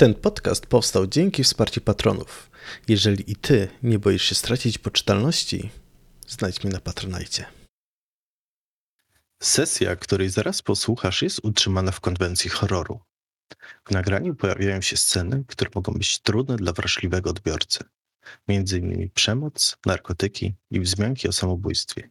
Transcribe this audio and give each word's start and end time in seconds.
Ten 0.00 0.14
podcast 0.14 0.66
powstał 0.66 1.06
dzięki 1.06 1.44
wsparciu 1.44 1.80
patronów. 1.80 2.50
Jeżeli 2.88 3.32
i 3.32 3.36
ty 3.36 3.68
nie 3.82 3.98
boisz 3.98 4.22
się 4.22 4.34
stracić 4.34 4.78
poczytalności, 4.78 5.70
znajdź 6.28 6.64
mnie 6.64 6.72
na 6.72 6.80
Patronajcie. 6.80 7.46
Sesja, 9.42 9.96
której 9.96 10.30
zaraz 10.30 10.62
posłuchasz, 10.62 11.22
jest 11.22 11.40
utrzymana 11.44 11.90
w 11.90 12.00
konwencji 12.00 12.50
horroru. 12.50 13.00
W 13.84 13.90
nagraniu 13.90 14.34
pojawiają 14.34 14.80
się 14.80 14.96
sceny, 14.96 15.44
które 15.48 15.70
mogą 15.74 15.92
być 15.92 16.18
trudne 16.18 16.56
dla 16.56 16.72
wrażliwego 16.72 17.30
odbiorcy. 17.30 17.84
Między 18.48 18.78
innymi 18.78 19.10
przemoc, 19.10 19.76
narkotyki 19.86 20.54
i 20.70 20.80
wzmianki 20.80 21.28
o 21.28 21.32
samobójstwie. 21.32 22.10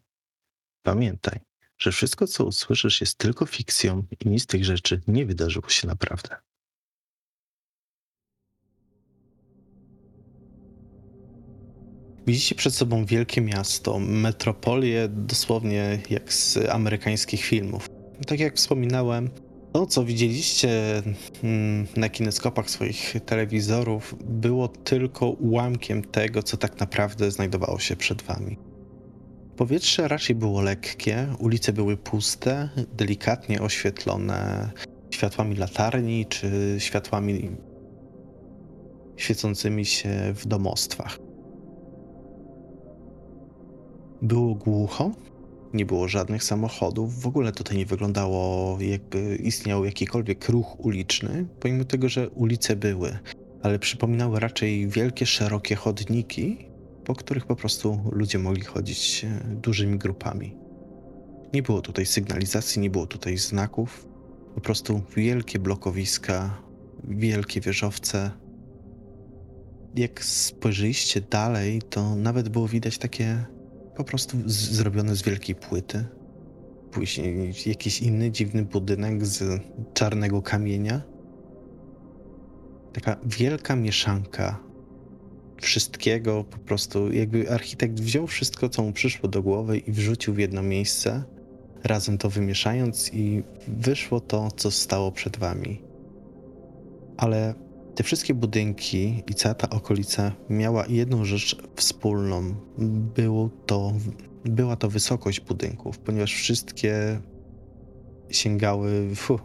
Pamiętaj, 0.84 1.40
że 1.78 1.92
wszystko, 1.92 2.28
co 2.28 2.46
usłyszysz, 2.46 3.02
jest 3.02 3.18
tylko 3.18 3.46
fikcją 3.46 4.06
i 4.20 4.30
nic 4.30 4.44
z 4.44 4.48
tych 4.48 4.66
rzeczy 4.66 5.02
nie 5.08 5.26
wydarzyło 5.26 5.70
się 5.70 5.88
naprawdę. 5.88 6.48
Widzicie 12.30 12.56
przed 12.56 12.76
sobą 12.76 13.06
wielkie 13.06 13.42
miasto, 13.42 14.00
metropolię 14.00 15.08
dosłownie 15.12 16.00
jak 16.10 16.34
z 16.34 16.58
amerykańskich 16.58 17.42
filmów. 17.42 17.90
Tak 18.28 18.40
jak 18.40 18.55
wspominałem, 18.55 19.30
to 19.74 19.86
co 19.86 20.04
widzieliście 20.05 21.02
mm, 21.44 21.88
na 21.98 22.10
kineskopach 22.10 22.70
swoich 22.70 23.16
telewizorów 23.26 24.16
było 24.26 24.68
tylko 24.68 25.30
ułamkiem 25.30 26.02
tego, 26.02 26.44
co 26.44 26.58
tak 26.58 26.80
naprawdę 26.80 27.32
znajdowało 27.32 27.80
się 27.80 27.96
przed 27.96 28.22
wami. 28.22 28.58
Powietrze 29.58 30.08
raczej 30.08 30.36
było 30.36 30.62
lekkie, 30.62 31.27
ulice 31.40 31.74
były 31.74 31.98
puste, 31.98 32.70
delikatnie 32.94 33.62
oświetlone 33.62 34.70
światłami 35.12 35.55
latarni 35.55 36.26
czy 36.26 36.76
światłami 36.80 37.50
świecącymi 39.18 39.86
się 39.86 40.34
w 40.36 40.48
domostwach. 40.48 41.29
Było 44.21 44.55
głucho, 44.55 45.12
nie 45.73 45.85
było 45.85 46.07
żadnych 46.07 46.43
samochodów, 46.43 47.21
w 47.21 47.27
ogóle 47.27 47.51
tutaj 47.51 47.77
nie 47.77 47.85
wyglądało 47.85 48.77
jakby 48.81 49.35
istniał 49.35 49.85
jakikolwiek 49.85 50.49
ruch 50.49 50.85
uliczny, 50.85 51.45
pomimo 51.59 51.84
tego, 51.84 52.09
że 52.09 52.29
ulice 52.29 52.75
były, 52.75 53.20
ale 53.63 53.79
przypominały 53.79 54.40
raczej 54.40 54.87
wielkie, 54.87 55.25
szerokie 55.25 55.75
chodniki, 55.75 56.57
po 57.05 57.15
których 57.15 57.45
po 57.45 57.55
prostu 57.55 57.99
ludzie 58.12 58.40
mogli 58.40 58.63
chodzić 58.63 59.25
e, 59.25 59.55
dużymi 59.55 59.97
grupami. 59.97 60.55
Nie 61.53 61.63
było 61.63 61.81
tutaj 61.81 62.05
sygnalizacji, 62.05 62.81
nie 62.81 62.90
było 62.90 63.07
tutaj 63.07 63.37
znaków, 63.37 64.07
po 64.56 64.62
prostu 64.62 65.01
wielkie 65.16 65.59
blokowiska, 65.59 66.62
wielkie 67.03 67.62
wieżowce. 67.62 68.31
Jak 69.95 70.23
spojrzeliście 70.23 71.22
dalej, 71.22 71.81
to 71.81 72.16
nawet 72.16 72.50
było 72.50 72.67
widać 72.67 72.97
takie 72.97 73.45
po 74.00 74.03
prostu 74.03 74.38
z, 74.46 74.53
zrobione 74.53 75.16
z 75.16 75.22
wielkiej 75.22 75.56
płyty. 75.56 76.06
Później 76.92 77.53
jakiś 77.66 78.02
inny 78.02 78.31
dziwny 78.31 78.66
budynek 78.66 79.25
z 79.25 79.62
czarnego 79.94 80.42
kamienia. 80.42 81.02
Taka 82.94 83.18
wielka 83.25 83.75
mieszanka 83.75 84.59
wszystkiego, 85.62 86.44
po 86.44 86.58
prostu 86.58 87.12
jakby 87.12 87.52
architekt 87.52 88.00
wziął 88.00 88.28
wszystko, 88.28 88.70
co 88.70 88.84
mu 88.84 88.94
przyszło 88.94 89.30
do 89.30 89.44
głowy 89.44 89.78
i 89.78 89.92
wrzucił 89.92 90.34
w 90.34 90.38
jedno 90.38 90.64
miejsce, 90.64 91.24
razem 91.84 92.18
to 92.18 92.30
wymieszając 92.30 93.14
i 93.14 93.44
wyszło 93.68 94.20
to, 94.20 94.52
co 94.52 94.72
stało 94.72 95.12
przed 95.12 95.38
wami. 95.38 95.81
Ale 97.18 97.53
te 98.00 98.03
wszystkie 98.03 98.34
budynki 98.34 99.24
i 99.28 99.34
cała 99.34 99.56
ta 99.56 99.69
okolica 99.69 100.31
miała 100.50 100.86
jedną 100.86 101.25
rzecz 101.25 101.56
wspólną. 101.75 102.56
Było 103.16 103.50
to, 103.66 103.94
była 104.46 104.75
to 104.75 104.90
wysokość 104.90 105.40
budynków, 105.40 106.00
ponieważ 106.00 106.34
wszystkie 106.34 107.20
sięgały 108.30 109.16
fu, 109.16 109.40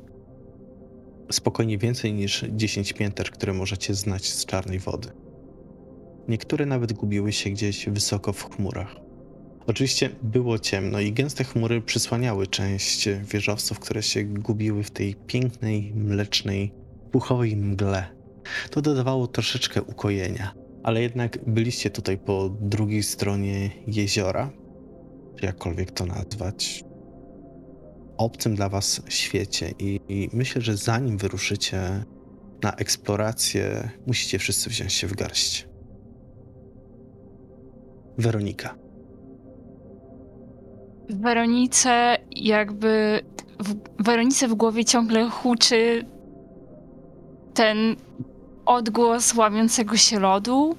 spokojnie 1.31 1.79
więcej 1.79 2.13
niż 2.13 2.45
10 2.51 2.93
pięter, 2.93 3.31
które 3.31 3.53
możecie 3.53 3.95
znać 3.95 4.33
z 4.33 4.47
czarnej 4.47 4.79
wody. 4.79 5.09
Niektóre 6.29 6.67
nawet 6.67 6.93
gubiły 6.93 7.33
się 7.33 7.51
gdzieś 7.51 7.89
wysoko 7.89 8.33
w 8.33 8.55
chmurach. 8.57 8.97
Oczywiście 9.67 10.11
było 10.23 10.59
ciemno 10.59 11.01
i 11.01 11.13
gęste 11.13 11.45
chmury 11.45 11.83
przysłaniały 11.83 12.47
część 12.47 13.09
wieżowców, 13.33 13.79
które 13.79 14.03
się 14.03 14.25
gubiły 14.25 14.83
w 14.83 14.91
tej 14.91 15.15
pięknej, 15.15 15.93
mlecznej, 15.95 16.73
puchowej 17.13 17.57
mgle. 17.57 18.14
To 18.71 18.83
dodawało 18.83 19.27
troszeczkę 19.27 19.83
ukojenia, 19.83 20.55
ale 20.83 21.03
jednak 21.03 21.39
byliście 21.47 21.91
tutaj 21.91 22.19
po 22.19 22.51
drugiej 22.61 23.03
stronie 23.03 23.71
jeziora, 23.87 24.51
jakkolwiek 25.43 25.91
to 25.91 26.07
nazwać, 26.07 26.85
obcym 28.17 28.55
dla 28.55 28.69
was 28.69 29.03
świecie 29.09 29.71
i, 29.79 30.01
i 30.09 30.29
myślę, 30.33 30.63
że 30.63 30.77
zanim 30.77 31.19
wyruszycie 31.19 32.05
na 32.63 32.73
eksplorację, 32.73 33.91
musicie 34.07 34.39
wszyscy 34.39 34.71
wziąć 34.71 34.93
się 34.93 35.07
w 35.07 35.15
garść. 35.17 35.69
Weronika. 38.19 38.75
W 41.11 41.21
Weronice 41.21 42.17
jakby 42.37 43.21
w 43.61 44.05
Weronice 44.05 44.49
w 44.49 44.55
głowie 44.55 44.85
ciągle 44.85 45.31
huczy 45.31 46.05
ten 47.55 47.97
odgłos 48.67 49.35
łamiącego 49.35 49.97
się 49.97 50.21
lodu, 50.21 50.77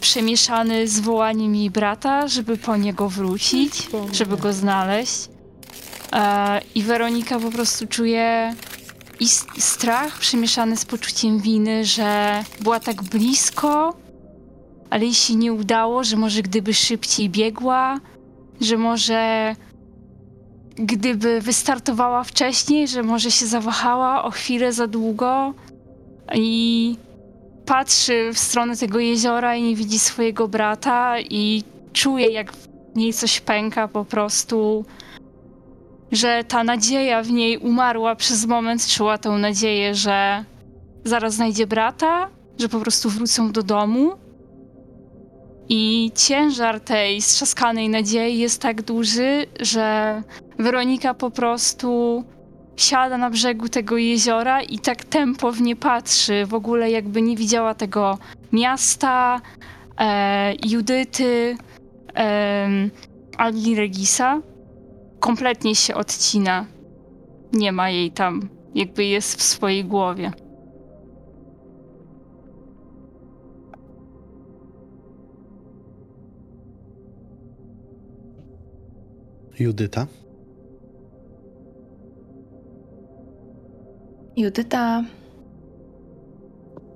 przemieszany 0.00 0.88
z 0.88 1.00
wołaniem 1.00 1.54
jej 1.54 1.70
brata, 1.70 2.28
żeby 2.28 2.56
po 2.56 2.76
niego 2.76 3.08
wrócić, 3.08 3.88
żeby 4.12 4.36
go 4.36 4.52
znaleźć. 4.52 5.28
E, 6.12 6.60
I 6.74 6.82
Weronika 6.82 7.40
po 7.40 7.50
prostu 7.50 7.86
czuje 7.86 8.54
i 9.20 9.28
strach 9.58 10.18
przemieszany 10.18 10.76
z 10.76 10.84
poczuciem 10.84 11.38
winy, 11.38 11.84
że 11.84 12.42
była 12.60 12.80
tak 12.80 13.02
blisko, 13.02 13.96
ale 14.90 15.04
jej 15.04 15.14
się 15.14 15.34
nie 15.34 15.52
udało, 15.52 16.04
że 16.04 16.16
może 16.16 16.42
gdyby 16.42 16.74
szybciej 16.74 17.30
biegła, 17.30 18.00
że 18.60 18.76
może 18.76 19.54
gdyby 20.76 21.40
wystartowała 21.40 22.24
wcześniej, 22.24 22.88
że 22.88 23.02
może 23.02 23.30
się 23.30 23.46
zawahała 23.46 24.24
o 24.24 24.30
chwilę 24.30 24.72
za 24.72 24.86
długo 24.86 25.54
i 26.34 26.96
patrzy 27.68 28.30
w 28.34 28.38
stronę 28.38 28.76
tego 28.76 28.98
jeziora 28.98 29.56
i 29.56 29.62
nie 29.62 29.76
widzi 29.76 29.98
swojego 29.98 30.48
brata 30.48 31.20
i 31.20 31.64
czuje, 31.92 32.28
jak 32.32 32.52
w 32.52 32.68
niej 32.96 33.12
coś 33.12 33.40
pęka 33.40 33.88
po 33.88 34.04
prostu, 34.04 34.84
że 36.12 36.44
ta 36.44 36.64
nadzieja 36.64 37.22
w 37.22 37.30
niej 37.30 37.58
umarła 37.58 38.16
przez 38.16 38.46
moment, 38.46 38.86
czuła 38.86 39.18
tę 39.18 39.30
nadzieję, 39.30 39.94
że 39.94 40.44
zaraz 41.04 41.34
znajdzie 41.34 41.66
brata, 41.66 42.28
że 42.58 42.68
po 42.68 42.80
prostu 42.80 43.10
wrócą 43.10 43.52
do 43.52 43.62
domu. 43.62 44.12
I 45.68 46.12
ciężar 46.14 46.80
tej 46.80 47.22
strzaskanej 47.22 47.88
nadziei 47.88 48.38
jest 48.38 48.62
tak 48.62 48.82
duży, 48.82 49.46
że 49.60 50.22
Weronika 50.58 51.14
po 51.14 51.30
prostu 51.30 52.24
siada 52.80 53.18
na 53.18 53.30
brzegu 53.30 53.68
tego 53.68 53.96
jeziora 53.96 54.62
i 54.62 54.78
tak 54.78 55.04
tempo 55.04 55.52
w 55.52 55.60
nie 55.60 55.76
patrzy, 55.76 56.46
w 56.46 56.54
ogóle 56.54 56.90
jakby 56.90 57.22
nie 57.22 57.36
widziała 57.36 57.74
tego 57.74 58.18
miasta, 58.52 59.40
e, 59.98 60.54
Judyty, 60.66 61.56
e, 62.16 62.90
Regisa. 63.76 64.40
Kompletnie 65.20 65.74
się 65.74 65.94
odcina. 65.94 66.66
Nie 67.52 67.72
ma 67.72 67.90
jej 67.90 68.10
tam, 68.10 68.48
jakby 68.74 69.04
jest 69.04 69.38
w 69.38 69.42
swojej 69.42 69.84
głowie. 69.84 70.32
Judyta? 79.58 80.06
Judyta 84.38 85.04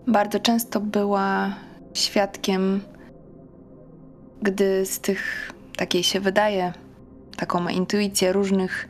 bardzo 0.07 0.41
często 0.41 0.81
była 0.81 1.55
świadkiem, 1.95 2.81
gdy 4.43 4.87
z 4.87 5.01
tych, 5.01 5.53
takiej 5.77 6.03
się 6.03 6.21
wydaje, 6.21 6.73
taką 7.37 7.61
ma 7.61 7.73
intuicję 7.73 8.33
różnych 8.33 8.89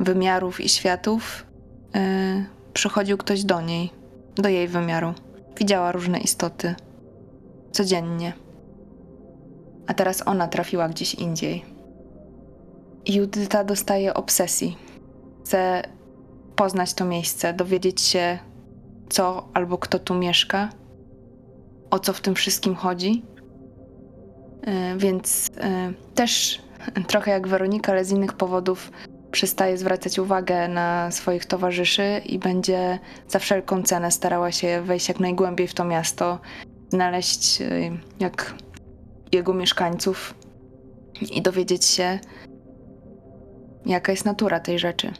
wymiarów 0.00 0.60
i 0.60 0.68
światów, 0.68 1.46
yy, 1.94 2.00
przychodził 2.72 3.16
ktoś 3.16 3.44
do 3.44 3.60
niej, 3.60 3.90
do 4.34 4.48
jej 4.48 4.68
wymiaru. 4.68 5.14
Widziała 5.58 5.92
różne 5.92 6.18
istoty 6.18 6.74
codziennie. 7.72 8.32
A 9.86 9.94
teraz 9.94 10.22
ona 10.26 10.48
trafiła 10.48 10.88
gdzieś 10.88 11.14
indziej. 11.14 11.64
Judyta 13.08 13.64
dostaje 13.64 14.14
obsesji. 14.14 14.76
Chce 15.44 15.82
poznać 16.56 16.94
to 16.94 17.04
miejsce, 17.04 17.54
dowiedzieć 17.54 18.00
się, 18.00 18.38
co 19.08 19.48
albo 19.54 19.78
kto 19.78 19.98
tu 19.98 20.14
mieszka, 20.14 20.70
o 21.90 21.98
co 21.98 22.12
w 22.12 22.20
tym 22.20 22.34
wszystkim 22.34 22.74
chodzi. 22.74 23.22
E, 24.62 24.96
Więc 24.96 25.48
e, 25.56 25.92
też 26.14 26.62
trochę 27.06 27.30
jak 27.30 27.48
Weronika, 27.48 27.92
ale 27.92 28.04
z 28.04 28.10
innych 28.10 28.32
powodów 28.32 28.90
przestaje 29.30 29.78
zwracać 29.78 30.18
uwagę 30.18 30.68
na 30.68 31.10
swoich 31.10 31.46
towarzyszy 31.46 32.20
i 32.26 32.38
będzie 32.38 32.98
za 33.28 33.38
wszelką 33.38 33.82
cenę 33.82 34.10
starała 34.10 34.52
się 34.52 34.82
wejść 34.82 35.08
jak 35.08 35.20
najgłębiej 35.20 35.68
w 35.68 35.74
to 35.74 35.84
miasto, 35.84 36.38
znaleźć 36.88 37.60
e, 37.60 37.68
jak 38.20 38.54
jego 39.32 39.54
mieszkańców 39.54 40.34
i 41.20 41.42
dowiedzieć 41.42 41.84
się, 41.84 42.18
jaka 43.86 44.12
jest 44.12 44.24
natura 44.24 44.60
tej 44.60 44.78
rzeczy. 44.78 45.12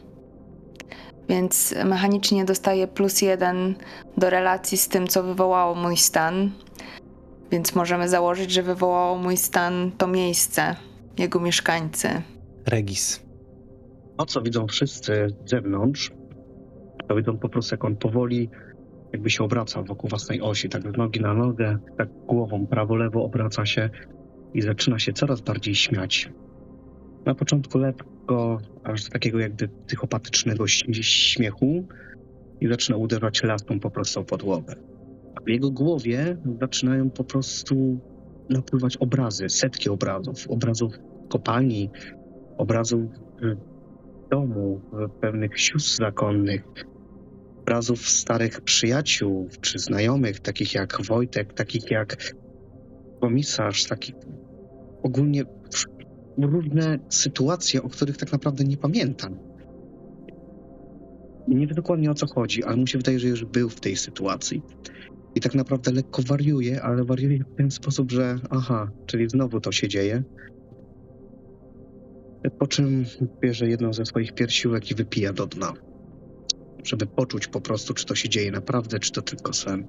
Więc 1.29 1.75
mechanicznie 1.85 2.45
dostaję 2.45 2.87
plus 2.87 3.21
jeden 3.21 3.75
do 4.17 4.29
relacji 4.29 4.77
z 4.77 4.87
tym, 4.87 5.07
co 5.07 5.23
wywołało 5.23 5.75
mój 5.75 5.97
stan. 5.97 6.51
Więc 7.51 7.75
możemy 7.75 8.09
założyć, 8.09 8.51
że 8.51 8.63
wywołało 8.63 9.17
mój 9.17 9.37
stan 9.37 9.91
to 9.97 10.07
miejsce, 10.07 10.75
jego 11.17 11.39
mieszkańcy. 11.39 12.09
Regis. 12.65 13.23
To, 14.17 14.25
co 14.25 14.41
widzą 14.41 14.67
wszyscy 14.67 15.27
z 15.45 15.49
zewnątrz, 15.49 16.11
to 17.07 17.15
widzą 17.15 17.37
po 17.37 17.49
prostu, 17.49 17.73
jak 17.73 17.85
on 17.85 17.95
powoli 17.95 18.49
jakby 19.13 19.29
się 19.29 19.43
obraca 19.43 19.83
wokół 19.83 20.09
własnej 20.09 20.41
osi, 20.41 20.69
tak 20.69 20.81
z 20.81 20.97
nogi 20.97 21.19
na 21.19 21.33
nogę, 21.33 21.77
tak 21.97 22.09
głową 22.27 22.67
prawo-lewo 22.67 23.23
obraca 23.23 23.65
się 23.65 23.89
i 24.53 24.61
zaczyna 24.61 24.99
się 24.99 25.13
coraz 25.13 25.41
bardziej 25.41 25.75
śmiać. 25.75 26.29
Na 27.25 27.35
początku 27.35 27.77
lekko, 27.77 28.05
aż 28.83 29.03
do 29.03 29.09
takiego 29.09 29.39
jakby 29.39 29.69
psychopatycznego 29.87 30.67
śmiechu 31.01 31.85
i 32.61 32.67
zaczyna 32.67 32.97
uderzać 32.97 33.43
laską 33.43 33.79
po 33.79 33.91
prostu 33.91 34.19
o 34.19 34.23
podłogę. 34.23 34.75
A 35.35 35.41
w 35.41 35.49
jego 35.49 35.71
głowie 35.71 36.37
zaczynają 36.61 37.09
po 37.09 37.23
prostu 37.23 37.99
napływać 38.49 38.97
obrazy, 38.97 39.49
setki 39.49 39.89
obrazów, 39.89 40.47
obrazów 40.49 40.93
kopalni, 41.29 41.89
obrazów 42.57 43.01
y, 43.43 43.57
domu, 44.31 44.81
y, 45.05 45.09
pewnych 45.21 45.59
sióstr 45.59 45.97
zakonnych, 45.97 46.63
obrazów 47.61 48.09
starych 48.09 48.61
przyjaciół 48.61 49.49
czy 49.61 49.79
znajomych, 49.79 50.39
takich 50.39 50.73
jak 50.73 51.01
Wojtek, 51.01 51.53
takich 51.53 51.91
jak 51.91 52.35
komisarz, 53.21 53.85
takich 53.85 54.15
ogólnie 55.03 55.43
różne 56.37 56.99
sytuacje, 57.09 57.83
o 57.83 57.89
których 57.89 58.17
tak 58.17 58.31
naprawdę 58.31 58.63
nie 58.63 58.77
pamiętam. 58.77 59.37
Nie 61.47 61.67
wiem 61.67 61.75
dokładnie 61.75 62.11
o 62.11 62.13
co 62.13 62.27
chodzi, 62.27 62.63
ale 62.63 62.77
mu 62.77 62.87
się 62.87 62.97
wydaje, 62.97 63.19
że 63.19 63.27
już 63.27 63.45
był 63.45 63.69
w 63.69 63.79
tej 63.79 63.95
sytuacji. 63.95 64.61
I 65.35 65.41
tak 65.41 65.55
naprawdę 65.55 65.91
lekko 65.91 66.21
wariuje, 66.21 66.81
ale 66.81 67.03
wariuje 67.03 67.39
w 67.39 67.55
ten 67.57 67.71
sposób, 67.71 68.11
że 68.11 68.39
aha, 68.49 68.91
czyli 69.05 69.29
znowu 69.29 69.61
to 69.61 69.71
się 69.71 69.87
dzieje. 69.87 70.23
Po 72.59 72.67
czym 72.67 73.05
bierze 73.41 73.69
jedną 73.69 73.93
ze 73.93 74.05
swoich 74.05 74.33
piersiówek 74.33 74.91
i 74.91 74.95
wypija 74.95 75.33
do 75.33 75.47
dna. 75.47 75.73
Żeby 76.83 77.05
poczuć 77.05 77.47
po 77.47 77.61
prostu, 77.61 77.93
czy 77.93 78.05
to 78.05 78.15
się 78.15 78.29
dzieje 78.29 78.51
naprawdę, 78.51 78.99
czy 78.99 79.11
to 79.11 79.21
tylko 79.21 79.53
sen. 79.53 79.87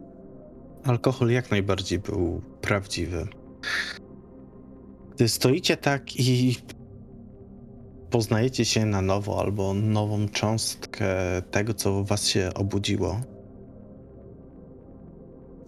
Alkohol 0.85 1.31
jak 1.31 1.51
najbardziej 1.51 1.99
był 1.99 2.43
prawdziwy. 2.61 3.27
Gdy 5.19 5.29
stoicie 5.29 5.77
tak 5.77 6.17
i 6.17 6.57
poznajecie 8.11 8.65
się 8.65 8.87
na 8.87 9.03
nowo, 9.03 9.41
albo 9.41 9.75
nową 9.75 10.29
cząstkę 10.29 11.07
tego, 11.51 11.75
co 11.75 12.05
was 12.05 12.27
się 12.27 12.51
obudziło, 12.55 13.21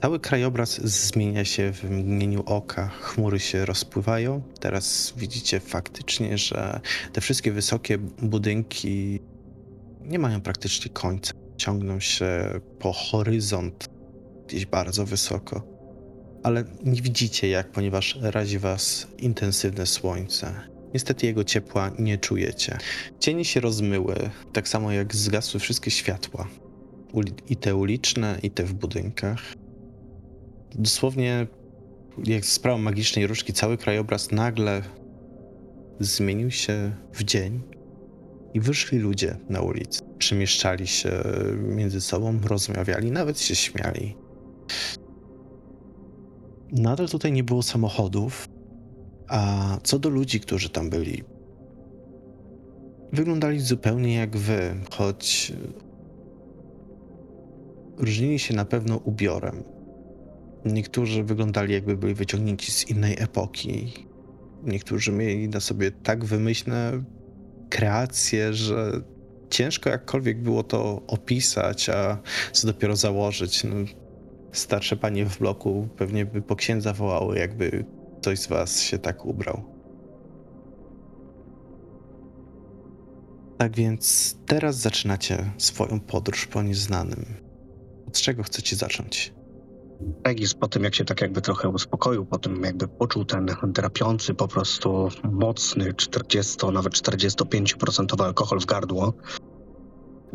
cały 0.02 0.20
krajobraz 0.20 0.80
zmienia 0.80 1.44
się 1.44 1.72
w 1.72 1.84
mgnieniu 1.84 2.42
oka. 2.46 2.88
Chmury 2.88 3.40
się 3.40 3.64
rozpływają. 3.64 4.42
Teraz 4.60 5.14
widzicie 5.16 5.60
faktycznie, 5.60 6.38
że 6.38 6.80
te 7.12 7.20
wszystkie 7.20 7.52
wysokie 7.52 7.98
budynki 8.22 9.20
nie 10.00 10.18
mają 10.18 10.40
praktycznie 10.40 10.92
końca. 10.92 11.32
Ciągną 11.56 12.00
się 12.00 12.60
po 12.78 12.92
horyzont 12.92 13.88
gdzieś 14.46 14.66
bardzo 14.66 15.06
wysoko. 15.06 15.79
Ale 16.42 16.64
nie 16.84 17.02
widzicie 17.02 17.48
jak, 17.48 17.70
ponieważ 17.70 18.18
razi 18.22 18.58
was 18.58 19.06
intensywne 19.18 19.86
słońce. 19.86 20.54
Niestety 20.94 21.26
jego 21.26 21.44
ciepła 21.44 21.90
nie 21.98 22.18
czujecie. 22.18 22.78
Cienie 23.18 23.44
się 23.44 23.60
rozmyły, 23.60 24.14
tak 24.52 24.68
samo 24.68 24.92
jak 24.92 25.14
zgasły 25.14 25.60
wszystkie 25.60 25.90
światła. 25.90 26.48
I 27.48 27.56
te 27.56 27.76
uliczne, 27.76 28.38
i 28.42 28.50
te 28.50 28.64
w 28.64 28.74
budynkach. 28.74 29.42
Dosłownie, 30.74 31.46
jak 32.24 32.44
z 32.44 32.52
sprawą 32.52 32.78
magicznej 32.78 33.26
różdżki, 33.26 33.52
cały 33.52 33.78
krajobraz 33.78 34.30
nagle 34.30 34.82
zmienił 36.00 36.50
się 36.50 36.92
w 37.12 37.24
dzień 37.24 37.60
i 38.54 38.60
wyszli 38.60 38.98
ludzie 38.98 39.36
na 39.48 39.60
ulicę. 39.60 40.04
Przemieszczali 40.18 40.86
się 40.86 41.22
między 41.56 42.00
sobą, 42.00 42.40
rozmawiali, 42.44 43.10
nawet 43.10 43.40
się 43.40 43.54
śmiali. 43.54 44.16
Nadal 46.72 47.08
tutaj 47.08 47.32
nie 47.32 47.44
było 47.44 47.62
samochodów, 47.62 48.48
a 49.28 49.78
co 49.82 49.98
do 49.98 50.08
ludzi, 50.08 50.40
którzy 50.40 50.68
tam 50.68 50.90
byli, 50.90 51.24
wyglądali 53.12 53.60
zupełnie 53.60 54.14
jak 54.14 54.36
wy, 54.36 54.74
choć 54.90 55.52
różnili 57.96 58.38
się 58.38 58.54
na 58.54 58.64
pewno 58.64 58.96
ubiorem. 58.96 59.62
Niektórzy 60.64 61.24
wyglądali 61.24 61.74
jakby 61.74 61.96
byli 61.96 62.14
wyciągnięci 62.14 62.72
z 62.72 62.90
innej 62.90 63.16
epoki. 63.18 63.92
Niektórzy 64.64 65.12
mieli 65.12 65.48
na 65.48 65.60
sobie 65.60 65.90
tak 65.90 66.24
wymyślne 66.24 67.02
kreacje, 67.70 68.54
że 68.54 68.92
ciężko 69.50 69.90
jakkolwiek 69.90 70.42
było 70.42 70.62
to 70.62 71.02
opisać, 71.06 71.88
a 71.88 72.18
co 72.52 72.66
dopiero 72.66 72.96
założyć. 72.96 73.64
No, 73.64 73.74
starsze 74.52 74.96
panie 74.96 75.26
w 75.26 75.38
bloku 75.38 75.88
pewnie 75.96 76.26
by 76.26 76.42
po 76.42 76.56
księdza 76.56 76.92
wołały, 76.92 77.38
jakby 77.38 77.84
ktoś 78.20 78.38
z 78.38 78.46
was 78.46 78.82
się 78.82 78.98
tak 78.98 79.24
ubrał. 79.26 79.62
Tak 83.58 83.76
więc 83.76 84.36
teraz 84.46 84.76
zaczynacie 84.76 85.52
swoją 85.58 86.00
podróż 86.00 86.46
po 86.46 86.62
nieznanym. 86.62 87.24
Od 88.06 88.20
czego 88.20 88.42
chcecie 88.42 88.76
zacząć? 88.76 89.34
Regis 90.26 90.54
po 90.54 90.68
tym, 90.68 90.84
jak 90.84 90.94
się 90.94 91.04
tak 91.04 91.20
jakby 91.20 91.40
trochę 91.40 91.68
uspokoił, 91.68 92.26
po 92.26 92.38
tym 92.38 92.62
jakby 92.62 92.88
poczuł 92.88 93.24
ten 93.24 93.46
drapiący, 93.64 94.34
po 94.34 94.48
prostu 94.48 95.08
mocny 95.32 95.94
40, 95.94 96.56
nawet 96.72 96.92
45% 96.92 98.24
alkohol 98.24 98.60
w 98.60 98.66
gardło, 98.66 99.12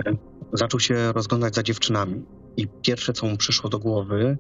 e, 0.06 0.16
zaczął 0.54 0.80
się 0.80 1.12
rozglądać 1.12 1.56
za 1.56 1.64
dziewczynami. 1.64 2.24
I 2.58 2.68
pierwsze, 2.68 3.14
co 3.14 3.28
mu 3.28 3.38
przyszło 3.38 3.70
do 3.70 3.80
głowy, 3.80 4.38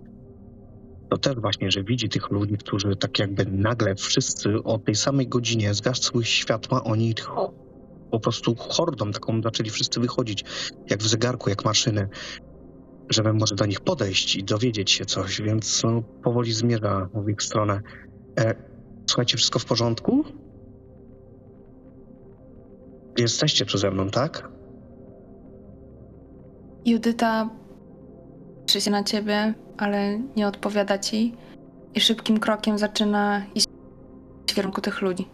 to 1.10 1.18
też 1.18 1.36
właśnie, 1.36 1.72
że 1.72 1.84
widzi 1.84 2.10
tych 2.10 2.32
ludzi, 2.32 2.58
którzy 2.58 2.96
tak 2.96 3.20
jakby 3.20 3.46
nagle 3.46 3.96
wszyscy 3.96 4.64
o 4.64 4.80
tej 4.80 4.96
samej 4.96 5.28
godzinie 5.28 5.74
zgasły 5.74 6.26
światła, 6.26 6.84
oni 6.84 7.14
po 8.12 8.20
prostu 8.20 8.56
hordą 8.56 9.12
taką 9.12 9.42
zaczęli 9.42 9.70
wszyscy 9.70 10.00
wychodzić, 10.00 10.44
jak 10.90 11.00
w 11.00 11.08
zegarku, 11.08 11.50
jak 11.50 11.66
maszyny 11.66 12.10
żeby 13.10 13.34
może 13.34 13.56
do 13.56 13.66
nich 13.66 13.80
podejść 13.80 14.36
i 14.36 14.44
dowiedzieć 14.44 14.92
się 14.92 15.06
coś, 15.06 15.42
więc 15.42 15.84
no, 15.84 16.02
powoli 16.24 16.54
zmierza 16.54 17.10
w 17.14 17.30
ich 17.30 17.44
stronę. 17.44 17.82
E, 18.40 18.56
słuchajcie, 19.06 19.38
wszystko 19.38 19.60
w 19.60 19.66
porządku? 19.66 20.24
Jesteście 23.18 23.66
tu 23.66 23.78
ze 23.78 23.92
mną, 23.92 24.10
tak? 24.10 24.50
Judyta 26.86 27.50
patrzy 28.66 28.82
się 28.82 28.92
na 28.92 29.04
ciebie, 29.04 29.54
ale 29.78 30.20
nie 30.36 30.48
odpowiada 30.48 30.98
ci 30.98 31.34
i 31.96 32.02
szybkim 32.02 32.40
krokiem 32.40 32.78
zaczyna 32.78 33.42
iść 33.56 33.68
w 34.48 34.54
kierunku 34.56 34.82
tych 34.82 35.02
ludzi. 35.02 35.28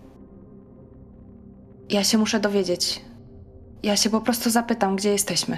Ja 1.89 2.03
się 2.03 2.17
muszę 2.17 2.39
dowiedzieć. 2.39 3.01
Ja 3.83 3.97
się 3.97 4.09
po 4.09 4.21
prostu 4.21 4.49
zapytam, 4.49 4.95
gdzie 4.95 5.11
jesteśmy. 5.11 5.57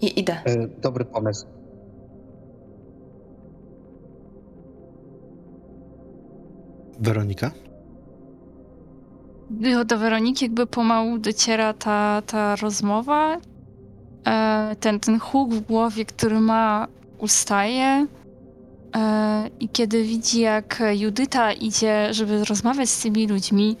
I 0.00 0.20
idę. 0.20 0.36
E, 0.44 0.68
dobry 0.68 1.04
pomysł. 1.04 1.46
Weronika? 7.00 7.50
do, 9.50 9.84
do 9.84 9.98
Weroniki 9.98 10.44
jakby 10.44 10.66
pomału 10.66 11.18
dociera 11.18 11.72
ta, 11.72 12.22
ta 12.26 12.56
rozmowa. 12.56 13.38
E, 14.26 14.76
ten, 14.80 15.00
ten 15.00 15.20
huk 15.20 15.54
w 15.54 15.60
głowie, 15.60 16.04
który 16.04 16.40
ma, 16.40 16.88
ustaje. 17.18 18.06
E, 18.96 19.50
I 19.60 19.68
kiedy 19.68 20.02
widzi, 20.04 20.40
jak 20.40 20.82
Judyta 20.92 21.52
idzie, 21.52 22.08
żeby 22.14 22.44
rozmawiać 22.44 22.90
z 22.90 23.02
tymi 23.02 23.26
ludźmi, 23.26 23.76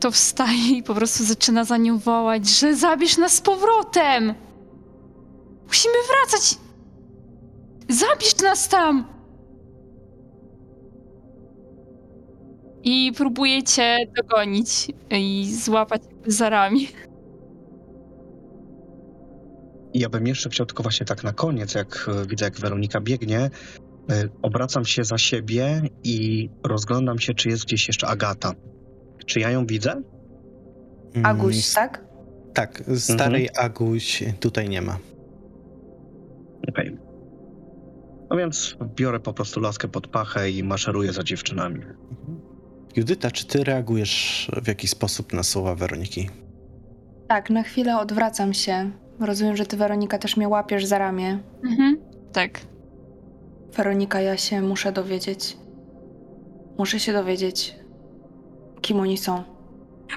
to 0.00 0.10
wstaje 0.10 0.70
i 0.70 0.82
po 0.82 0.94
prostu 0.94 1.24
zaczyna 1.24 1.64
za 1.64 1.76
nią 1.76 1.98
wołać, 1.98 2.48
że 2.48 2.74
zabierz 2.76 3.18
nas 3.18 3.32
z 3.32 3.40
powrotem! 3.40 4.34
Musimy 5.66 5.94
wracać! 6.08 6.58
Zabierz 7.88 8.42
nas 8.42 8.68
tam! 8.68 9.04
I 12.82 13.12
próbuję 13.16 13.62
cię 13.62 13.96
dogonić 14.16 14.88
i 15.10 15.54
złapać 15.54 16.02
za 16.26 16.48
ramię. 16.48 16.86
I 19.94 19.98
ja 20.00 20.08
bym 20.08 20.26
jeszcze 20.26 20.50
chciał 20.50 20.66
tylko 20.66 20.82
właśnie 20.82 21.06
tak 21.06 21.24
na 21.24 21.32
koniec, 21.32 21.74
jak 21.74 22.08
e, 22.08 22.26
widzę, 22.26 22.44
jak 22.44 22.60
Weronika 22.60 23.00
biegnie, 23.00 23.38
e, 23.40 23.50
obracam 24.42 24.84
się 24.84 25.04
za 25.04 25.18
siebie 25.18 25.82
i 26.04 26.48
rozglądam 26.64 27.18
się, 27.18 27.34
czy 27.34 27.48
jest 27.48 27.64
gdzieś 27.64 27.88
jeszcze 27.88 28.06
Agata. 28.06 28.52
Czy 29.26 29.40
ja 29.40 29.50
ją 29.50 29.66
widzę? 29.66 30.02
Mm, 31.14 31.26
Aguś, 31.26 31.72
tak? 31.72 32.04
Tak, 32.54 32.82
starej 32.96 33.48
Aguś 33.58 34.24
tutaj 34.40 34.68
nie 34.68 34.82
ma. 34.82 34.98
Okej. 36.68 36.98
No 38.30 38.36
więc 38.36 38.76
biorę 38.96 39.20
po 39.20 39.32
prostu 39.32 39.60
laskę 39.60 39.88
pod 39.88 40.08
pachę 40.08 40.50
i 40.50 40.64
maszeruję 40.64 41.12
za 41.12 41.22
dziewczynami. 41.22 41.80
Judyta, 42.96 43.30
czy 43.30 43.46
ty 43.46 43.64
reagujesz 43.64 44.50
w 44.62 44.68
jakiś 44.68 44.90
sposób 44.90 45.32
na 45.32 45.42
słowa 45.42 45.74
Weroniki? 45.74 46.30
Tak, 47.28 47.50
na 47.50 47.62
chwilę 47.62 47.98
odwracam 47.98 48.54
się. 48.54 48.90
Rozumiem, 49.20 49.56
że 49.56 49.66
ty, 49.66 49.76
Weronika, 49.76 50.18
też 50.18 50.36
mnie 50.36 50.48
łapiesz 50.48 50.84
za 50.86 50.98
ramię. 50.98 51.38
Mhm. 51.64 51.98
Tak. 52.32 52.60
Weronika, 53.76 54.20
ja 54.20 54.36
się 54.36 54.62
muszę 54.62 54.92
dowiedzieć. 54.92 55.56
Muszę 56.78 57.00
się 57.00 57.12
dowiedzieć, 57.12 57.74
kim 58.80 59.00
oni 59.00 59.18
są. 59.18 59.42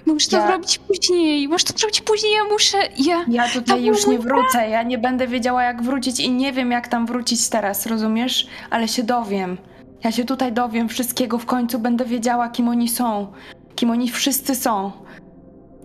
Możesz 0.06 0.28
to 0.28 0.38
Ja- 0.38 0.48
zrobić 0.48 0.78
później. 0.78 1.48
Możesz 1.48 1.64
to 1.64 1.78
zrobić 1.78 2.02
później, 2.02 2.34
ja 2.34 2.44
muszę. 2.54 2.78
Ja. 2.98 3.26
Ja 3.28 3.48
To 3.48 3.54
tutaj 3.54 3.86
już 3.86 4.08
nie 4.08 4.20
wrócę. 4.20 4.70
Ja 4.70 4.84
nie 4.84 4.98
będę 4.98 5.28
wiedziała, 5.28 5.64
jak 5.64 5.84
wrócić 5.84 6.20
i 6.20 6.32
nie 6.32 6.54
wiem, 6.54 6.72
jak 6.72 6.88
tam 6.88 7.06
wrócić 7.06 7.50
teraz, 7.50 7.86
rozumiesz? 7.86 8.48
Ale 8.70 8.88
się 8.88 9.04
dowiem. 9.04 9.58
Ja 10.04 10.12
się 10.12 10.26
tutaj 10.26 10.54
dowiem 10.54 10.90
wszystkiego. 10.90 11.38
W 11.38 11.46
końcu 11.46 11.80
będę 11.80 12.06
wiedziała, 12.06 12.50
kim 12.50 12.70
oni 12.70 12.90
są. 12.90 13.28
Kim 13.76 13.90
oni 13.90 14.10
wszyscy 14.10 14.56
są. 14.56 14.92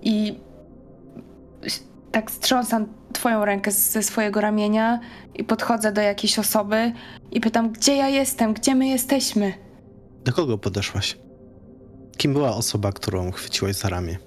I 0.02 0.34
tak 2.12 2.30
strząsam 2.30 2.86
twoją 3.12 3.44
rękę 3.44 3.70
ze 3.70 4.02
swojego 4.02 4.40
ramienia 4.40 5.00
i 5.34 5.44
podchodzę 5.44 5.92
do 5.92 6.00
jakiejś 6.00 6.38
osoby 6.38 6.92
i 7.30 7.40
pytam, 7.40 7.70
gdzie 7.72 7.96
ja 7.96 8.08
jestem, 8.08 8.54
gdzie 8.54 8.74
my 8.74 8.86
jesteśmy. 8.86 9.52
Do 10.24 10.32
kogo 10.32 10.58
podeszłaś? 10.58 11.18
Kim 12.16 12.32
była 12.32 12.56
osoba, 12.56 12.92
którą 12.92 13.30
chwyciłaś 13.30 13.74
za 13.74 13.88
ramię? 13.88 14.18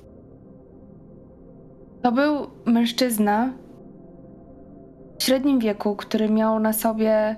To 2.02 2.12
był 2.12 2.48
mężczyzna 2.66 3.54
w 5.20 5.24
średnim 5.24 5.60
wieku, 5.60 5.96
który 5.96 6.30
miał 6.30 6.60
na 6.60 6.74
sobie 6.74 7.36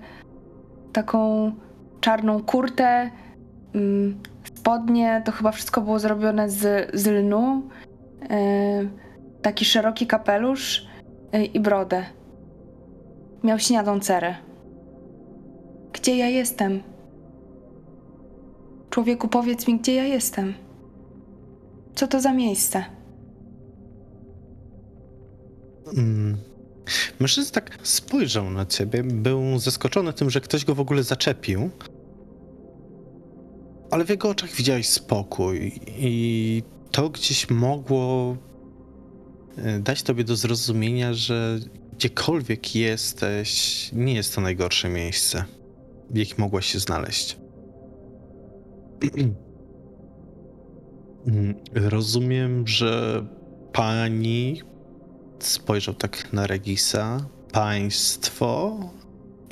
taką 0.94 1.52
czarną 2.02 2.44
kurtę, 2.44 3.12
mm, 3.76 4.20
spodnie, 4.44 5.22
to 5.26 5.32
chyba 5.32 5.52
wszystko 5.52 5.82
było 5.82 6.00
zrobione 6.00 6.50
z, 6.50 6.92
z 6.94 7.08
lnu, 7.08 7.70
yy, 8.22 8.90
taki 9.42 9.66
szeroki 9.66 10.08
kapelusz 10.08 10.88
i 11.54 11.60
brodę. 11.60 12.06
Miał 13.44 13.60
śniadą 13.60 14.00
cerę. 14.00 14.36
Gdzie 15.94 16.18
ja 16.18 16.28
jestem? 16.28 16.84
Człowieku, 18.90 19.28
powiedz 19.28 19.68
mi, 19.68 19.80
gdzie 19.80 19.96
ja 19.96 20.04
jestem? 20.04 20.54
Co 21.96 22.08
to 22.08 22.22
za 22.22 22.34
miejsce? 22.34 22.86
Mm. 25.98 26.38
Mężczyzna 27.20 27.52
tak 27.52 27.78
spojrzał 27.84 28.50
na 28.50 28.66
ciebie, 28.66 29.04
był 29.04 29.60
zaskoczony 29.60 30.14
tym, 30.14 30.30
że 30.30 30.42
ktoś 30.42 30.66
go 30.66 30.76
w 30.76 30.80
ogóle 30.80 31.04
zaczepił. 31.04 31.70
Ale 33.92 34.06
w 34.06 34.10
jego 34.10 34.30
oczach 34.30 34.50
widziałeś 34.50 34.90
spokój 34.90 35.80
i 35.88 36.64
to 36.92 37.10
gdzieś 37.10 37.50
mogło 37.50 38.36
dać 39.80 40.04
tobie 40.04 40.24
do 40.24 40.36
zrozumienia, 40.36 41.14
że 41.14 41.60
gdziekolwiek 41.94 42.76
jesteś, 42.76 43.90
nie 43.94 44.14
jest 44.14 44.36
to 44.36 44.42
najgorsze 44.42 44.90
miejsce, 44.90 45.46
w 46.10 46.18
jakim 46.18 46.36
mogłaś 46.38 46.66
się 46.66 46.80
znaleźć. 46.80 47.38
Rozumiem, 51.74 52.68
że 52.68 53.26
pani 53.74 54.62
spojrzał 55.40 55.96
tak 55.96 56.34
na 56.34 56.48
Regisa, 56.48 57.26
państwo 57.52 58.80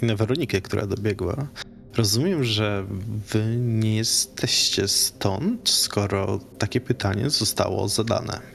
i 0.02 0.06
na 0.06 0.16
Weronikę, 0.16 0.62
która 0.62 0.88
dobiegła. 0.88 1.48
Rozumiem, 1.96 2.44
że 2.44 2.86
wy 3.32 3.58
nie 3.58 3.96
jesteście 3.96 4.88
stąd, 4.88 5.70
skoro 5.70 6.40
takie 6.58 6.82
pytanie 6.82 7.30
zostało 7.30 7.88
zadane. 7.88 8.55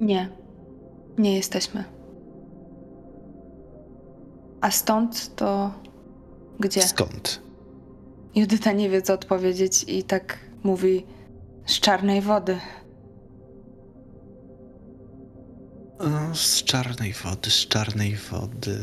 Nie, 0.00 0.28
nie 1.18 1.36
jesteśmy. 1.36 1.84
A 4.60 4.70
stąd 4.70 5.36
to 5.36 5.72
gdzie? 6.60 6.82
Skąd? 6.82 7.42
Judyta 8.34 8.72
nie 8.72 8.90
wie, 8.90 9.02
co 9.02 9.14
odpowiedzieć 9.14 9.84
i 9.88 10.02
tak 10.02 10.38
mówi 10.62 11.06
z 11.66 11.80
czarnej 11.80 12.20
wody. 12.20 12.58
O, 15.98 16.34
z 16.34 16.62
czarnej 16.64 17.12
wody, 17.12 17.50
z 17.50 17.66
czarnej 17.66 18.16
wody. 18.16 18.78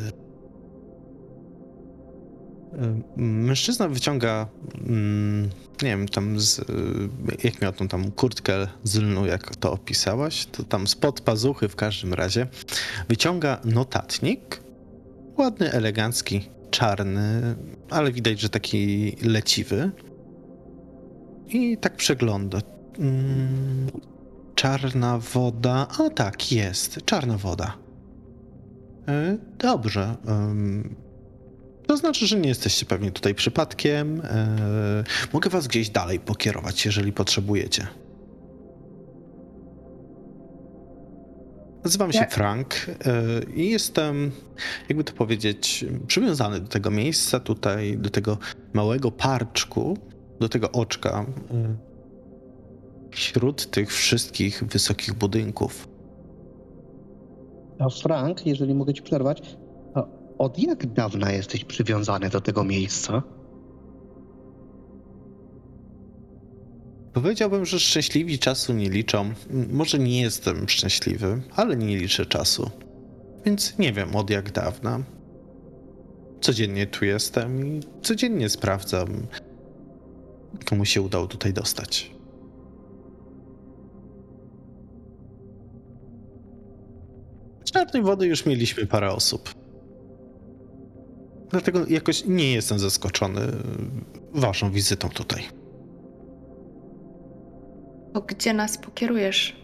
Mężczyzna 3.17 3.87
wyciąga, 3.87 4.47
mm, 4.87 5.49
nie 5.81 5.89
wiem, 5.89 6.07
tam 6.07 6.39
z, 6.39 6.61
jak 7.43 7.61
miał 7.61 7.73
tą 7.73 7.87
tam 7.87 8.11
kurtkę 8.11 8.67
z 8.83 8.95
lnu, 8.95 9.25
jak 9.25 9.55
to 9.55 9.71
opisałaś, 9.71 10.45
to 10.45 10.63
tam 10.63 10.87
spod 10.87 11.21
pazuchy 11.21 11.69
w 11.69 11.75
każdym 11.75 12.13
razie, 12.13 12.47
wyciąga 13.09 13.59
notatnik, 13.65 14.59
ładny, 15.37 15.71
elegancki, 15.71 16.49
czarny, 16.71 17.55
ale 17.89 18.11
widać, 18.11 18.39
że 18.39 18.49
taki 18.49 19.15
leciwy 19.21 19.91
i 21.47 21.77
tak 21.77 21.95
przegląda. 21.95 22.59
Mm, 22.99 23.87
Czarna 24.55 25.17
woda. 25.17 25.87
O 25.99 26.09
tak, 26.09 26.51
jest. 26.51 26.99
Czarna 27.05 27.37
woda. 27.37 27.77
E, 29.07 29.37
Dobrze. 29.59 30.15
em, 30.27 30.95
To 31.87 31.97
znaczy, 31.97 32.27
że 32.27 32.39
nie 32.39 32.49
jesteście 32.49 32.85
pewnie 32.85 33.11
tutaj 33.11 33.35
przypadkiem. 33.35 34.21
E, 34.23 35.03
Mogę 35.33 35.49
was 35.49 35.67
gdzieś 35.67 35.89
dalej 35.89 36.19
pokierować, 36.19 36.85
jeżeli 36.85 37.13
potrzebujecie. 37.13 37.87
Nazywam 41.83 42.11
się 42.13 42.25
Frank 42.29 42.75
e, 43.05 43.53
i 43.55 43.69
jestem, 43.69 44.31
jakby 44.89 45.03
to 45.03 45.13
powiedzieć, 45.13 45.85
przywiązany 46.07 46.59
do 46.59 46.67
tego 46.67 46.91
miejsca 46.91 47.39
tutaj, 47.39 47.97
do 47.97 48.09
tego 48.09 48.37
małego 48.73 49.11
parczku, 49.11 49.97
do 50.39 50.49
tego 50.49 50.71
oczka. 50.71 51.25
e, 51.51 51.75
wśród 53.11 53.71
tych 53.71 53.91
wszystkich 53.93 54.63
wysokich 54.63 55.13
budynków. 55.13 55.87
A 57.79 57.89
Frank, 57.89 58.45
jeżeli 58.45 58.75
mogę 58.75 58.93
ci 58.93 59.01
przerwać, 59.01 59.57
od 60.37 60.59
jak 60.59 60.85
dawna 60.85 61.31
jesteś 61.31 61.65
przywiązany 61.65 62.29
do 62.29 62.41
tego 62.41 62.63
miejsca? 62.63 63.23
Powiedziałbym, 67.13 67.65
że 67.65 67.79
szczęśliwi 67.79 68.39
czasu 68.39 68.73
nie 68.73 68.89
liczą. 68.89 69.33
Może 69.71 69.99
nie 69.99 70.21
jestem 70.21 70.69
szczęśliwy, 70.69 71.41
ale 71.55 71.75
nie 71.75 71.97
liczę 71.97 72.25
czasu. 72.25 72.69
Więc 73.45 73.77
nie 73.77 73.93
wiem 73.93 74.15
od 74.15 74.29
jak 74.29 74.51
dawna. 74.51 75.03
Codziennie 76.41 76.87
tu 76.87 77.05
jestem 77.05 77.67
i 77.67 77.79
codziennie 78.01 78.49
sprawdzam, 78.49 79.27
komu 80.65 80.85
się 80.85 81.01
udało 81.01 81.27
tutaj 81.27 81.53
dostać. 81.53 82.11
Z 87.65 87.71
czarnej 87.71 88.03
wody 88.03 88.27
już 88.27 88.45
mieliśmy 88.45 88.85
parę 88.85 89.11
osób. 89.11 89.64
Dlatego 91.55 91.85
jakoś 91.87 92.25
nie 92.25 92.53
jestem 92.53 92.79
zaskoczony 92.79 93.41
waszą 94.33 94.71
wizytą 94.71 95.09
tutaj. 95.09 95.43
To 98.13 98.21
gdzie 98.21 98.53
nas 98.53 98.77
pokierujesz? 98.77 99.55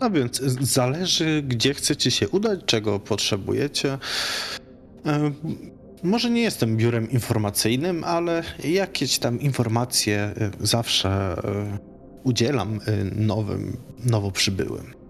A 0.00 0.10
więc 0.10 0.40
zależy, 0.60 1.42
gdzie 1.42 1.74
chcecie 1.74 2.10
się 2.10 2.28
udać, 2.28 2.60
czego 2.66 3.00
potrzebujecie. 3.00 3.98
Może 6.02 6.30
nie 6.30 6.42
jestem 6.42 6.76
biurem 6.76 7.10
informacyjnym, 7.10 8.04
ale 8.04 8.42
jakieś 8.64 9.18
tam 9.18 9.40
informacje 9.40 10.18
e, 10.18 10.50
zawsze 10.60 11.10
e, 11.10 11.78
udzielam 12.24 12.80
e, 12.86 13.04
nowym, 13.04 13.76
nowo 14.04 14.30
przybyłym. 14.30 15.03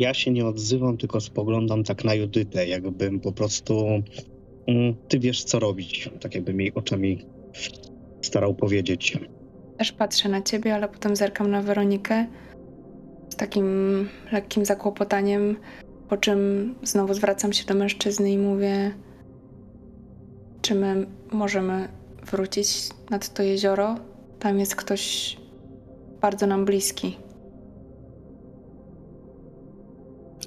Ja 0.00 0.14
się 0.14 0.30
nie 0.30 0.46
odzywam, 0.46 0.96
tylko 0.96 1.20
spoglądam 1.20 1.84
tak 1.84 2.04
na 2.04 2.14
Judytę, 2.14 2.66
jakbym 2.66 3.20
po 3.20 3.32
prostu. 3.32 3.86
mm, 4.66 4.94
Ty 5.08 5.18
wiesz, 5.18 5.44
co 5.44 5.58
robić. 5.58 6.10
Tak 6.20 6.34
jakbym 6.34 6.60
jej 6.60 6.74
oczami 6.74 7.24
starał 8.22 8.54
powiedzieć. 8.54 9.18
Też 9.78 9.92
patrzę 9.92 10.28
na 10.28 10.42
ciebie, 10.42 10.74
ale 10.74 10.88
potem 10.88 11.16
zerkam 11.16 11.50
na 11.50 11.62
Weronikę 11.62 12.26
z 13.28 13.36
takim 13.36 13.66
lekkim 14.32 14.64
zakłopotaniem, 14.64 15.56
po 16.08 16.16
czym 16.16 16.74
znowu 16.82 17.14
zwracam 17.14 17.52
się 17.52 17.66
do 17.66 17.74
mężczyzny 17.74 18.30
i 18.32 18.38
mówię: 18.38 18.94
Czy 20.62 20.74
my 20.74 21.06
możemy 21.32 21.88
wrócić 22.30 22.68
nad 23.10 23.34
to 23.34 23.42
jezioro? 23.42 23.94
Tam 24.38 24.58
jest 24.58 24.76
ktoś 24.76 25.36
bardzo 26.20 26.46
nam 26.46 26.64
bliski. 26.64 27.16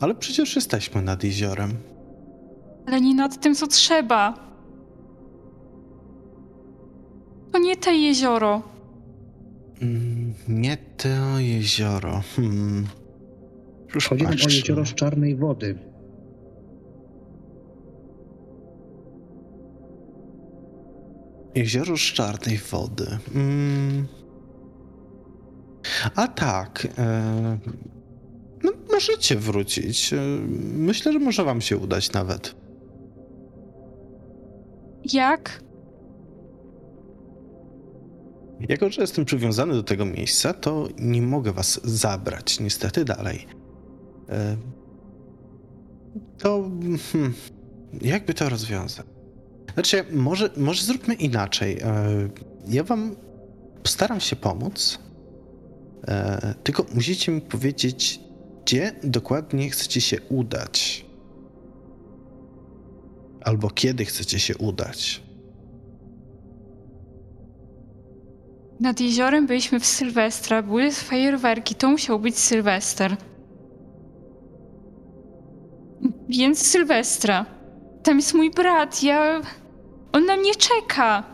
Ale 0.04 0.16
przecież 0.16 0.56
jesteśmy 0.56 1.02
nad 1.02 1.24
jeziorem. 1.24 1.72
Ale 2.88 3.02
nie 3.02 3.16
nad 3.16 3.42
tym, 3.42 3.56
co 3.56 3.68
trzeba. 3.68 4.34
To 7.52 7.60
nie 7.60 7.76
te 7.76 7.96
jezioro. 7.96 8.62
Mm, 9.82 10.34
Nie 10.48 10.78
to 10.78 11.40
jezioro. 11.40 12.22
Hmm. 12.36 12.88
Już 13.96 14.08
Chodzi 14.08 14.24
nam 14.24 14.34
o 14.34 14.50
jezioro 14.50 14.86
z 14.86 14.94
czarnej 14.94 15.36
wody. 15.36 15.76
Jezioro 21.56 21.98
z 21.98 22.02
czarnej 22.02 22.58
wody. 22.58 23.08
Mm. 23.36 24.08
A 26.16 26.28
tak. 26.28 26.88
E... 26.98 27.58
Możecie 29.08 29.36
wrócić. 29.36 30.14
E, 30.14 30.18
Myślę, 30.74 31.14
że 31.14 31.20
może 31.20 31.44
wam 31.44 31.62
się 31.62 31.78
udać 31.78 32.12
nawet. 32.12 32.56
Jak? 35.14 35.64
Jako, 38.70 38.90
że 38.90 39.02
jestem 39.02 39.26
przywiązany 39.26 39.74
do 39.74 39.84
tego 39.84 40.06
miejsca, 40.06 40.54
to 40.54 40.88
nie 41.00 41.22
mogę 41.22 41.52
was 41.54 41.82
zabrać 41.84 42.60
niestety 42.60 43.06
dalej. 43.06 43.48
E... 44.30 44.58
To. 46.38 46.70
Hmm, 47.12 47.34
jakby 48.02 48.34
to 48.34 48.50
rozwiązać? 48.50 49.06
Znaczy, 49.74 50.06
może, 50.12 50.50
może 50.58 50.84
zróbmy 50.84 51.14
inaczej. 51.14 51.80
E... 51.82 52.30
Ja 52.68 52.84
wam 52.84 53.16
postaram 53.84 54.20
się 54.20 54.36
pomóc. 54.36 55.00
Tylko 56.64 56.86
musicie 56.96 57.32
mi 57.32 57.42
powiedzieć, 57.42 58.20
gdzie 58.66 58.92
dokładnie 59.04 59.70
chcecie 59.70 60.02
się 60.02 60.18
udać. 60.30 61.06
Albo 63.42 63.70
kiedy 63.70 64.06
chcecie 64.06 64.40
się 64.40 64.58
udać. 64.58 65.24
Nad 68.80 69.00
jeziorem 69.00 69.48
byliśmy 69.48 69.80
w 69.80 69.86
Sylwestra, 69.86 70.62
były 70.64 70.92
fajerwerki, 70.92 71.76
to 71.76 71.90
musiał 71.90 72.20
być 72.20 72.40
Sylwester. 72.40 73.18
Więc 76.30 76.68
Sylwestra. 76.68 77.46
Tam 78.04 78.18
jest 78.18 78.34
mój 78.34 78.52
brat, 78.52 79.04
ja... 79.04 79.42
On 80.12 80.26
na 80.26 80.36
mnie 80.36 80.56
czeka. 80.56 81.33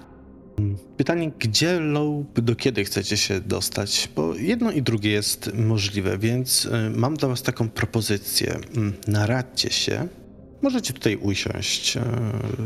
Pytanie, 1.00 1.32
gdzie 1.39 1.79
lub 1.79 2.39
do 2.39 2.56
kiedy 2.56 2.84
chcecie 2.84 3.18
się 3.18 3.39
dostać? 3.41 4.10
Bo 4.15 4.36
jedno 4.36 4.72
i 4.72 4.82
drugie 4.82 5.12
jest 5.12 5.51
możliwe, 5.53 6.18
więc 6.18 6.65
y, 6.65 6.89
mam 6.96 7.15
dla 7.18 7.29
was 7.29 7.41
taką 7.41 7.70
propozycję. 7.70 8.60
Mm, 8.75 8.94
Naradźcie 9.08 9.70
się. 9.70 10.08
Możecie 10.62 10.94
tutaj 10.94 11.15
usiąść. 11.15 11.98
Y, 11.98 12.01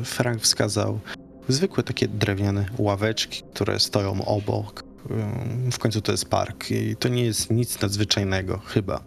Frank 0.06 0.42
wskazał 0.42 1.00
zwykłe 1.48 1.84
takie 1.84 2.08
drewniane 2.08 2.66
ławeczki, 2.78 3.44
które 3.54 3.80
stoją 3.80 4.26
obok. 4.26 4.84
Y, 5.68 5.72
W 5.72 5.80
końcu 5.80 6.02
to 6.02 6.12
jest 6.12 6.26
park 6.26 6.72
i 6.72 6.96
to 6.96 7.10
nie 7.10 7.26
jest 7.26 7.52
nic 7.52 7.82
nadzwyczajnego, 7.82 8.58
chyba. 8.58 9.04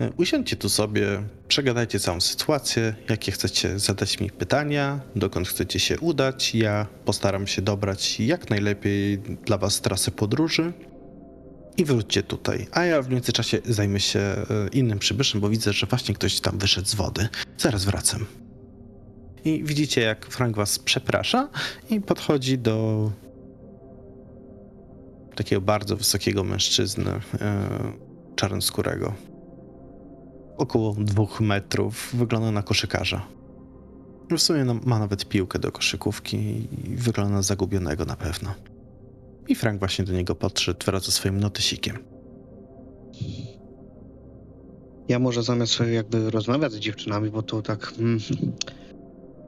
Y, 0.00 0.12
Usiądźcie 0.16 0.56
tu 0.56 0.68
sobie, 0.68 1.22
przegadajcie 1.48 2.00
całą 2.00 2.20
sytuację, 2.20 2.94
jakie 3.10 3.32
chcecie 3.32 3.78
zadać 3.78 4.20
mi 4.20 4.30
pytania, 4.30 5.00
dokąd 5.16 5.48
chcecie 5.48 5.80
się 5.80 6.00
udać. 6.00 6.54
Ja 6.54 6.86
postaram 7.04 7.46
się 7.46 7.62
dobrać 7.62 8.20
jak 8.20 8.50
najlepiej 8.50 9.18
dla 9.18 9.58
Was 9.58 9.80
trasę 9.80 10.10
podróży 10.10 10.72
i 11.76 11.84
wróćcie 11.84 12.22
tutaj. 12.22 12.66
A 12.72 12.84
ja 12.84 13.02
w 13.02 13.10
międzyczasie 13.10 13.58
zajmę 13.64 14.00
się 14.00 14.18
e, 14.20 14.44
innym 14.72 14.98
przybyszem, 14.98 15.40
bo 15.40 15.48
widzę, 15.48 15.72
że 15.72 15.86
właśnie 15.86 16.14
ktoś 16.14 16.40
tam 16.40 16.58
wyszedł 16.58 16.88
z 16.88 16.94
wody. 16.94 17.28
Zaraz 17.58 17.84
wracam. 17.84 18.26
I 19.44 19.64
widzicie, 19.64 20.00
jak 20.00 20.26
Frank 20.26 20.56
Was 20.56 20.78
przeprasza 20.78 21.48
i 21.90 22.00
podchodzi 22.00 22.58
do 22.58 23.10
takiego 25.34 25.60
bardzo 25.60 25.96
wysokiego 25.96 26.44
mężczyzny 26.44 27.10
e, 27.10 27.68
czarnoskórego 28.36 29.14
około 30.56 30.94
dwóch 30.98 31.40
metrów. 31.40 32.10
Wygląda 32.14 32.50
na 32.50 32.62
koszykarza. 32.62 33.26
W 34.30 34.38
sumie 34.38 34.64
no, 34.64 34.74
ma 34.84 34.98
nawet 34.98 35.28
piłkę 35.28 35.58
do 35.58 35.72
koszykówki 35.72 36.36
i 36.36 36.96
wygląda 36.96 37.34
na 37.34 37.42
zagubionego 37.42 38.04
na 38.04 38.16
pewno. 38.16 38.54
I 39.48 39.54
Frank 39.54 39.78
właśnie 39.78 40.04
do 40.04 40.12
niego 40.12 40.34
podszedł 40.34 40.86
wraz 40.86 41.04
ze 41.04 41.12
swoim 41.12 41.40
notysikiem. 41.40 41.98
Ja 45.08 45.18
może 45.18 45.42
zamiast 45.42 45.80
jakby 45.92 46.30
rozmawiać 46.30 46.72
z 46.72 46.78
dziewczynami, 46.78 47.30
bo 47.30 47.42
to 47.42 47.62
tak. 47.62 47.92
Mm, 47.98 48.18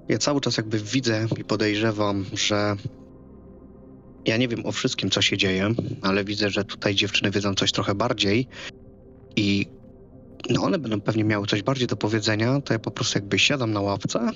ja 0.08 0.18
cały 0.18 0.40
czas 0.40 0.56
jakby 0.56 0.78
widzę 0.78 1.26
i 1.38 1.44
podejrzewam, 1.44 2.24
że. 2.32 2.76
Ja 4.26 4.36
nie 4.36 4.48
wiem 4.48 4.66
o 4.66 4.72
wszystkim, 4.72 5.10
co 5.10 5.22
się 5.22 5.36
dzieje, 5.36 5.74
ale 6.02 6.24
widzę, 6.24 6.50
że 6.50 6.64
tutaj 6.64 6.94
dziewczyny 6.94 7.30
wiedzą 7.30 7.54
coś 7.54 7.72
trochę 7.72 7.94
bardziej 7.94 8.48
i 9.36 9.66
no 10.50 10.62
one 10.62 10.78
będą 10.78 11.00
pewnie 11.00 11.24
miały 11.24 11.46
coś 11.46 11.62
bardziej 11.62 11.86
do 11.86 11.96
powiedzenia, 11.96 12.60
to 12.60 12.72
ja 12.72 12.78
po 12.78 12.90
prostu 12.90 13.18
jakby 13.18 13.38
siadam 13.38 13.72
na 13.72 13.80
ławce, 13.80 14.30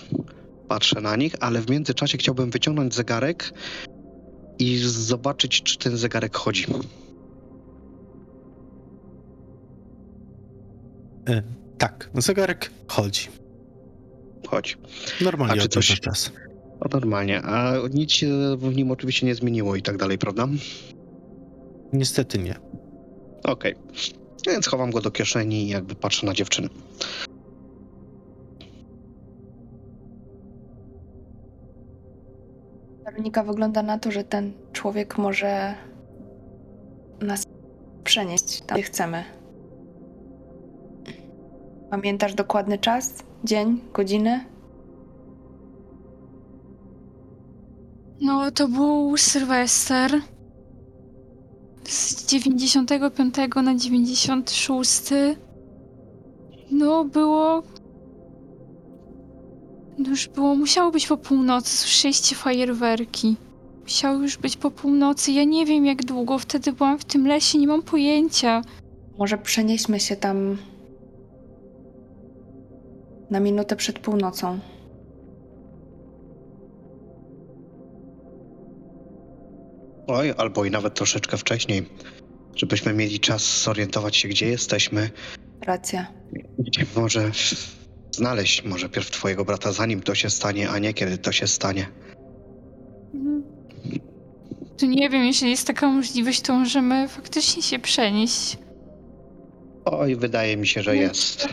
patrzę 0.68 1.00
na 1.00 1.16
nich, 1.16 1.34
ale 1.40 1.60
w 1.60 1.70
międzyczasie 1.70 2.18
chciałbym 2.18 2.50
wyciągnąć 2.50 2.94
zegarek 2.94 3.52
i 4.58 4.78
zobaczyć, 4.78 5.62
czy 5.62 5.78
ten 5.78 5.96
zegarek 5.96 6.36
chodzi. 6.36 6.66
E, 11.28 11.42
tak, 11.78 12.10
zegarek 12.14 12.70
chodzi. 12.88 13.28
Chodź. 14.48 14.78
Normalnie 15.20 15.60
A 15.60 15.62
czy 15.62 15.68
coś- 15.68 16.00
czas. 16.00 16.32
O, 16.80 16.88
normalnie. 16.92 17.42
A 17.42 17.74
nic 17.94 18.12
się 18.12 18.56
w 18.56 18.76
nim 18.76 18.90
oczywiście 18.90 19.26
nie 19.26 19.34
zmieniło 19.34 19.76
i 19.76 19.82
tak 19.82 19.96
dalej, 19.96 20.18
prawda? 20.18 20.48
Niestety 21.92 22.38
nie. 22.38 22.54
Okej. 23.44 23.74
Więc 24.46 24.66
chowam 24.66 24.90
go 24.90 25.00
do 25.00 25.10
kieszeni 25.10 25.62
i 25.62 25.68
jakby 25.68 25.94
patrzę 25.94 26.26
na 26.26 26.34
dziewczynę. 26.34 26.68
Weronika 33.04 33.42
wygląda 33.42 33.82
na 33.82 33.98
to, 33.98 34.10
że 34.10 34.24
ten 34.24 34.52
człowiek 34.72 35.18
może 35.18 35.74
nas 37.20 37.46
przenieść 38.04 38.60
tam, 38.60 38.78
gdzie 38.78 38.82
chcemy. 38.82 39.24
Pamiętasz 41.90 42.34
dokładny 42.34 42.78
czas? 42.78 43.14
Dzień? 43.44 43.80
Godzinę? 43.92 44.44
No, 48.20 48.50
to 48.50 48.68
był 48.68 49.16
Sylwester. 49.16 50.12
Z 51.84 52.26
95 52.26 53.34
na 53.62 53.74
96. 53.74 55.10
No, 56.70 57.04
było. 57.04 57.62
No 59.98 60.10
już 60.10 60.28
było, 60.28 60.54
musiało 60.54 60.90
być 60.90 61.06
po 61.06 61.16
północy. 61.16 61.76
Słyszeliście 61.76 62.36
fajerwerki. 62.36 63.36
Musiało 63.82 64.18
już 64.18 64.36
być 64.36 64.56
po 64.56 64.70
północy. 64.70 65.32
Ja 65.32 65.44
nie 65.44 65.66
wiem, 65.66 65.86
jak 65.86 66.04
długo 66.04 66.38
wtedy 66.38 66.72
byłam 66.72 66.98
w 66.98 67.04
tym 67.04 67.26
lesie, 67.26 67.58
nie 67.58 67.66
mam 67.66 67.82
pojęcia. 67.82 68.62
Może 69.18 69.38
przenieśmy 69.38 70.00
się 70.00 70.16
tam 70.16 70.56
na 73.30 73.40
minutę 73.40 73.76
przed 73.76 73.98
północą. 73.98 74.58
Oj, 80.12 80.34
albo 80.36 80.64
i 80.64 80.70
nawet 80.70 80.94
troszeczkę 80.94 81.36
wcześniej, 81.36 81.86
żebyśmy 82.56 82.92
mieli 82.92 83.20
czas 83.20 83.62
zorientować 83.62 84.16
się, 84.16 84.28
gdzie 84.28 84.48
jesteśmy. 84.48 85.10
Racja. 85.66 86.06
Gdzie 86.58 86.86
może 86.96 87.30
znaleźć 88.10 88.64
może 88.64 88.88
pierw 88.88 89.10
twojego 89.10 89.44
brata, 89.44 89.72
zanim 89.72 90.02
to 90.02 90.14
się 90.14 90.30
stanie, 90.30 90.70
a 90.70 90.78
nie 90.78 90.94
kiedy 90.94 91.18
to 91.18 91.32
się 91.32 91.46
stanie. 91.46 91.86
Mhm. 93.14 93.42
To 94.78 94.86
nie 94.86 95.10
wiem, 95.10 95.24
jeśli 95.24 95.50
jest 95.50 95.66
taka 95.66 95.88
możliwość, 95.88 96.40
to 96.40 96.54
możemy 96.54 97.08
faktycznie 97.08 97.62
się 97.62 97.78
przenieść. 97.78 98.58
Oj, 99.84 100.16
wydaje 100.16 100.56
mi 100.56 100.66
się, 100.66 100.82
że 100.82 100.96
jest. 100.96 101.48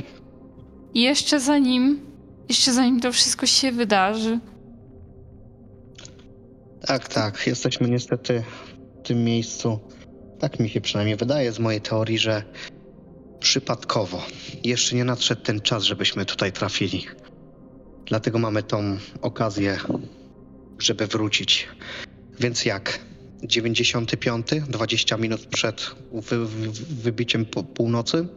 I 0.93 1.01
jeszcze 1.01 1.39
zanim, 1.39 1.99
jeszcze 2.49 2.73
zanim 2.73 2.99
to 2.99 3.11
wszystko 3.11 3.45
się 3.45 3.71
wydarzy. 3.71 4.39
Tak, 6.81 7.07
tak. 7.07 7.47
Jesteśmy 7.47 7.89
niestety 7.89 8.43
w 8.99 9.07
tym 9.07 9.23
miejscu. 9.23 9.79
Tak 10.39 10.59
mi 10.59 10.69
się 10.69 10.81
przynajmniej 10.81 11.15
wydaje 11.17 11.51
z 11.51 11.59
mojej 11.59 11.81
teorii, 11.81 12.19
że 12.19 12.43
przypadkowo. 13.39 14.21
Jeszcze 14.63 14.95
nie 14.95 15.05
nadszedł 15.05 15.41
ten 15.41 15.61
czas, 15.61 15.83
żebyśmy 15.83 16.25
tutaj 16.25 16.51
trafili. 16.51 17.05
Dlatego 18.05 18.39
mamy 18.39 18.63
tą 18.63 18.97
okazję, 19.21 19.77
żeby 20.79 21.07
wrócić. 21.07 21.67
Więc 22.39 22.65
jak? 22.65 22.99
95, 23.43 24.47
20 24.69 25.17
minut 25.17 25.45
przed 25.45 25.95
wy, 26.11 26.45
wy, 26.45 26.71
wybiciem 26.89 27.45
północy? 27.45 28.27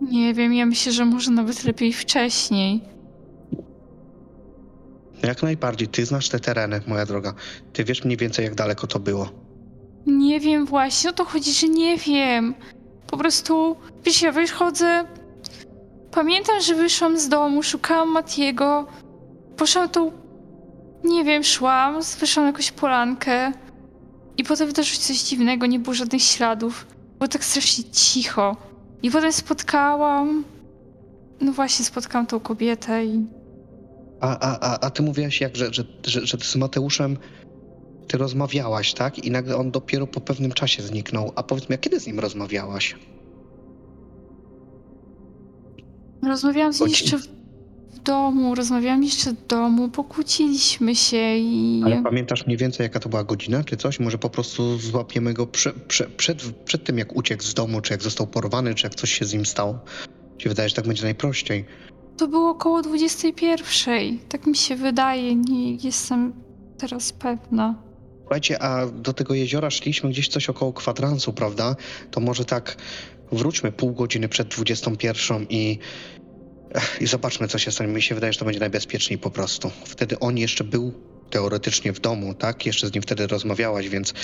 Nie 0.00 0.34
wiem, 0.34 0.54
ja 0.54 0.66
myślę, 0.66 0.92
że 0.92 1.04
może 1.04 1.30
nawet 1.30 1.64
lepiej 1.64 1.92
wcześniej. 1.92 2.89
Jak 5.22 5.42
najbardziej. 5.42 5.88
Ty 5.88 6.06
znasz 6.06 6.28
te 6.28 6.40
tereny, 6.40 6.80
moja 6.86 7.06
droga. 7.06 7.34
Ty 7.72 7.84
wiesz 7.84 8.04
mniej 8.04 8.16
więcej, 8.16 8.44
jak 8.44 8.54
daleko 8.54 8.86
to 8.86 8.98
było. 8.98 9.28
Nie 10.06 10.40
wiem 10.40 10.66
właśnie, 10.66 11.10
o 11.10 11.12
to 11.12 11.24
chodzi, 11.24 11.52
że 11.52 11.68
nie 11.68 11.96
wiem. 11.96 12.54
Po 13.06 13.16
prostu, 13.16 13.76
wiesz, 14.04 14.22
ja 14.22 14.32
wychodzę. 14.32 15.04
Pamiętam, 16.10 16.60
że 16.60 16.74
wyszłam 16.74 17.18
z 17.18 17.28
domu, 17.28 17.62
szukałam 17.62 18.08
Matiego. 18.08 18.86
Poszłam 19.56 19.88
tą, 19.88 20.12
nie 21.04 21.24
wiem, 21.24 21.44
szłam, 21.44 22.00
wyszłam 22.20 22.46
jakąś 22.46 22.70
polankę. 22.72 23.52
I 24.36 24.44
potem 24.44 24.66
wydarzyło 24.66 24.94
się 24.94 25.00
coś 25.00 25.22
dziwnego, 25.22 25.66
nie 25.66 25.78
było 25.78 25.94
żadnych 25.94 26.22
śladów. 26.22 26.86
Było 27.18 27.28
tak 27.28 27.44
strasznie 27.44 27.84
cicho. 27.84 28.56
I 29.02 29.10
potem 29.10 29.32
spotkałam. 29.32 30.44
No 31.40 31.52
właśnie, 31.52 31.84
spotkałam 31.84 32.26
tą 32.26 32.40
kobietę 32.40 33.04
i. 33.04 33.39
A, 34.20 34.38
a, 34.38 34.58
a, 34.60 34.80
a 34.80 34.90
ty 34.90 35.02
mówiłaś, 35.02 35.40
jak, 35.40 35.56
że, 35.56 35.74
że, 35.74 35.84
że, 36.06 36.26
że 36.26 36.38
ty 36.38 36.44
z 36.44 36.56
Mateuszem 36.56 37.16
ty 38.08 38.18
rozmawiałaś, 38.18 38.94
tak? 38.94 39.18
I 39.18 39.30
nagle 39.30 39.56
on 39.56 39.70
dopiero 39.70 40.06
po 40.06 40.20
pewnym 40.20 40.52
czasie 40.52 40.82
zniknął. 40.82 41.32
A 41.36 41.42
powiedz 41.42 41.68
mi, 41.68 41.74
a 41.74 41.78
kiedy 41.78 42.00
z 42.00 42.06
nim 42.06 42.20
rozmawiałaś? 42.20 42.96
Rozmawiałam 46.22 46.72
z 46.72 46.80
nim 46.80 46.88
jeszcze 46.88 47.18
w 47.18 47.40
w 48.00 48.02
domu, 48.02 48.54
rozmawiałam 48.54 49.04
jeszcze 49.04 49.32
w 49.32 49.46
domu, 49.46 49.88
pokłóciliśmy 49.88 50.96
się 50.96 51.36
i. 51.36 51.82
Ale 51.84 52.02
pamiętasz 52.02 52.46
mniej 52.46 52.58
więcej, 52.58 52.84
jaka 52.84 53.00
to 53.00 53.08
była 53.08 53.24
godzina, 53.24 53.64
czy 53.64 53.76
coś? 53.76 54.00
Może 54.00 54.18
po 54.18 54.30
prostu 54.30 54.78
złapiemy 54.78 55.34
go 55.34 55.46
prze, 55.46 55.72
prze, 55.72 56.04
przed, 56.04 56.42
przed 56.42 56.84
tym, 56.84 56.98
jak 56.98 57.16
uciekł 57.16 57.42
z 57.42 57.54
domu, 57.54 57.80
czy 57.80 57.92
jak 57.92 58.02
został 58.02 58.26
porwany, 58.26 58.74
czy 58.74 58.86
jak 58.86 58.94
coś 58.94 59.12
się 59.12 59.24
z 59.24 59.32
nim 59.32 59.46
stało? 59.46 59.78
Ci 60.38 60.48
wydaje, 60.48 60.68
że 60.68 60.74
tak 60.74 60.86
będzie 60.86 61.02
najprościej. 61.02 61.64
To 62.20 62.28
było 62.28 62.50
około 62.50 62.82
21. 62.82 64.18
Tak 64.28 64.46
mi 64.46 64.56
się 64.56 64.76
wydaje, 64.76 65.36
nie 65.36 65.74
jestem 65.74 66.32
teraz 66.78 67.12
pewna. 67.12 67.82
Słuchajcie, 68.20 68.62
a 68.62 68.86
do 68.86 69.12
tego 69.12 69.34
jeziora 69.34 69.70
szliśmy 69.70 70.10
gdzieś 70.10 70.28
coś 70.28 70.48
około 70.50 70.72
kwadransu, 70.72 71.32
prawda? 71.32 71.76
To 72.10 72.20
może 72.20 72.44
tak 72.44 72.76
wróćmy 73.32 73.72
pół 73.72 73.92
godziny 73.92 74.28
przed 74.28 74.48
21 74.48 75.46
i, 75.50 75.78
i 77.00 77.06
zobaczmy, 77.06 77.48
co 77.48 77.58
się 77.58 77.70
stanie. 77.70 77.92
Mi 77.92 78.02
się 78.02 78.14
wydaje, 78.14 78.32
że 78.32 78.38
to 78.38 78.44
będzie 78.44 78.60
najbezpieczniej 78.60 79.18
po 79.18 79.30
prostu. 79.30 79.70
Wtedy 79.84 80.18
on 80.18 80.38
jeszcze 80.38 80.64
był 80.64 80.92
teoretycznie 81.30 81.92
w 81.92 82.00
domu, 82.00 82.34
tak? 82.34 82.66
Jeszcze 82.66 82.86
z 82.88 82.94
nim 82.94 83.02
wtedy 83.02 83.26
rozmawiałaś, 83.26 83.88
więc 83.88 84.14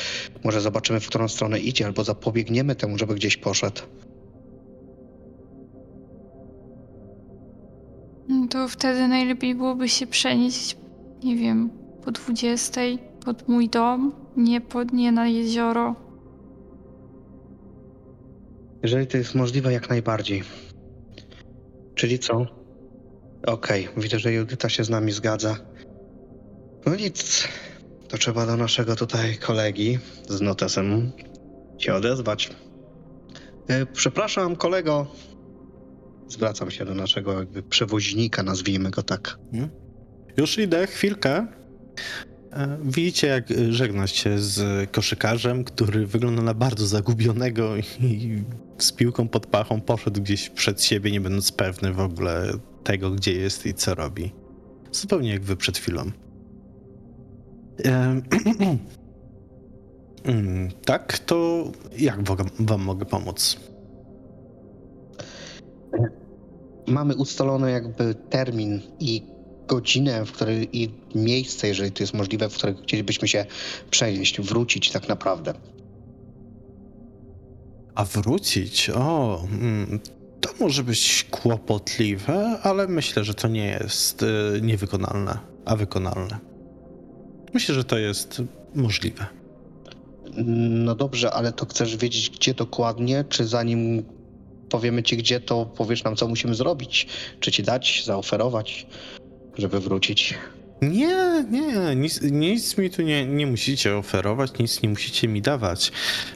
może 0.44 0.60
zobaczymy, 0.60 1.00
w 1.00 1.08
którą 1.08 1.28
stronę 1.28 1.58
idzie, 1.58 1.86
albo 1.86 2.04
zapobiegniemy 2.04 2.74
temu, 2.74 2.98
żeby 2.98 3.14
gdzieś 3.14 3.36
poszedł. 3.36 3.82
To 8.50 8.68
wtedy 8.68 9.08
najlepiej 9.08 9.54
byłoby 9.54 9.88
się 9.88 10.06
przenieść, 10.06 10.76
nie 11.24 11.36
wiem, 11.36 11.70
po 12.04 12.12
20 12.12 12.80
pod 13.24 13.48
mój 13.48 13.68
dom, 13.68 14.12
nie 14.36 14.60
pod 14.60 14.92
nie 14.92 15.12
na 15.12 15.28
jezioro. 15.28 15.94
Jeżeli 18.82 19.06
to 19.06 19.16
jest 19.16 19.34
możliwe, 19.34 19.72
jak 19.72 19.90
najbardziej. 19.90 20.42
Czyli 21.94 22.18
co? 22.18 22.46
Okej, 23.46 23.88
widzę, 23.96 24.18
że 24.18 24.32
Judyta 24.32 24.68
się 24.68 24.84
z 24.84 24.90
nami 24.90 25.12
zgadza. 25.12 25.56
No 26.86 26.96
nic, 26.96 27.48
to 28.08 28.18
trzeba 28.18 28.46
do 28.46 28.56
naszego 28.56 28.96
tutaj 28.96 29.36
kolegi 29.36 29.98
z 30.28 30.40
notesem 30.40 31.12
się 31.78 31.94
odezwać. 31.94 32.50
E, 33.68 33.86
przepraszam, 33.86 34.56
kolego. 34.56 35.06
Zwracam 36.28 36.70
się 36.70 36.84
do 36.84 36.94
naszego 36.94 37.38
jakby 37.38 37.62
przewoźnika, 37.62 38.42
nazwijmy 38.42 38.90
go 38.90 39.02
tak. 39.02 39.38
Już 40.36 40.58
idę, 40.58 40.86
chwilkę. 40.86 41.46
E, 42.52 42.78
Widzicie, 42.84 43.26
jak 43.26 43.50
e, 43.50 43.72
żegna 43.72 44.06
się 44.06 44.38
z 44.38 44.90
koszykarzem, 44.90 45.64
który 45.64 46.06
wygląda 46.06 46.42
na 46.42 46.54
bardzo 46.54 46.86
zagubionego 46.86 47.76
i 47.76 48.42
z 48.78 48.92
piłką 48.92 49.28
pod 49.28 49.46
pachą 49.46 49.80
poszedł 49.80 50.20
gdzieś 50.22 50.48
przed 50.48 50.82
siebie, 50.82 51.10
nie 51.10 51.20
będąc 51.20 51.52
pewny 51.52 51.92
w 51.92 52.00
ogóle 52.00 52.52
tego, 52.84 53.10
gdzie 53.10 53.32
jest 53.32 53.66
i 53.66 53.74
co 53.74 53.94
robi. 53.94 54.32
Zupełnie 54.92 55.30
jak 55.30 55.44
wy 55.44 55.56
przed 55.56 55.78
chwilą. 55.78 56.10
Em, 57.84 58.22
mm, 60.24 60.70
tak, 60.84 61.18
to 61.18 61.64
jak 61.98 62.22
wam, 62.28 62.36
wam 62.60 62.80
mogę 62.80 63.04
pomóc? 63.06 63.60
Mamy 66.86 67.16
ustalony 67.16 67.70
jakby 67.70 68.14
termin 68.14 68.80
i 69.00 69.22
godzinę, 69.66 70.24
w 70.24 70.32
której 70.32 70.82
i 70.82 70.90
miejsce, 71.14 71.68
jeżeli 71.68 71.92
to 71.92 72.02
jest 72.02 72.14
możliwe, 72.14 72.48
w 72.48 72.54
którym 72.54 72.76
chcielibyśmy 72.82 73.28
się 73.28 73.46
przenieść, 73.90 74.40
wrócić 74.40 74.90
tak 74.90 75.08
naprawdę. 75.08 75.54
A 77.94 78.04
wrócić? 78.04 78.90
O, 78.90 79.42
mm, 79.52 80.00
to 80.40 80.50
może 80.60 80.84
być 80.84 81.26
kłopotliwe, 81.30 82.58
ale 82.62 82.88
myślę, 82.88 83.24
że 83.24 83.34
to 83.34 83.48
nie 83.48 83.66
jest 83.66 84.22
y, 84.22 84.26
niewykonalne, 84.62 85.38
a 85.64 85.76
wykonalne. 85.76 86.38
Myślę, 87.54 87.74
że 87.74 87.84
to 87.84 87.98
jest 87.98 88.42
możliwe. 88.74 89.26
No 90.46 90.94
dobrze, 90.94 91.30
ale 91.30 91.52
to 91.52 91.66
chcesz 91.66 91.96
wiedzieć, 91.96 92.30
gdzie 92.30 92.54
dokładnie? 92.54 93.24
Czy 93.28 93.46
zanim 93.46 94.04
powiemy 94.76 95.02
ci, 95.02 95.16
gdzie, 95.16 95.40
to 95.40 95.66
powiesz 95.66 96.04
nam, 96.04 96.16
co 96.16 96.28
musimy 96.28 96.54
zrobić? 96.54 97.06
Czy 97.40 97.52
ci 97.52 97.62
dać, 97.62 98.02
zaoferować, 98.04 98.86
żeby 99.58 99.80
wrócić? 99.80 100.34
Nie, 100.82 101.44
nie, 101.50 101.96
nic, 101.96 102.22
nic 102.22 102.78
mi 102.78 102.90
tu 102.90 103.02
nie, 103.02 103.26
nie 103.26 103.46
musicie 103.46 103.96
oferować, 103.96 104.58
nic 104.58 104.82
nie 104.82 104.88
musicie 104.88 105.28
mi 105.28 105.42
dawać. 105.42 105.92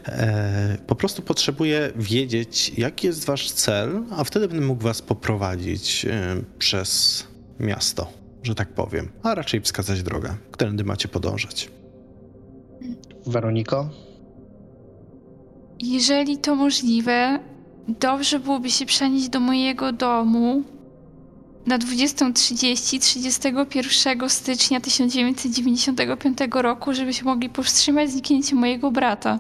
E, 0.07 0.79
po 0.87 0.95
prostu 0.95 1.23
potrzebuję 1.23 1.93
wiedzieć, 1.97 2.73
jaki 2.79 3.07
jest 3.07 3.25
wasz 3.25 3.51
cel, 3.51 4.03
a 4.11 4.25
wtedy 4.25 4.49
będę 4.49 4.67
mógł 4.67 4.83
was 4.83 5.03
poprowadzić 5.03 6.05
e, 6.05 6.37
przez 6.59 7.25
miasto, 7.59 8.13
że 8.43 8.55
tak 8.55 8.69
powiem, 8.69 9.09
a 9.23 9.35
raczej 9.35 9.61
wskazać 9.61 10.03
drogę, 10.03 10.37
którędy 10.51 10.85
macie 10.85 11.09
podążać. 11.09 11.71
Weroniko? 13.27 13.91
Jeżeli 15.81 16.39
to 16.39 16.55
możliwe, 16.55 17.41
dobrze 18.01 18.41
byłoby 18.41 18.71
się 18.71 18.87
przenieść 18.87 19.29
do 19.29 19.41
mojego 19.41 19.93
domu 19.93 20.63
na 21.67 21.79
20.30 21.79 23.01
31 23.01 24.31
stycznia 24.31 24.81
1995 24.81 26.39
roku, 26.55 26.95
żebyśmy 26.95 27.31
mogli 27.31 27.49
powstrzymać 27.49 28.11
zniknięcie 28.11 28.57
mojego 28.57 28.91
brata. 28.91 29.39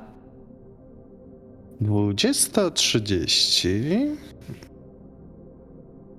20.30 1.83 4.17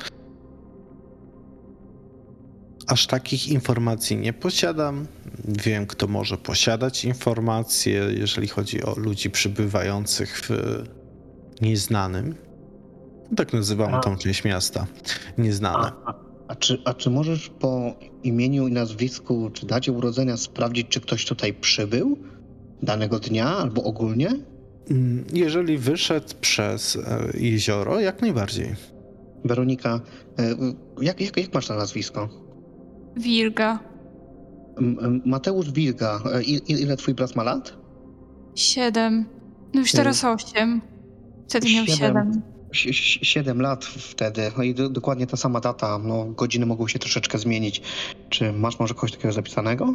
Aż 2.87 3.07
takich 3.07 3.47
informacji 3.47 4.17
nie 4.17 4.33
posiadam. 4.33 5.07
Wiem, 5.45 5.87
kto 5.87 6.07
może 6.07 6.37
posiadać 6.37 7.05
informacje, 7.05 8.07
jeżeli 8.17 8.47
chodzi 8.47 8.83
o 8.83 8.93
ludzi 8.97 9.29
przybywających 9.29 10.41
w 10.41 10.49
nieznanym. 11.61 12.35
Tak 13.35 13.53
nazywamy 13.53 13.95
A. 13.95 13.99
tą 13.99 14.17
część 14.17 14.43
miasta. 14.43 14.87
Nieznane. 15.37 15.91
A, 16.05 16.11
a, 16.11 16.13
a, 16.47 16.55
czy, 16.55 16.81
a 16.85 16.93
czy 16.93 17.09
możesz 17.09 17.49
po 17.49 17.95
imieniu 18.23 18.67
i 18.67 18.71
nazwisku, 18.71 19.49
czy 19.53 19.65
dacie 19.65 19.91
urodzenia 19.91 20.37
sprawdzić, 20.37 20.87
czy 20.87 21.01
ktoś 21.01 21.25
tutaj 21.25 21.53
przybył 21.53 22.17
danego 22.83 23.19
dnia 23.19 23.57
albo 23.57 23.83
ogólnie? 23.83 24.29
Mm, 24.91 25.25
Jeżeli 25.33 25.77
wyszedł 25.77 26.27
przez 26.41 26.95
e, 26.95 27.27
jezioro, 27.39 27.99
jak 27.99 28.21
najbardziej. 28.21 28.75
Weronika, 29.45 29.99
e, 30.39 30.55
jak, 31.01 31.21
jak, 31.21 31.37
jak 31.37 31.53
masz 31.53 31.69
na 31.69 31.75
nazwisko? 31.75 32.29
Wilga. 33.17 33.79
Mateusz 35.25 35.71
Wilga, 35.71 36.21
e, 36.33 36.41
ile 36.67 36.97
twój 36.97 37.13
brat 37.13 37.35
ma 37.35 37.43
lat? 37.43 37.77
Siedem. 38.55 39.25
No 39.73 39.79
już 39.79 39.91
teraz 39.91 40.23
osiem. 40.23 40.81
Wtedy 41.49 41.67
miał 41.73 41.85
siedem. 41.85 41.97
siedem. 41.97 42.41
Sie- 42.73 42.93
sie- 42.93 43.25
Siedem 43.25 43.61
lat 43.61 43.85
wtedy, 43.85 44.41
no 44.57 44.63
i 44.63 44.73
do, 44.73 44.89
dokładnie 44.89 45.27
ta 45.27 45.37
sama 45.37 45.59
data, 45.59 45.99
no 46.03 46.25
godziny 46.25 46.65
mogą 46.65 46.87
się 46.87 46.99
troszeczkę 46.99 47.37
zmienić. 47.37 47.81
Czy 48.29 48.53
masz 48.53 48.79
może 48.79 48.93
kogoś 48.93 49.11
takiego 49.11 49.31
zapisanego? 49.31 49.93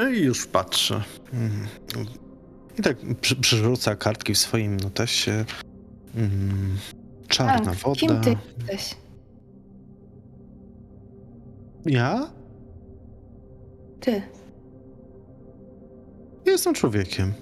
No 0.00 0.08
i 0.08 0.22
już 0.22 0.46
patrzę. 0.46 1.02
Mhm. 1.32 1.66
I 2.78 2.82
tak 2.82 2.96
przy, 3.20 3.36
przerzuca 3.36 3.96
kartki 3.96 4.34
w 4.34 4.38
swoim 4.38 4.76
notesie. 4.76 5.44
Mm, 6.16 6.76
Czarna 7.28 7.72
Frank, 7.72 7.78
woda. 7.78 8.00
kim 8.00 8.20
ty 8.20 8.36
jesteś? 8.58 8.96
Ja? 11.86 12.30
Ty. 14.00 14.22
Jestem 16.46 16.74
człowiekiem. 16.74 17.32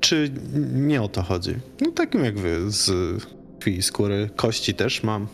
Czy 0.00 0.30
nie 0.72 1.02
o 1.02 1.08
to 1.08 1.22
chodzi? 1.22 1.54
No 1.80 1.90
takim 1.90 2.24
jak 2.24 2.38
wy, 2.38 2.70
z 2.70 2.90
krwi 3.60 3.76
i 3.76 3.82
skóry. 3.82 4.30
Kości 4.36 4.74
też 4.74 5.02
mam. 5.02 5.26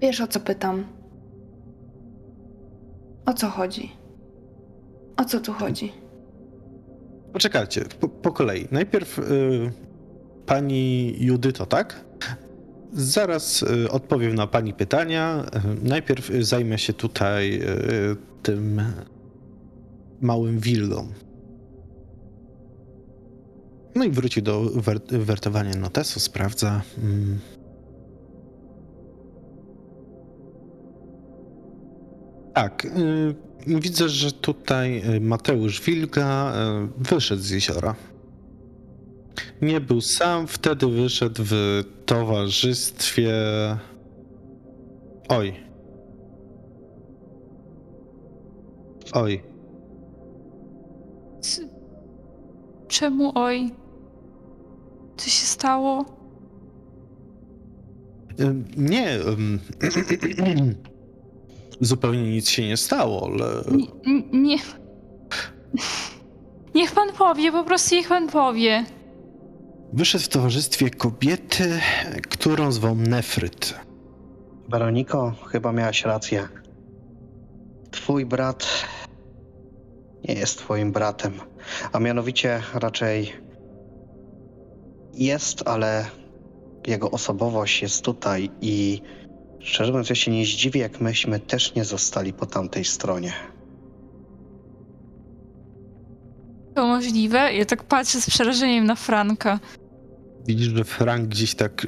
Wiesz 0.00 0.20
o 0.20 0.26
co 0.26 0.40
pytam? 0.40 1.01
O 3.26 3.32
co 3.34 3.48
chodzi? 3.50 3.90
O 5.16 5.24
co 5.24 5.40
tu 5.40 5.52
chodzi? 5.52 5.92
Poczekajcie, 7.32 7.84
po, 8.00 8.08
po 8.08 8.32
kolei. 8.32 8.68
Najpierw 8.70 9.18
y, 9.18 9.22
pani 10.46 11.14
Judyto, 11.20 11.66
tak? 11.66 12.04
Zaraz 12.92 13.62
y, 13.62 13.90
odpowiem 13.90 14.34
na 14.34 14.46
pani 14.46 14.74
pytania. 14.74 15.44
Y, 15.84 15.88
najpierw 15.88 16.30
y, 16.30 16.44
zajmę 16.44 16.78
się 16.78 16.92
tutaj 16.92 17.60
y, 17.62 18.16
tym 18.42 18.82
małym 20.20 20.58
willą. 20.58 21.08
No 23.94 24.04
i 24.04 24.10
wróci 24.10 24.42
do 24.42 24.62
wer- 24.62 25.18
wertowania 25.24 25.74
notesu, 25.76 26.20
sprawdza. 26.20 26.82
Mm. 26.98 27.38
Tak, 32.54 32.84
y, 32.84 33.34
widzę, 33.66 34.08
że 34.08 34.32
tutaj 34.32 35.02
y, 35.16 35.20
Mateusz 35.20 35.80
Wilga 35.80 36.52
y, 36.54 36.88
wyszedł 36.98 37.42
z 37.42 37.50
jeziora. 37.50 37.94
Nie 39.62 39.80
był 39.80 40.00
sam, 40.00 40.46
wtedy 40.46 40.86
wyszedł 40.86 41.42
w 41.46 41.84
towarzystwie. 42.06 43.32
Oj. 45.28 45.54
Oj. 49.12 49.42
C- 51.40 51.68
Czemu 52.88 53.32
oj? 53.34 53.70
Co 55.16 55.30
się 55.30 55.46
stało? 55.46 56.04
Nie. 58.76 59.18
Zupełnie 61.86 62.22
nic 62.32 62.48
się 62.48 62.68
nie 62.68 62.76
stało, 62.76 63.26
ale. 63.32 63.76
Nie, 63.76 63.86
n- 64.06 64.42
nie. 64.42 64.56
Niech 66.74 66.92
pan 66.92 67.12
powie, 67.12 67.52
po 67.52 67.64
prostu 67.64 67.94
niech 67.94 68.08
pan 68.08 68.28
powie. 68.28 68.84
Wyszedł 69.92 70.24
w 70.24 70.28
towarzystwie 70.28 70.90
kobiety, 70.90 71.80
którą 72.30 72.72
zwą 72.72 72.94
Nefryt. 72.94 73.74
Weroniko, 74.68 75.32
chyba 75.48 75.72
miałaś 75.72 76.04
rację. 76.04 76.48
Twój 77.90 78.26
brat 78.26 78.66
nie 80.28 80.34
jest 80.34 80.58
twoim 80.58 80.92
bratem, 80.92 81.32
a 81.92 81.98
mianowicie 81.98 82.62
raczej 82.74 83.32
jest, 85.14 85.68
ale 85.68 86.06
jego 86.86 87.10
osobowość 87.10 87.82
jest 87.82 88.04
tutaj 88.04 88.50
i 88.60 89.02
szczerze 89.62 89.92
mówiąc, 89.92 90.08
ja 90.10 90.14
się 90.14 90.30
nie 90.30 90.46
zdziwię, 90.46 90.80
jak 90.80 91.00
myśmy 91.00 91.40
też 91.40 91.74
nie 91.74 91.84
zostali 91.84 92.32
po 92.32 92.46
tamtej 92.46 92.84
stronie. 92.84 93.32
To 96.74 96.86
możliwe? 96.86 97.52
Ja 97.54 97.64
tak 97.64 97.84
patrzę 97.84 98.20
z 98.20 98.30
przerażeniem 98.30 98.84
na 98.84 98.94
Franka. 98.94 99.60
Widzisz, 100.46 100.68
że 100.76 100.84
Frank 100.84 101.28
gdzieś 101.28 101.54
tak 101.54 101.86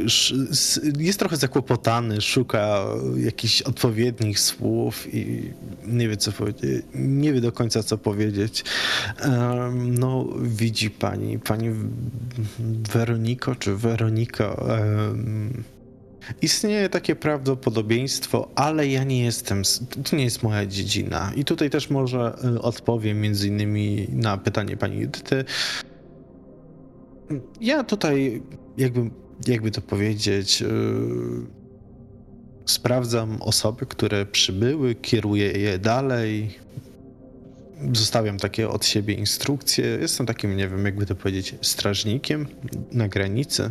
jest 0.98 1.18
trochę 1.18 1.36
zakłopotany, 1.36 2.20
szuka 2.20 2.84
jakichś 3.16 3.62
odpowiednich 3.62 4.40
słów 4.40 5.14
i 5.14 5.50
nie 5.86 6.08
wie 6.08 6.16
co 6.16 6.32
powiedzieć, 6.32 6.84
nie 6.94 7.32
wie 7.32 7.40
do 7.40 7.52
końca 7.52 7.82
co 7.82 7.98
powiedzieć. 7.98 8.64
No, 9.74 10.28
widzi 10.42 10.90
pani, 10.90 11.38
pani 11.38 11.70
Weroniko 12.92 13.54
czy 13.54 13.76
Weroniko. 13.76 14.76
em, 14.78 15.64
Istnieje 16.42 16.88
takie 16.88 17.16
prawdopodobieństwo, 17.16 18.48
ale 18.54 18.88
ja 18.88 19.04
nie 19.04 19.24
jestem, 19.24 19.62
to 20.10 20.16
nie 20.16 20.24
jest 20.24 20.42
moja 20.42 20.66
dziedzina. 20.66 21.32
I 21.36 21.44
tutaj 21.44 21.70
też 21.70 21.90
może 21.90 22.36
y, 22.56 22.62
odpowiem 22.62 23.20
między 23.20 23.48
innymi 23.48 24.06
na 24.12 24.38
pytanie 24.38 24.76
pani 24.76 25.00
Judyty. 25.00 25.44
Ja 27.60 27.84
tutaj, 27.84 28.42
jakby, 28.76 29.10
jakby 29.46 29.70
to 29.70 29.80
powiedzieć, 29.80 30.60
yy, 30.60 30.68
sprawdzam 32.66 33.42
osoby, 33.42 33.86
które 33.86 34.26
przybyły, 34.26 34.94
kieruję 34.94 35.46
je 35.52 35.78
dalej. 35.78 36.58
Zostawiam 37.92 38.38
takie 38.38 38.68
od 38.68 38.86
siebie 38.86 39.14
instrukcje. 39.14 39.84
Jestem 40.00 40.26
takim, 40.26 40.56
nie 40.56 40.68
wiem, 40.68 40.84
jakby 40.84 41.06
to 41.06 41.14
powiedzieć, 41.14 41.54
strażnikiem 41.62 42.46
na 42.92 43.08
granicy. 43.08 43.70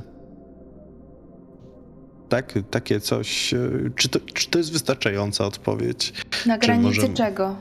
Tak, 2.34 2.54
takie 2.72 3.00
coś. 3.00 3.52
yy, 3.52 3.92
Czy 3.96 4.10
to, 4.10 4.20
czy 4.34 4.50
to 4.50 4.58
jest 4.58 4.72
wystarczająca 4.72 5.46
odpowiedź? 5.46 6.14
Na 6.46 6.58
granicy 6.58 6.88
możemy- 6.88 7.14
czego? 7.14 7.56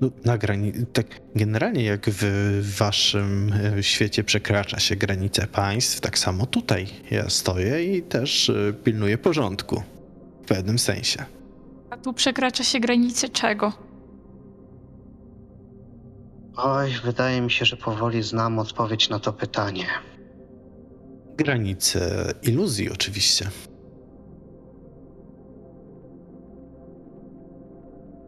No, 0.00 0.10
na 0.24 0.38
granicy, 0.38 0.86
tak 0.92 1.06
generalnie 1.36 1.84
jak 1.84 2.06
w 2.10 2.74
waszym 2.78 3.52
e, 3.78 3.82
świecie 3.82 4.24
przekracza 4.24 4.78
się 4.80 4.96
granice 4.96 5.46
państw, 5.46 6.00
tak 6.00 6.18
samo 6.18 6.46
tutaj 6.46 6.86
ja 7.10 7.28
stoję 7.30 7.96
i 7.96 8.02
też 8.02 8.50
e, 8.50 8.72
pilnuję 8.84 9.18
porządku. 9.18 9.82
W 10.42 10.46
pewnym 10.46 10.78
sensie. 10.78 11.24
A 11.90 11.96
tu 11.96 12.12
przekracza 12.12 12.64
się 12.64 12.80
granice 12.80 13.28
czego? 13.28 13.72
Oj, 16.56 16.90
wydaje 17.04 17.40
mi 17.40 17.50
się, 17.50 17.64
że 17.64 17.76
powoli 17.76 18.22
znam 18.22 18.58
odpowiedź 18.58 19.08
na 19.08 19.18
to 19.18 19.32
pytanie. 19.32 19.84
Granice 21.44 22.32
iluzji 22.42 22.90
oczywiście. 22.90 23.50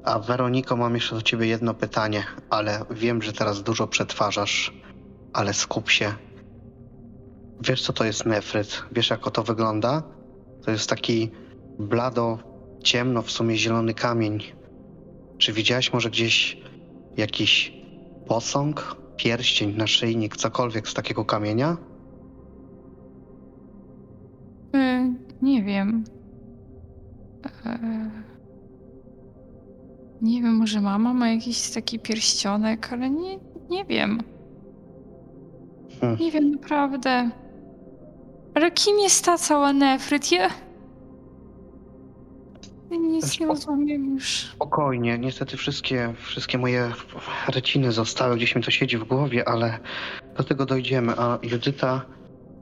A 0.05 0.19
Weroniko, 0.19 0.77
mam 0.77 0.95
jeszcze 0.95 1.15
do 1.15 1.23
ciebie 1.23 1.47
jedno 1.47 1.75
pytanie, 1.75 2.25
ale 2.51 2.85
wiem, 2.91 3.23
że 3.23 3.33
teraz 3.33 3.63
dużo 3.63 3.87
przetwarzasz, 3.87 4.73
ale 5.33 5.55
skup 5.55 5.91
się. 5.91 6.15
Wiesz, 7.61 7.83
co 7.83 7.93
to 7.93 8.05
jest 8.05 8.27
nefryt? 8.27 8.83
Wiesz, 8.93 9.11
jak 9.11 9.31
to 9.31 9.43
wygląda? 9.43 10.03
To 10.65 10.71
jest 10.71 10.91
taki 10.91 11.31
blado, 11.79 12.39
ciemno, 12.83 13.23
w 13.23 13.31
sumie 13.31 13.57
zielony 13.57 13.95
kamień. 13.95 14.43
Czy 15.39 15.53
widziałeś 15.53 15.93
może 15.93 16.11
gdzieś 16.11 16.59
jakiś 17.17 17.73
posąg, 18.27 18.97
pierścień, 19.17 19.77
naszyjnik, 19.77 20.37
cokolwiek 20.37 20.89
z 20.89 20.95
takiego 20.95 21.25
kamienia? 21.25 21.77
Y, 24.75 25.13
nie 25.43 25.63
wiem. 25.63 26.05
E, 27.67 28.11
Nie 30.23 30.43
wiem, 30.43 30.55
może 30.57 30.81
mama 30.81 31.15
ma 31.15 31.29
jakiś 31.29 31.71
taki 31.71 31.99
pierścionek, 31.99 32.93
ale 32.93 33.11
nie, 33.11 33.39
nie 33.71 33.85
wiem. 33.85 34.21
Hmm. 36.01 36.19
Nie 36.19 36.31
wiem 36.31 36.51
naprawdę. 36.51 37.31
Ale 38.55 38.71
kim 38.71 38.99
jest 38.99 39.25
ta 39.25 39.39
cała 39.39 39.73
nefryt? 39.73 40.33
Ja... 40.33 40.51
nic 42.91 43.41
nie 43.41 43.47
rozumiem 43.47 44.15
już. 44.15 44.51
Spokojnie, 44.55 45.19
niestety 45.19 45.57
wszystkie, 45.57 46.15
wszystkie 46.19 46.59
moje 46.59 46.93
reciny 47.49 47.93
zostały, 47.93 48.37
gdzieś 48.37 48.57
mi 48.57 48.63
to 48.63 48.71
siedzi 48.71 48.99
w 48.99 49.05
głowie, 49.05 49.49
ale 49.49 49.79
do 50.37 50.45
tego 50.45 50.67
dojdziemy. 50.67 51.13
A 51.19 51.39
Judyta, 51.43 52.03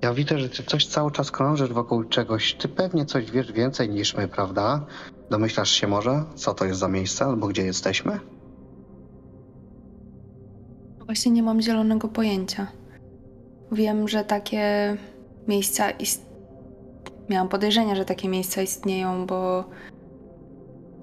ja 0.02 0.14
widzę, 0.14 0.38
że 0.38 0.48
ty 0.48 0.62
coś 0.62 0.86
cały 0.86 1.10
czas 1.10 1.30
krążysz 1.30 1.70
wokół 1.72 2.04
czegoś. 2.04 2.54
Ty 2.54 2.68
pewnie 2.68 3.06
coś 3.06 3.30
wiesz 3.30 3.52
więcej 3.52 3.88
niż 3.88 4.14
my, 4.14 4.28
prawda? 4.28 4.86
Domyślasz 5.30 5.70
się 5.70 5.86
może, 5.86 6.24
co 6.34 6.54
to 6.54 6.64
jest 6.64 6.80
za 6.80 6.88
miejsce 6.88 7.24
albo 7.24 7.48
gdzie 7.48 7.62
jesteśmy? 7.62 8.20
Właśnie 11.04 11.32
nie 11.32 11.42
mam 11.42 11.62
zielonego 11.62 12.08
pojęcia. 12.08 12.66
Wiem, 13.72 14.08
że 14.08 14.24
takie 14.24 14.96
miejsca 15.48 15.90
ist... 15.90 16.26
Miałam 17.28 17.48
podejrzenia, 17.48 17.96
że 17.96 18.04
takie 18.04 18.28
miejsca 18.28 18.62
istnieją, 18.62 19.26
bo 19.26 19.64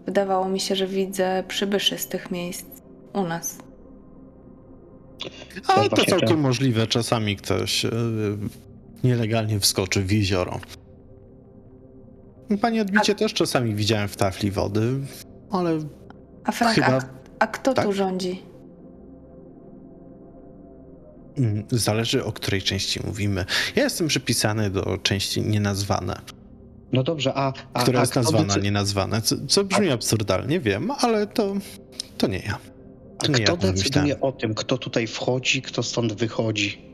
wydawało 0.05 0.49
mi 0.49 0.59
się, 0.59 0.75
że 0.75 0.87
widzę 0.87 1.43
przybyszy 1.47 1.97
z 1.97 2.07
tych 2.07 2.31
miejsc 2.31 2.65
u 3.13 3.23
nas. 3.23 3.57
A 5.67 5.89
to 5.89 6.05
całkiem 6.05 6.39
możliwe. 6.39 6.87
Czasami 6.87 7.35
ktoś 7.35 7.85
e, 7.85 7.91
nielegalnie 9.03 9.59
wskoczy 9.59 10.03
w 10.03 10.11
jezioro. 10.11 10.59
Pani 12.61 12.79
odbicie 12.81 13.15
też 13.15 13.33
czasami 13.33 13.75
widziałem 13.75 14.07
w 14.07 14.15
tafli 14.17 14.51
wody, 14.51 14.93
ale 15.51 15.79
A 16.43 16.51
Frank, 16.51 16.75
Chyba- 16.75 16.87
a, 16.97 17.01
a 17.39 17.47
kto 17.47 17.73
tak. 17.73 17.85
tu 17.85 17.93
rządzi? 17.93 18.41
mm, 21.37 21.63
zależy 21.71 22.23
o 22.25 22.31
której 22.31 22.61
części 22.61 22.99
mówimy. 23.05 23.45
Ja 23.75 23.83
jestem 23.83 24.07
przypisany 24.07 24.69
do 24.69 24.97
części 25.03 25.41
nienazwane, 25.41 26.21
No 26.93 27.03
dobrze, 27.03 27.33
a... 27.33 27.53
a 27.73 27.81
która 27.83 27.99
a 27.99 28.01
jest 28.01 28.15
nazwana 28.15 28.53
decy- 28.53 28.61
nienazwane, 28.63 29.21
co, 29.21 29.35
co 29.47 29.63
brzmi 29.63 29.89
absurdalnie, 29.89 30.59
wiem, 30.59 30.91
ale 30.91 31.27
to, 31.27 31.53
to 32.17 32.27
nie 32.27 32.39
ja. 32.39 32.57
A 33.19 33.25
To 33.25 33.31
nie 33.31 33.43
kto 33.43 33.51
ja 33.51 33.57
decyduje 33.73 34.21
o 34.21 34.31
tym, 34.31 34.55
kto 34.55 34.77
tutaj 34.77 35.07
wchodzi, 35.07 35.61
kto 35.61 35.83
stąd 35.83 36.13
wychodzi? 36.13 36.88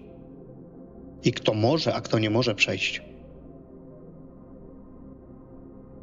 I 1.26 1.34
kto 1.34 1.54
może, 1.54 1.94
a 1.94 2.02
kto 2.02 2.20
nie 2.20 2.30
może 2.30 2.56
przejść? 2.56 3.02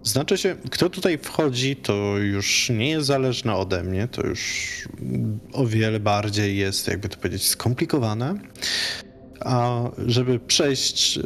Znaczy 0.03 0.39
się, 0.39 0.57
kto 0.71 0.91
tutaj 0.91 1.19
wchodzi, 1.19 1.77
to 1.77 2.19
już 2.19 2.71
nie 2.71 2.91
jest 2.91 3.07
zależne 3.07 3.57
ode 3.57 3.83
mnie, 3.83 4.09
to 4.09 4.27
już 4.27 4.69
o 5.53 5.67
wiele 5.67 6.01
bardziej 6.01 6.57
jest, 6.57 6.89
jakby 6.89 7.09
to 7.09 7.17
powiedzieć, 7.17 7.47
skomplikowane. 7.47 8.35
A 9.41 9.81
żeby 10.07 10.41
przejść, 10.41 11.19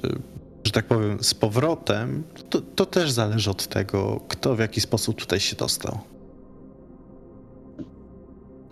że 0.64 0.72
tak 0.72 0.87
powiem, 0.87 1.22
z 1.22 1.35
powrotem, 1.35 2.24
to, 2.50 2.61
to 2.61 2.87
też 2.87 3.11
zależy 3.11 3.50
od 3.50 3.66
tego, 3.66 4.20
kto 4.28 4.56
w 4.56 4.59
jaki 4.59 4.80
sposób 4.80 5.16
tutaj 5.20 5.40
się 5.40 5.56
dostał. 5.56 5.98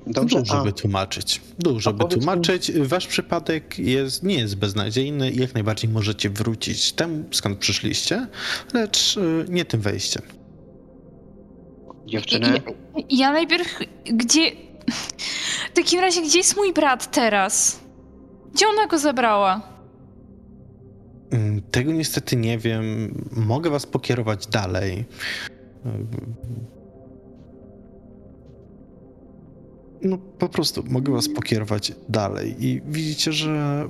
Dobrze, 0.06 0.38
Dużo 0.38 0.60
a 0.60 0.64
by 0.64 0.72
tłumaczyć. 0.72 1.40
Dużo 1.58 1.90
a 1.90 1.92
by 1.92 1.98
powiedz 1.98 2.16
mi- 2.16 2.20
tłumaczyć. 2.22 2.72
Wasz 2.72 3.06
przypadek 3.06 3.78
jest, 3.78 4.22
nie 4.22 4.34
jest 4.34 4.56
beznadziejny 4.56 5.30
i 5.30 5.36
jak 5.40 5.54
najbardziej 5.54 5.90
możecie 5.90 6.30
wrócić 6.30 6.92
tam, 6.92 7.24
skąd 7.30 7.58
przyszliście, 7.58 8.26
lecz 8.74 9.16
e, 9.16 9.52
nie 9.52 9.64
tym 9.64 9.80
wejściem. 9.80 10.22
dziewczyny... 12.06 12.60
I- 13.08 13.16
Ja 13.18 13.32
najpierw. 13.32 13.78
Gdzie. 14.04 14.52
W 15.70 15.72
takim 15.74 16.00
razie, 16.00 16.22
gdzie 16.22 16.38
jest 16.38 16.56
mój 16.56 16.72
brat 16.72 17.10
teraz? 17.10 17.80
Gdzie 18.54 18.66
ona 18.68 18.86
go 18.86 18.98
zabrała? 18.98 19.60
Mm, 21.30 21.62
Tego 21.62 21.92
niestety 21.92 22.36
nie 22.36 22.58
wiem. 22.58 23.14
Mogę 23.32 23.70
was 23.70 23.86
pokierować 23.86 24.46
dalej. 24.46 25.04
No 30.04 30.18
po 30.38 30.48
prostu 30.48 30.84
mogę 30.88 31.12
was 31.12 31.28
pokierować 31.28 31.92
dalej 32.08 32.64
i 32.66 32.82
widzicie, 32.86 33.32
że 33.32 33.88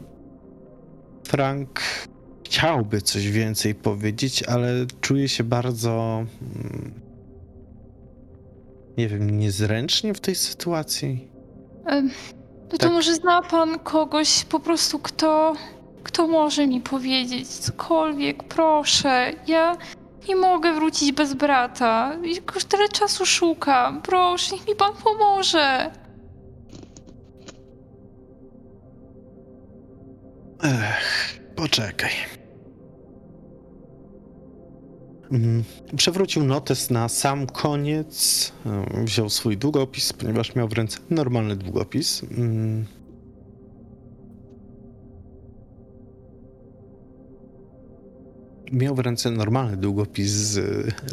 Frank 1.24 1.81
chciałby 2.44 3.03
coś 3.03 3.31
więcej 3.31 3.74
powiedzieć, 3.74 4.42
ale 4.42 4.87
czuje 5.00 5.29
się 5.29 5.44
bardzo 5.44 6.24
mm, 6.42 6.94
nie 8.98 9.09
wiem, 9.09 9.38
niezręcznie 9.38 10.14
w 10.14 10.20
tej 10.20 10.35
sytuacji. 10.35 11.29
No 11.85 12.70
to 12.70 12.79
Tak. 12.79 12.92
może 12.92 13.14
zna 13.14 13.42
pan 13.42 13.79
kogoś 13.79 14.44
po 14.44 14.61
prostu, 14.61 14.98
kto. 14.98 15.55
Kto 16.03 16.27
może 16.27 16.66
mi 16.66 16.81
powiedzieć 16.81 17.48
cokolwiek, 17.48 18.44
proszę. 18.44 19.33
Ja 19.46 19.77
nie 20.29 20.37
mogę 20.37 20.72
wrócić 20.74 21.12
bez 21.12 21.35
brata. 21.35 22.16
Już 22.55 22.64
tyle 22.64 22.88
czasu 22.88 23.27
szukam. 23.27 24.03
Proszę, 24.03 24.55
niech 24.57 24.68
mi 24.68 24.74
pan 24.77 24.92
pomoże. 25.05 25.90
Ech, 30.64 31.40
poczekaj. 31.57 32.11
Mm, 35.33 35.64
Przewrócił 35.96 36.44
notes 36.44 36.90
na 36.90 37.09
sam 37.09 37.46
koniec. 37.46 38.53
em, 38.66 39.05
Wziął 39.05 39.31
swój 39.31 39.57
długopis, 39.57 40.12
ponieważ 40.12 40.55
miał 40.55 40.68
w 40.68 40.72
ręce 40.72 40.98
normalny 41.11 41.57
długopis. 41.57 42.22
Mm. 42.31 42.85
Miał 48.72 48.94
w 48.94 48.98
ręce 48.98 49.31
normalny 49.31 49.77
długopis 49.77 50.31
z 50.31 50.59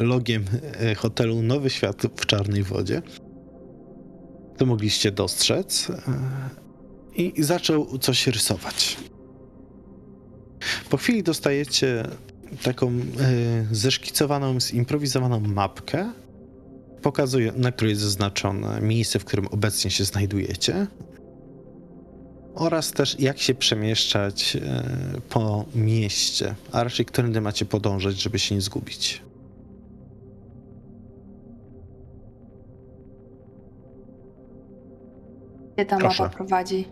e, 0.00 0.04
logiem 0.04 0.44
e, 0.80 0.94
hotelu 0.94 1.42
Nowy 1.42 1.70
Świat 1.70 2.02
w 2.16 2.26
Czarnej 2.26 2.62
Wodzie. 2.62 3.02
To 4.58 4.66
mogliście 4.66 5.12
dostrzec. 5.12 5.90
e, 5.90 6.02
I 7.16 7.42
zaczął 7.42 7.98
coś 7.98 8.26
rysować. 8.26 8.96
Po 10.90 10.96
chwili 10.96 11.22
dostajecie 11.22 12.04
taką 12.62 12.88
e, 12.88 12.92
zeszkicowaną, 13.70 14.60
zimprowizowaną 14.60 15.40
mapkę, 15.40 16.12
pokazuje, 17.02 17.52
na 17.56 17.72
której 17.72 17.90
jest 17.90 18.02
zaznaczone 18.02 18.80
miejsce, 18.80 19.18
w 19.18 19.24
którym 19.24 19.46
obecnie 19.46 19.90
się 19.90 20.04
znajdujecie 20.04 20.86
oraz 22.54 22.92
też 22.92 23.20
jak 23.20 23.38
się 23.38 23.54
przemieszczać 23.54 24.56
e, 24.56 24.60
po 25.28 25.64
mieście, 25.74 26.54
a 26.72 26.84
raczej 26.84 27.06
którędy 27.06 27.40
macie 27.40 27.64
podążać, 27.64 28.20
żeby 28.22 28.38
się 28.38 28.54
nie 28.54 28.60
zgubić. 28.60 29.22
Gdzie 35.74 35.86
ta 35.86 35.96
Proszę. 35.96 36.22
mapa 36.22 36.36
prowadzi? 36.36 36.84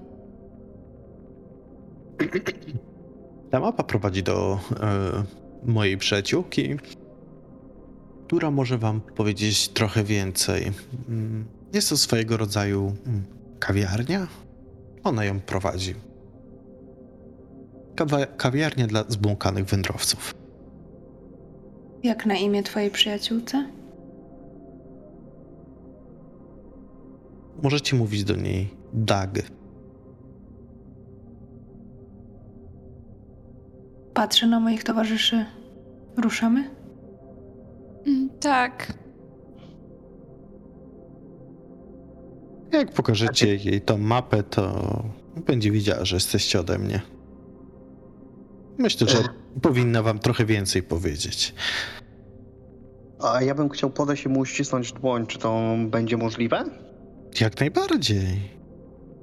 Ta 3.50 3.60
mapa 3.60 3.82
prowadzi 3.84 4.22
do 4.22 4.58
e, 4.80 5.24
mojej 5.72 5.98
przyjaciółki, 5.98 6.76
która 8.26 8.50
może 8.50 8.78
wam 8.78 9.00
powiedzieć 9.00 9.68
trochę 9.68 10.04
więcej. 10.04 10.72
Mm, 11.08 11.44
Jest 11.72 11.88
to 11.88 11.96
swojego 11.96 12.36
rodzaju 12.36 12.92
mm, 13.06 13.22
kawiarnia. 13.58 14.26
Ona 15.04 15.24
ją 15.24 15.40
prowadzi. 15.40 15.94
Kawa- 17.96 18.26
kawiarnia 18.36 18.86
dla 18.86 19.04
zbłąkanych 19.08 19.64
wędrowców. 19.64 20.34
Jak 22.02 22.26
na 22.26 22.34
imię 22.36 22.62
twojej 22.62 22.90
przyjaciółce? 22.90 23.68
Możecie 27.62 27.96
mówić 27.96 28.24
do 28.24 28.36
niej 28.36 28.68
Dag. 28.92 29.30
Patrzę 34.14 34.46
na 34.46 34.60
moich 34.60 34.84
towarzyszy. 34.84 35.44
Ruszamy? 36.16 36.70
Mm, 38.06 38.28
Tak. 38.40 38.92
Jak 42.72 42.92
pokażecie 42.92 43.54
jej 43.56 43.80
tą 43.80 43.98
mapę, 43.98 44.42
to 44.42 44.72
będzie 45.46 45.70
wiedziała, 45.70 46.04
że 46.04 46.16
jesteście 46.16 46.60
ode 46.60 46.78
mnie. 46.78 47.00
Myślę, 48.78 49.08
że 49.08 49.16
powinna 49.62 50.02
wam 50.02 50.18
trochę 50.18 50.44
więcej 50.44 50.82
powiedzieć. 50.82 51.54
A 53.22 53.42
ja 53.42 53.54
bym 53.54 53.68
chciał 53.68 53.90
podejść 53.90 54.24
i 54.24 54.28
mu 54.28 54.40
uścisnąć 54.40 54.92
dłoń. 54.92 55.26
Czy 55.26 55.38
to 55.38 55.60
będzie 55.86 56.16
możliwe? 56.16 56.64
Jak 57.40 57.60
najbardziej. 57.60 58.59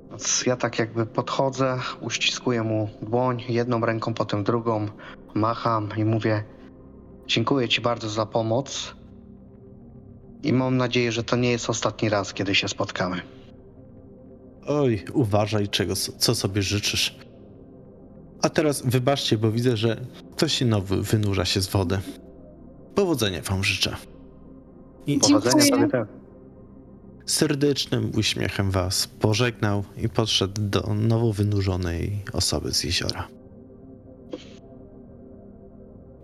Więc 0.10 0.46
ja 0.46 0.56
tak 0.56 0.80
jakby 0.80 1.06
podchodzę, 1.06 1.80
uściskuję 2.02 2.64
mu 2.64 2.90
dłoń, 3.02 3.44
jedną 3.50 3.86
ręką, 3.86 4.14
potem 4.14 4.44
drugą, 4.44 4.88
macham 5.34 5.90
i 5.98 6.06
mówię: 6.06 6.44
Dziękuję 7.28 7.70
Ci 7.70 7.82
bardzo 7.82 8.10
za 8.10 8.26
pomoc. 8.26 8.96
I 10.44 10.54
mam 10.54 10.78
nadzieję, 10.78 11.12
że 11.12 11.24
to 11.24 11.36
nie 11.36 11.52
jest 11.52 11.70
ostatni 11.70 12.10
raz, 12.10 12.34
kiedy 12.34 12.56
się 12.56 12.68
spotkamy. 12.68 13.22
Oj, 14.68 15.04
uważaj, 15.14 15.68
czego, 15.68 15.96
co 15.96 16.36
sobie 16.36 16.62
życzysz. 16.62 17.20
A 18.42 18.50
teraz 18.50 18.82
wybaczcie, 18.86 19.38
bo 19.38 19.52
widzę, 19.52 19.78
że 19.78 20.02
ktoś 20.36 20.62
nowy 20.62 21.02
wynurza 21.02 21.46
się 21.46 21.62
z 21.62 21.68
wody. 21.68 22.00
Powodzenia 22.96 23.42
wam 23.42 23.64
życzę. 23.64 23.96
I 25.08 25.18
Powodzenia 25.20 25.64
Dziękuję. 25.64 25.88
tobie 25.88 25.92
też. 25.92 26.17
Serdecznym 27.28 28.12
uśmiechem 28.18 28.72
was 28.72 29.08
pożegnał 29.08 29.84
i 29.98 30.10
podszedł 30.10 30.62
do 30.62 30.94
nowo 30.94 31.34
wynurzonej 31.34 32.22
osoby 32.34 32.74
z 32.74 32.84
jeziora. 32.84 33.28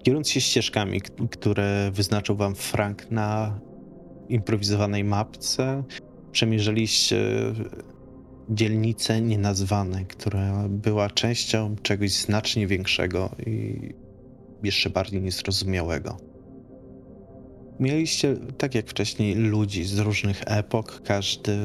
Kierując 0.03 0.29
się 0.29 0.41
ścieżkami, 0.41 1.01
które 1.31 1.91
wyznaczył 1.93 2.35
wam 2.35 2.55
Frank 2.55 3.11
na 3.11 3.59
improwizowanej 4.29 5.03
mapce, 5.03 5.83
przemierzyliście 6.31 7.17
dzielnicę 8.49 9.21
nienazwane, 9.21 10.05
która 10.05 10.69
była 10.69 11.09
częścią 11.09 11.75
czegoś 11.81 12.11
znacznie 12.11 12.67
większego 12.67 13.29
i 13.45 13.79
jeszcze 14.63 14.89
bardziej 14.89 15.21
niezrozumiałego. 15.21 16.32
Mieliście, 17.79 18.35
tak 18.57 18.75
jak 18.75 18.87
wcześniej, 18.87 19.35
ludzi 19.35 19.83
z 19.83 19.99
różnych 19.99 20.41
epok. 20.45 21.01
Każdy 21.05 21.57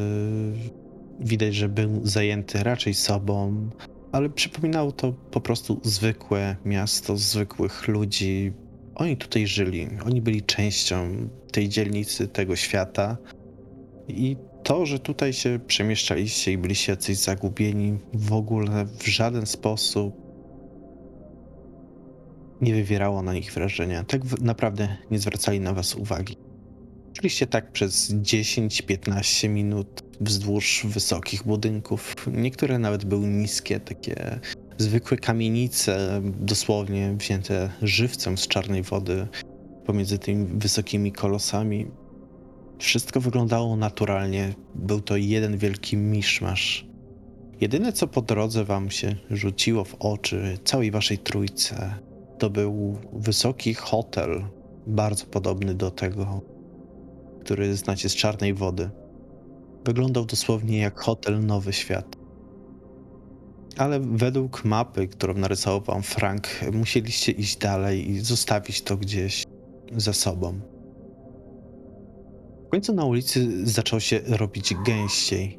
widać, 1.20 1.54
że 1.54 1.68
był 1.68 2.06
zajęty 2.06 2.62
raczej 2.62 2.94
sobą, 2.94 3.70
ale 4.12 4.30
przypominało 4.30 4.92
to 4.92 5.12
po 5.12 5.40
prostu 5.40 5.80
zwykłe 5.84 6.56
miasto, 6.64 7.16
zwykłych 7.16 7.88
ludzi. 7.88 8.52
Oni 8.94 9.16
tutaj 9.16 9.46
żyli, 9.46 9.88
oni 10.06 10.22
byli 10.22 10.42
częścią 10.42 11.28
tej 11.52 11.68
dzielnicy, 11.68 12.28
tego 12.28 12.56
świata. 12.56 13.16
I 14.08 14.36
to, 14.62 14.86
że 14.86 14.98
tutaj 14.98 15.32
się 15.32 15.60
przemieszczaliście 15.66 16.52
i 16.52 16.58
byliście 16.58 16.92
jacyś 16.92 17.18
zagubieni, 17.18 17.98
w 18.14 18.32
ogóle 18.32 18.86
w 18.98 19.06
żaden 19.06 19.46
sposób 19.46 20.27
nie 22.60 22.74
wywierało 22.74 23.22
na 23.22 23.32
nich 23.34 23.52
wrażenia. 23.52 24.04
Tak 24.04 24.40
naprawdę 24.40 24.96
nie 25.10 25.18
zwracali 25.18 25.60
na 25.60 25.74
was 25.74 25.94
uwagi. 25.94 26.36
Szliście 27.18 27.46
tak 27.46 27.72
przez 27.72 28.14
10-15 28.14 29.48
minut 29.48 30.02
wzdłuż 30.20 30.86
wysokich 30.88 31.42
budynków. 31.44 32.14
Niektóre 32.32 32.78
nawet 32.78 33.04
były 33.04 33.26
niskie, 33.26 33.80
takie 33.80 34.40
zwykłe 34.78 35.16
kamienice, 35.16 36.22
dosłownie 36.40 37.14
wzięte 37.18 37.70
żywcem 37.82 38.38
z 38.38 38.48
czarnej 38.48 38.82
wody 38.82 39.28
pomiędzy 39.86 40.18
tymi 40.18 40.46
wysokimi 40.58 41.12
kolosami. 41.12 41.86
Wszystko 42.78 43.20
wyglądało 43.20 43.76
naturalnie. 43.76 44.54
Był 44.74 45.00
to 45.00 45.16
jeden 45.16 45.58
wielki 45.58 45.96
miszmasz. 45.96 46.86
Jedyne, 47.60 47.92
co 47.92 48.06
po 48.08 48.22
drodze 48.22 48.64
wam 48.64 48.90
się 48.90 49.16
rzuciło 49.30 49.84
w 49.84 49.94
oczy, 49.94 50.58
całej 50.64 50.90
waszej 50.90 51.18
trójce, 51.18 51.94
to 52.38 52.50
był 52.50 52.98
wysoki 53.12 53.74
hotel, 53.74 54.44
bardzo 54.86 55.26
podobny 55.26 55.74
do 55.74 55.90
tego, 55.90 56.40
który 57.40 57.76
znacie 57.76 58.08
z 58.08 58.14
czarnej 58.14 58.54
wody. 58.54 58.90
Wyglądał 59.84 60.24
dosłownie 60.24 60.78
jak 60.78 61.00
hotel 61.00 61.46
Nowy 61.46 61.72
Świat. 61.72 62.16
Ale 63.76 64.00
według 64.00 64.64
mapy, 64.64 65.08
którą 65.08 65.34
narysował 65.34 65.80
wam 65.80 66.02
Frank, 66.02 66.48
musieliście 66.72 67.32
iść 67.32 67.56
dalej 67.56 68.10
i 68.10 68.20
zostawić 68.20 68.82
to 68.82 68.96
gdzieś 68.96 69.44
za 69.96 70.12
sobą. 70.12 70.60
W 72.66 72.70
końcu 72.70 72.94
na 72.94 73.04
ulicy 73.04 73.66
zaczął 73.66 74.00
się 74.00 74.20
robić 74.26 74.74
gęściej. 74.86 75.58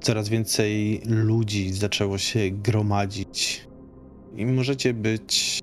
Coraz 0.00 0.28
więcej 0.28 1.00
ludzi 1.06 1.72
zaczęło 1.72 2.18
się 2.18 2.50
gromadzić. 2.50 3.66
I 4.36 4.46
możecie 4.46 4.94
być. 4.94 5.60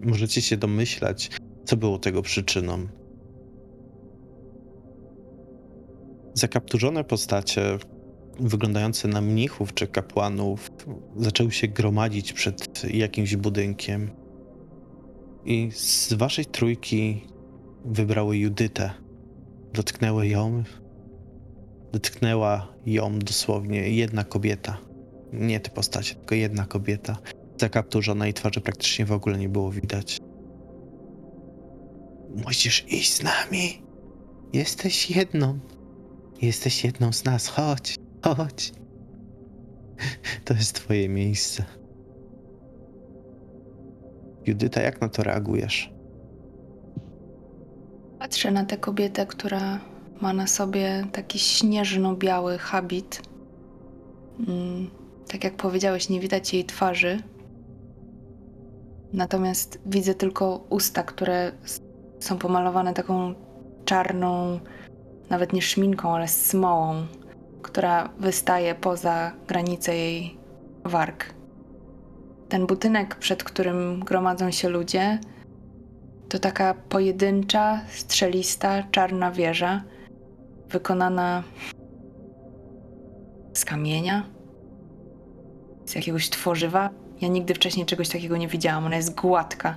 Możecie 0.00 0.42
się 0.42 0.56
domyślać, 0.56 1.30
co 1.64 1.76
było 1.76 1.98
tego 1.98 2.22
przyczyną. 2.22 2.86
Zakapturzone 6.34 7.04
postacie, 7.04 7.78
wyglądające 8.40 9.08
na 9.08 9.20
mnichów 9.20 9.74
czy 9.74 9.86
kapłanów, 9.86 10.70
zaczęły 11.16 11.52
się 11.52 11.68
gromadzić 11.68 12.32
przed 12.32 12.84
jakimś 12.94 13.36
budynkiem. 13.36 14.10
I 15.44 15.70
z 15.72 16.12
waszej 16.12 16.46
trójki 16.46 17.24
wybrały 17.84 18.36
Judytę. 18.36 18.90
Dotknęły 19.72 20.28
ją. 20.28 20.62
Dotknęła 21.92 22.68
ją 22.86 23.18
dosłownie 23.18 23.90
jedna 23.90 24.24
kobieta. 24.24 24.78
Nie 25.32 25.60
te 25.60 25.70
postacie, 25.70 26.14
tylko 26.14 26.34
jedna 26.34 26.66
kobieta. 26.66 27.18
Zakapturzona 27.60 28.28
i 28.28 28.34
twarzy 28.34 28.60
praktycznie 28.60 29.06
w 29.06 29.12
ogóle 29.12 29.38
nie 29.38 29.48
było 29.48 29.70
widać. 29.70 30.18
Musisz 32.46 32.84
iść 32.88 33.12
z 33.12 33.22
nami. 33.22 33.82
Jesteś 34.52 35.10
jedną. 35.10 35.58
Jesteś 36.42 36.84
jedną 36.84 37.12
z 37.12 37.24
nas. 37.24 37.48
Chodź, 37.48 37.96
chodź. 38.22 38.72
To 40.44 40.54
jest 40.54 40.74
twoje 40.74 41.08
miejsce. 41.08 41.64
Judyta, 44.46 44.80
jak 44.80 45.00
na 45.00 45.08
to 45.08 45.22
reagujesz? 45.22 45.92
Patrzę 48.18 48.50
na 48.50 48.64
tę 48.64 48.76
kobietę, 48.76 49.26
która 49.26 49.80
ma 50.20 50.32
na 50.32 50.46
sobie 50.46 51.06
taki 51.12 51.38
śnieżno-biały 51.38 52.58
habit. 52.58 53.22
Mm, 54.48 54.90
tak 55.28 55.44
jak 55.44 55.56
powiedziałeś, 55.56 56.08
nie 56.08 56.20
widać 56.20 56.54
jej 56.54 56.64
twarzy. 56.64 57.18
Natomiast 59.14 59.78
widzę 59.86 60.14
tylko 60.14 60.64
usta, 60.70 61.02
które 61.02 61.52
są 62.20 62.38
pomalowane 62.38 62.94
taką 62.94 63.34
czarną, 63.84 64.60
nawet 65.30 65.52
nie 65.52 65.62
szminką, 65.62 66.14
ale 66.14 66.28
smołą, 66.28 67.06
która 67.62 68.08
wystaje 68.18 68.74
poza 68.74 69.32
granicę 69.48 69.96
jej 69.96 70.38
warg. 70.84 71.34
Ten 72.48 72.66
budynek, 72.66 73.14
przed 73.14 73.44
którym 73.44 74.00
gromadzą 74.00 74.50
się 74.50 74.68
ludzie, 74.68 75.18
to 76.28 76.38
taka 76.38 76.74
pojedyncza, 76.74 77.80
strzelista, 77.88 78.82
czarna 78.90 79.30
wieża, 79.30 79.82
wykonana 80.68 81.42
z 83.52 83.64
kamienia, 83.64 84.26
z 85.84 85.94
jakiegoś 85.94 86.30
tworzywa. 86.30 87.03
Ja 87.20 87.28
nigdy 87.28 87.54
wcześniej 87.54 87.86
czegoś 87.86 88.08
takiego 88.08 88.36
nie 88.36 88.48
widziałam. 88.48 88.86
Ona 88.86 88.96
jest 88.96 89.14
gładka. 89.14 89.76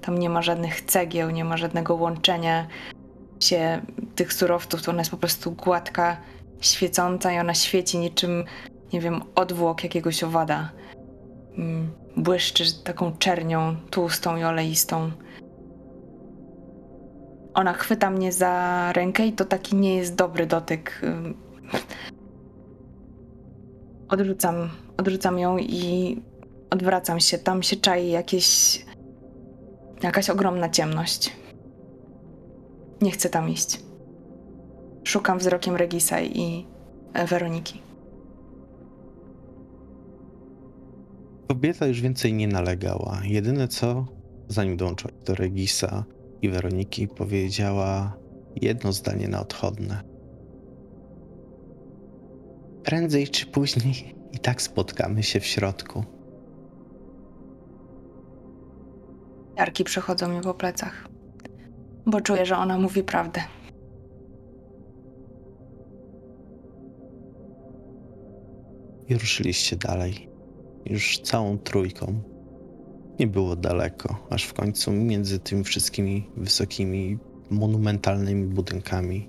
Tam 0.00 0.18
nie 0.18 0.30
ma 0.30 0.42
żadnych 0.42 0.80
cegieł, 0.80 1.30
nie 1.30 1.44
ma 1.44 1.56
żadnego 1.56 1.94
łączenia 1.94 2.66
się 3.40 3.80
tych 4.14 4.32
surowców. 4.32 4.82
To 4.82 4.90
ona 4.90 5.00
jest 5.00 5.10
po 5.10 5.16
prostu 5.16 5.52
gładka, 5.52 6.16
świecąca 6.60 7.32
i 7.32 7.38
ona 7.38 7.54
świeci 7.54 7.98
niczym, 7.98 8.44
nie 8.92 9.00
wiem, 9.00 9.20
odwłok 9.34 9.84
jakiegoś 9.84 10.24
owada. 10.24 10.70
Mm, 11.58 11.90
Błyszczy 12.16 12.82
taką 12.84 13.16
czernią, 13.16 13.76
tłustą 13.90 14.36
i 14.36 14.44
oleistą. 14.44 15.10
Ona 17.54 17.72
chwyta 17.72 18.10
mnie 18.10 18.32
za 18.32 18.92
rękę 18.92 19.26
i 19.26 19.32
to 19.32 19.44
taki 19.44 19.76
nie 19.76 19.96
jest 19.96 20.14
dobry 20.14 20.46
dotyk. 20.46 21.02
Odrzucam, 24.08 24.70
odrzucam 24.96 25.38
ją 25.38 25.58
i 25.58 26.16
odwracam 26.70 27.20
się. 27.20 27.38
Tam 27.38 27.62
się 27.62 27.76
czai 27.76 28.10
jakieś. 28.10 28.78
jakaś 30.02 30.30
ogromna 30.30 30.68
ciemność. 30.68 31.32
Nie 33.02 33.10
chcę 33.10 33.28
tam 33.28 33.48
iść. 33.48 33.80
Szukam 35.04 35.38
wzrokiem 35.38 35.76
Regisa 35.76 36.20
i 36.20 36.66
e, 37.12 37.26
Weroniki. 37.26 37.82
Kobieta 41.48 41.86
już 41.86 42.00
więcej 42.00 42.32
nie 42.32 42.48
nalegała. 42.48 43.20
Jedyne 43.24 43.68
co, 43.68 44.06
zanim 44.48 44.76
dołączyła 44.76 45.12
do 45.24 45.34
Regisa 45.34 46.04
i 46.42 46.48
Weroniki, 46.48 47.08
powiedziała 47.08 48.16
jedno 48.56 48.92
zdanie 48.92 49.28
na 49.28 49.40
odchodne. 49.40 50.00
Prędzej 52.84 53.28
czy 53.28 53.46
później 53.46 54.14
i 54.32 54.38
tak 54.38 54.62
spotkamy 54.62 55.22
się 55.22 55.40
w 55.40 55.46
środku. 55.46 56.04
Jarki 59.60 59.84
przechodzą 59.84 60.28
mi 60.28 60.40
po 60.40 60.54
plecach, 60.54 61.08
bo 62.06 62.20
czuję, 62.20 62.46
że 62.46 62.56
ona 62.56 62.78
mówi 62.78 63.02
prawdę. 63.02 63.40
I 69.08 69.14
ruszyliście 69.14 69.76
dalej. 69.76 70.28
Już 70.86 71.18
całą 71.18 71.58
trójką. 71.58 72.22
Nie 73.18 73.26
było 73.26 73.56
daleko, 73.56 74.26
aż 74.30 74.44
w 74.44 74.52
końcu 74.52 74.92
między 74.92 75.38
tymi 75.38 75.64
wszystkimi 75.64 76.30
wysokimi 76.36 77.18
monumentalnymi 77.50 78.46
budynkami. 78.46 79.28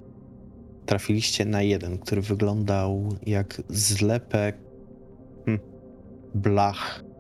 Trafiliście 0.86 1.45
na 1.45 1.61
jeden, 1.61 1.97
który 1.97 2.21
wyglądał 2.21 3.09
jak 3.25 3.61
zlepek 3.69 4.57
hmm, 5.45 5.65
blach. 6.36 7.11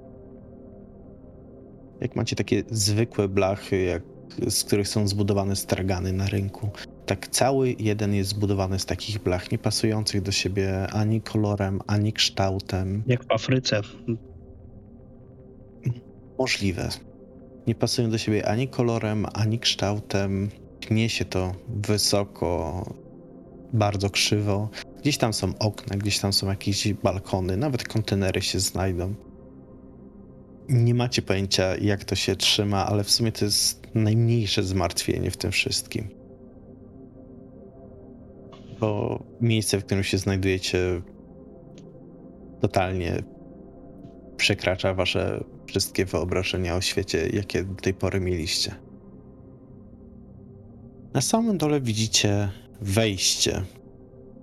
Jak 2.01 2.15
macie 2.15 2.35
takie 2.35 2.63
zwykłe 2.71 3.27
blachy, 3.27 3.81
jak, 3.81 4.03
z 4.49 4.63
których 4.63 4.87
są 4.87 5.07
zbudowane 5.07 5.55
stragany 5.55 6.13
na 6.13 6.27
rynku, 6.27 6.69
tak 7.05 7.27
cały 7.27 7.75
jeden 7.79 8.13
jest 8.13 8.29
zbudowany 8.29 8.79
z 8.79 8.85
takich 8.85 9.19
blach, 9.19 9.51
nie 9.51 9.57
pasujących 9.57 10.21
do 10.21 10.31
siebie 10.31 10.87
ani 10.87 11.21
kolorem, 11.21 11.79
ani 11.87 12.13
kształtem. 12.13 13.03
Jak 13.07 13.23
w 13.23 13.31
Afryce. 13.31 13.81
Możliwe. 16.39 16.89
Nie 17.67 17.75
pasują 17.75 18.09
do 18.09 18.17
siebie 18.17 18.47
ani 18.47 18.67
kolorem, 18.67 19.25
ani 19.33 19.59
kształtem. 19.59 20.49
Pnie 20.79 21.09
się 21.09 21.25
to 21.25 21.51
wysoko, 21.67 22.85
bardzo 23.73 24.09
krzywo. 24.09 24.69
Gdzieś 25.01 25.17
tam 25.17 25.33
są 25.33 25.53
okna, 25.59 25.97
gdzieś 25.97 26.19
tam 26.19 26.33
są 26.33 26.49
jakieś 26.49 26.93
balkony, 26.93 27.57
nawet 27.57 27.87
kontenery 27.87 28.41
się 28.41 28.59
znajdą. 28.59 29.13
Nie 30.71 30.93
macie 30.93 31.21
pojęcia, 31.21 31.75
jak 31.75 32.03
to 32.03 32.15
się 32.15 32.35
trzyma, 32.35 32.85
ale 32.85 33.03
w 33.03 33.11
sumie 33.11 33.31
to 33.31 33.45
jest 33.45 33.87
najmniejsze 33.95 34.63
zmartwienie 34.63 35.31
w 35.31 35.37
tym 35.37 35.51
wszystkim. 35.51 36.07
Bo 38.79 39.23
miejsce, 39.41 39.79
w 39.79 39.85
którym 39.85 40.03
się 40.03 40.17
znajdujecie, 40.17 41.01
totalnie 42.61 43.23
przekracza 44.37 44.93
wasze 44.93 45.43
wszystkie 45.67 46.05
wyobrażenia 46.05 46.75
o 46.75 46.81
świecie, 46.81 47.29
jakie 47.33 47.63
do 47.63 47.75
tej 47.75 47.93
pory 47.93 48.19
mieliście. 48.19 48.75
Na 51.13 51.21
samym 51.21 51.57
dole 51.57 51.81
widzicie 51.81 52.49
wejście. 52.81 53.63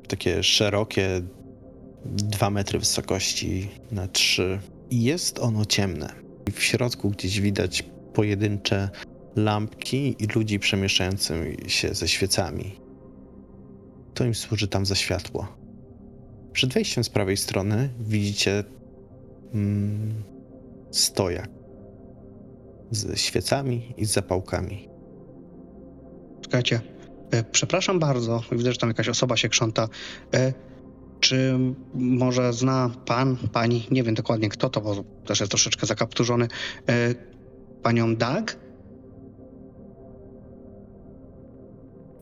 Takie 0.09 0.43
szerokie, 0.43 1.22
2 2.05 2.51
metry 2.51 2.79
wysokości 2.79 3.68
na 3.93 4.09
3. 4.09 4.59
Jest 4.91 5.39
ono 5.39 5.64
ciemne. 5.64 6.12
W 6.53 6.62
środku 6.62 7.11
gdzieś 7.11 7.41
widać 7.41 7.84
pojedyncze 8.12 8.91
lampki 9.36 10.16
i 10.18 10.26
ludzi 10.26 10.59
przemieszczających 10.59 11.57
się 11.66 11.95
ze 11.95 12.09
świecami. 12.09 12.80
To 14.14 14.24
im 14.24 14.34
służy 14.34 14.68
tam 14.68 14.86
za 14.86 14.95
światło. 14.95 15.57
Przed 16.53 16.72
wejściem 16.72 17.05
z 17.05 17.09
prawej 17.09 17.36
strony 17.36 17.91
widzicie 18.01 18.64
mm, 19.55 20.22
stojak 20.91 21.49
ze 22.91 23.16
świecami 23.16 23.95
i 23.97 24.05
z 24.05 24.12
zapałkami. 24.12 24.89
Czekajcie. 26.41 26.80
E, 27.30 27.45
Przepraszam 27.45 27.99
bardzo, 27.99 28.43
widzę, 28.53 28.72
że 28.72 28.78
tam 28.78 28.91
jakaś 28.91 29.09
osoba 29.09 29.36
się 29.36 29.49
krząta. 29.49 29.89
Czy 31.21 31.59
może 31.95 32.53
zna 32.53 32.91
pan, 33.07 33.37
pani, 33.53 33.87
nie 33.91 34.03
wiem 34.03 34.14
dokładnie 34.14 34.49
kto 34.49 34.71
to, 34.71 34.81
bo 34.81 35.05
też 35.27 35.41
jest 35.41 35.51
troszeczkę 35.51 35.87
zakapturzony, 35.87 36.49
e, 36.89 37.14
panią 37.83 38.16
Dag? 38.16 38.57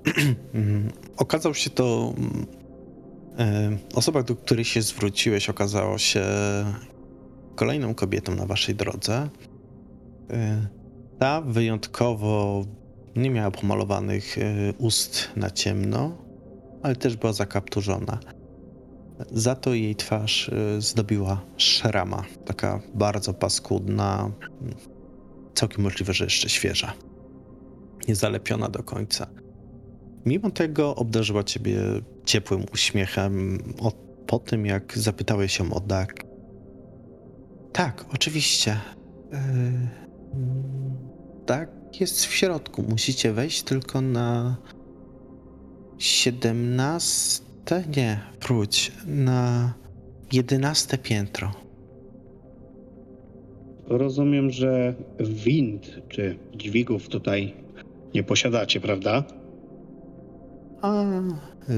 Okazał 1.16 1.54
się 1.54 1.70
to. 1.70 2.14
mm, 2.18 2.46
e, 3.38 3.78
Osoba, 3.94 4.22
do 4.22 4.36
której 4.36 4.64
się 4.64 4.82
zwróciłeś, 4.82 5.50
okazała 5.50 5.98
się 5.98 6.24
kolejną 7.56 7.94
kobietą 7.94 8.34
na 8.34 8.46
waszej 8.46 8.74
drodze. 8.74 9.28
E, 10.30 10.66
Ta 11.18 11.40
wyjątkowo 11.40 12.64
nie 13.16 13.30
miała 13.30 13.50
pomalowanych 13.50 14.38
e, 14.38 14.42
ust 14.78 15.28
na 15.36 15.50
ciemno, 15.50 16.16
ale 16.82 16.96
też 16.96 17.16
była 17.16 17.32
zakapturzona. 17.32 18.18
Za 19.32 19.54
to 19.54 19.74
jej 19.74 19.96
twarz 19.96 20.48
e, 20.48 20.80
zdobiła 20.80 21.42
szrama, 21.56 22.24
taka 22.44 22.80
bardzo 22.94 23.34
paskudna, 23.34 24.30
całkiem 25.54 25.84
możliwe, 25.84 26.12
że 26.12 26.24
jeszcze 26.24 26.48
świeża. 26.48 26.92
Niezalepiona 28.08 28.68
do 28.68 28.82
końca. 28.82 29.26
Mimo 30.26 30.50
tego 30.50 30.96
obdarzyła 30.96 31.44
ciebie 31.44 31.78
ciepłym 32.24 32.64
uśmiechem 32.72 33.58
o, 33.80 33.92
po 34.26 34.38
tym, 34.38 34.66
jak 34.66 34.98
zapytałeś 34.98 35.58
ją 35.58 35.74
o 35.74 35.80
Dag. 35.80 36.24
Tak, 37.72 38.04
oczywiście. 38.14 38.80
Yy, 39.32 39.38
tak, 41.46 41.70
jest 42.00 42.26
w 42.26 42.34
środku. 42.34 42.82
Musicie 42.82 43.32
wejść 43.32 43.62
tylko 43.62 44.00
na 44.00 44.56
17. 45.98 47.45
Nie, 47.96 48.20
wróć. 48.40 48.92
Na 49.06 49.72
11 50.32 50.98
piętro. 50.98 51.52
Rozumiem, 53.86 54.50
że 54.50 54.94
wind 55.20 56.00
czy 56.08 56.38
dźwigów 56.54 57.08
tutaj 57.08 57.54
nie 58.14 58.22
posiadacie, 58.22 58.80
prawda? 58.80 59.24
A 60.82 61.04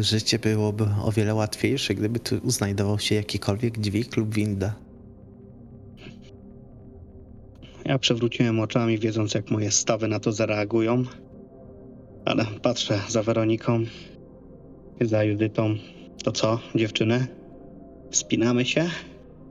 życie 0.01 0.39
byłoby 0.39 0.87
o 1.05 1.13
wiele 1.13 1.35
łatwiejsze, 1.35 1.95
gdyby 1.95 2.21
tu 2.21 2.51
znajdował 2.51 2.99
się 2.99 3.15
jakikolwiek 3.15 3.79
dźwig 3.79 4.17
lub 4.17 4.35
winda. 4.35 4.75
Ja 7.85 7.99
przewróciłem 7.99 8.61
oczami, 8.61 8.99
wiedząc 8.99 9.35
jak 9.35 9.51
moje 9.51 9.71
stawy 9.71 10.09
na 10.09 10.21
to 10.21 10.33
zareagują. 10.33 11.05
Ale 12.25 12.45
patrzę 12.63 13.01
za 13.09 13.23
Weroniką, 13.23 13.85
za 15.01 15.25
Judytą. 15.25 15.75
To 16.25 16.33
co, 16.33 16.59
dziewczyny? 16.75 17.27
Spinamy 18.11 18.65
się? 18.65 18.89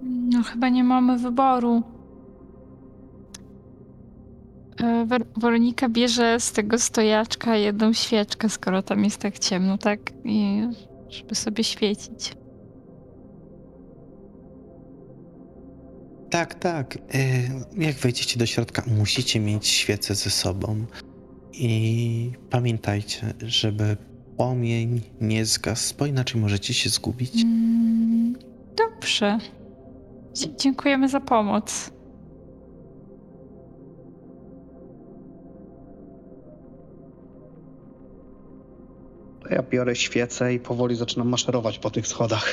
No 0.03 0.43
chyba 0.43 0.69
nie 0.69 0.83
mamy 0.83 1.17
wyboru. 1.17 1.83
E, 4.83 5.05
Wer- 5.05 5.25
Weronika 5.37 5.89
bierze 5.89 6.39
z 6.39 6.51
tego 6.51 6.79
stojaczka 6.79 7.55
jedną 7.55 7.93
świeczkę, 7.93 8.49
skoro 8.49 8.81
tam 8.81 9.03
jest 9.03 9.17
tak 9.17 9.39
ciemno, 9.39 9.77
tak? 9.77 9.99
I 10.25 10.61
żeby 11.09 11.35
sobie 11.35 11.63
świecić. 11.63 12.33
Tak, 16.29 16.55
tak. 16.55 16.95
y, 16.95 16.99
Jak 17.83 17.95
wejdziecie 17.95 18.39
do 18.39 18.45
środka, 18.45 18.83
musicie 18.97 19.39
mieć 19.39 19.67
świecę 19.67 20.15
ze 20.15 20.29
sobą. 20.29 20.85
I 21.53 22.31
pamiętajcie, 22.49 23.33
żeby 23.41 23.97
płomień 24.37 25.01
nie 25.21 25.45
zgasł, 25.45 25.95
bo 25.99 26.05
inaczej 26.05 26.41
możecie 26.41 26.73
się 26.73 26.89
zgubić. 26.89 27.43
Mm, 27.43 28.35
dobrze. 28.77 29.37
Dzie- 30.33 30.55
dziękujemy 30.55 31.09
za 31.09 31.19
pomoc. 31.19 31.91
To 39.43 39.49
ja 39.53 39.63
biorę 39.63 39.95
świecę 39.95 40.53
i 40.53 40.59
powoli 40.59 40.95
zaczynam 40.95 41.29
maszerować 41.29 41.79
po 41.79 41.89
tych 41.91 42.07
schodach. 42.07 42.45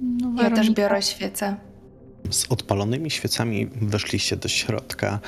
No, 0.00 0.28
Ja 0.42 0.42
też 0.42 0.50
Weronika. 0.58 0.82
biorę 0.82 1.02
świecę. 1.02 1.56
Z 2.30 2.52
odpalonymi 2.52 3.10
świecami 3.10 3.66
weszliście 3.66 4.36
do 4.36 4.48
środka 4.48 5.18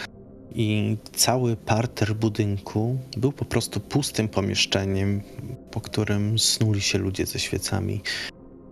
i 0.54 0.96
cały 1.12 1.56
parter 1.56 2.14
budynku 2.16 2.98
był 3.16 3.32
po 3.32 3.44
prostu 3.44 3.80
pustym 3.80 4.28
pomieszczeniem, 4.28 5.22
po 5.70 5.80
którym 5.80 6.38
snuli 6.38 6.80
się 6.80 6.98
ludzie 6.98 7.26
ze 7.26 7.38
świecami. 7.38 8.00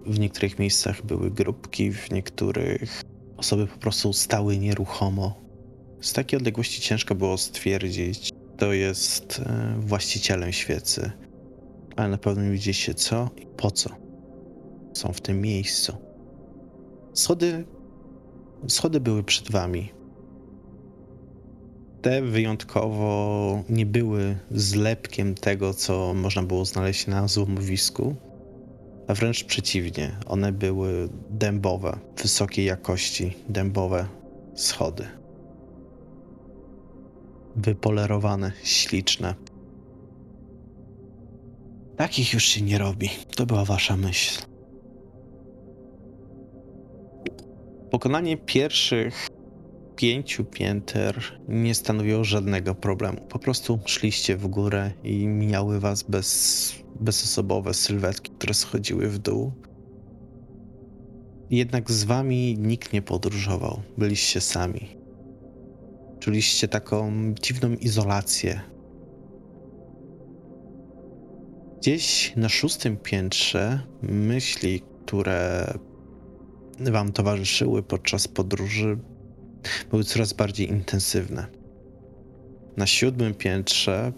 W 0.07 0.19
niektórych 0.19 0.59
miejscach 0.59 1.07
były 1.07 1.31
grupki, 1.31 1.93
w 1.93 2.11
niektórych 2.11 3.03
osoby 3.37 3.67
po 3.67 3.77
prostu 3.79 4.13
stały 4.13 4.59
nieruchomo. 4.59 5.35
Z 6.01 6.13
takiej 6.13 6.37
odległości 6.37 6.81
ciężko 6.81 7.15
było 7.15 7.39
stwierdzić, 7.39 8.31
kto 8.57 8.73
jest 8.73 9.43
e, 9.47 9.77
właścicielem 9.81 10.53
świecy, 10.53 11.11
ale 11.97 12.09
na 12.09 12.19
pewno 12.19 12.51
widzieliście 12.51 12.95
co 12.95 13.31
i 13.37 13.47
po 13.47 13.71
co 13.71 13.91
są 14.93 15.13
w 15.13 15.21
tym 15.21 15.41
miejscu. 15.41 15.97
Schody 17.15 17.65
Schody 18.69 19.01
były 19.01 19.23
przed 19.25 19.51
wami. 19.51 19.96
Te 22.07 22.23
wyjątkowo 22.23 23.63
nie 23.69 23.87
były 23.87 24.37
zlepkiem 24.51 25.35
tego, 25.35 25.75
co 25.75 26.15
można 26.15 26.43
było 26.43 26.65
znaleźć 26.65 27.07
na 27.07 27.29
złomowisku, 27.29 28.15
a 29.09 29.15
wręcz 29.15 29.45
przeciwnie, 29.45 30.17
one 30.27 30.53
były 30.53 31.09
dębowe, 31.31 31.99
wysokiej 32.23 32.65
jakości 32.65 33.37
dębowe 33.49 34.07
schody. 34.55 35.07
Wypolerowane, 37.57 38.53
śliczne. 38.63 39.35
Takich 41.97 42.33
już 42.35 42.45
się 42.45 42.63
nie 42.63 42.79
robi. 42.79 43.11
To 43.37 43.47
była 43.47 43.65
wasza 43.65 43.97
myśl. 43.97 44.43
Pokonanie 47.91 48.37
pierwszych 48.37 49.36
pięciu 49.97 50.45
pięter 50.45 51.23
nie 51.49 51.75
stanowiło 51.75 52.25
żadnego 52.25 52.75
problemu. 52.75 53.21
Po 53.29 53.39
prostu 53.39 53.79
szliście 53.87 54.37
w 54.37 54.47
górę 54.47 54.93
i 55.05 55.27
mijały 55.27 55.81
was 55.81 56.03
bez, 56.03 56.73
bezosobowe 57.01 57.75
sylwetki, 57.75 58.31
które 58.31 58.55
schodziły 58.55 59.09
w 59.09 59.19
dół. 59.19 59.53
Jednak 61.51 61.91
z 61.91 62.05
wami 62.05 62.57
nikt 62.59 62.93
nie 62.93 63.03
podróżował. 63.03 63.83
Byliście 63.99 64.41
sami. 64.41 64.97
Czuliście 66.21 66.69
taką 66.69 67.13
dziwną 67.43 67.75
izolację. 67.75 68.61
Gdzieś 71.79 72.33
na 72.37 72.49
szóstym 72.49 72.97
piętrze 72.97 73.81
myśli, 74.03 74.83
które 75.05 75.73
wam 76.81 77.13
towarzyszyły 77.13 77.83
podczas 77.83 78.29
podróży, 78.29 78.99
były 79.91 80.05
coraz 80.05 80.33
bardziej 80.33 80.71
intensywne. 80.71 81.47
Na 82.77 82.87
siódmym 82.87 83.35
piętrze 83.35 84.13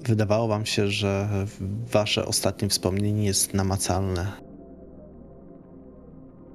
wydawało 0.00 0.48
wam 0.48 0.66
się, 0.66 0.88
że 0.88 1.28
wasze 1.92 2.26
ostatnie 2.26 2.68
wspomnienie 2.68 3.24
jest 3.24 3.54
namacalne. 3.54 4.32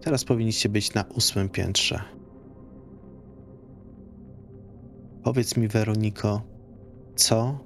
Teraz 0.01 0.23
powinniście 0.23 0.69
być 0.69 0.93
na 0.93 1.05
ósmym 1.15 1.49
piętrze. 1.49 2.01
Powiedz 5.23 5.57
mi, 5.57 5.67
Weroniko, 5.67 6.41
co 7.15 7.59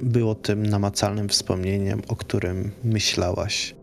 było 0.00 0.34
tym 0.34 0.66
namacalnym 0.66 1.28
wspomnieniem, 1.28 2.02
o 2.08 2.16
którym 2.16 2.70
myślałaś, 2.84 3.74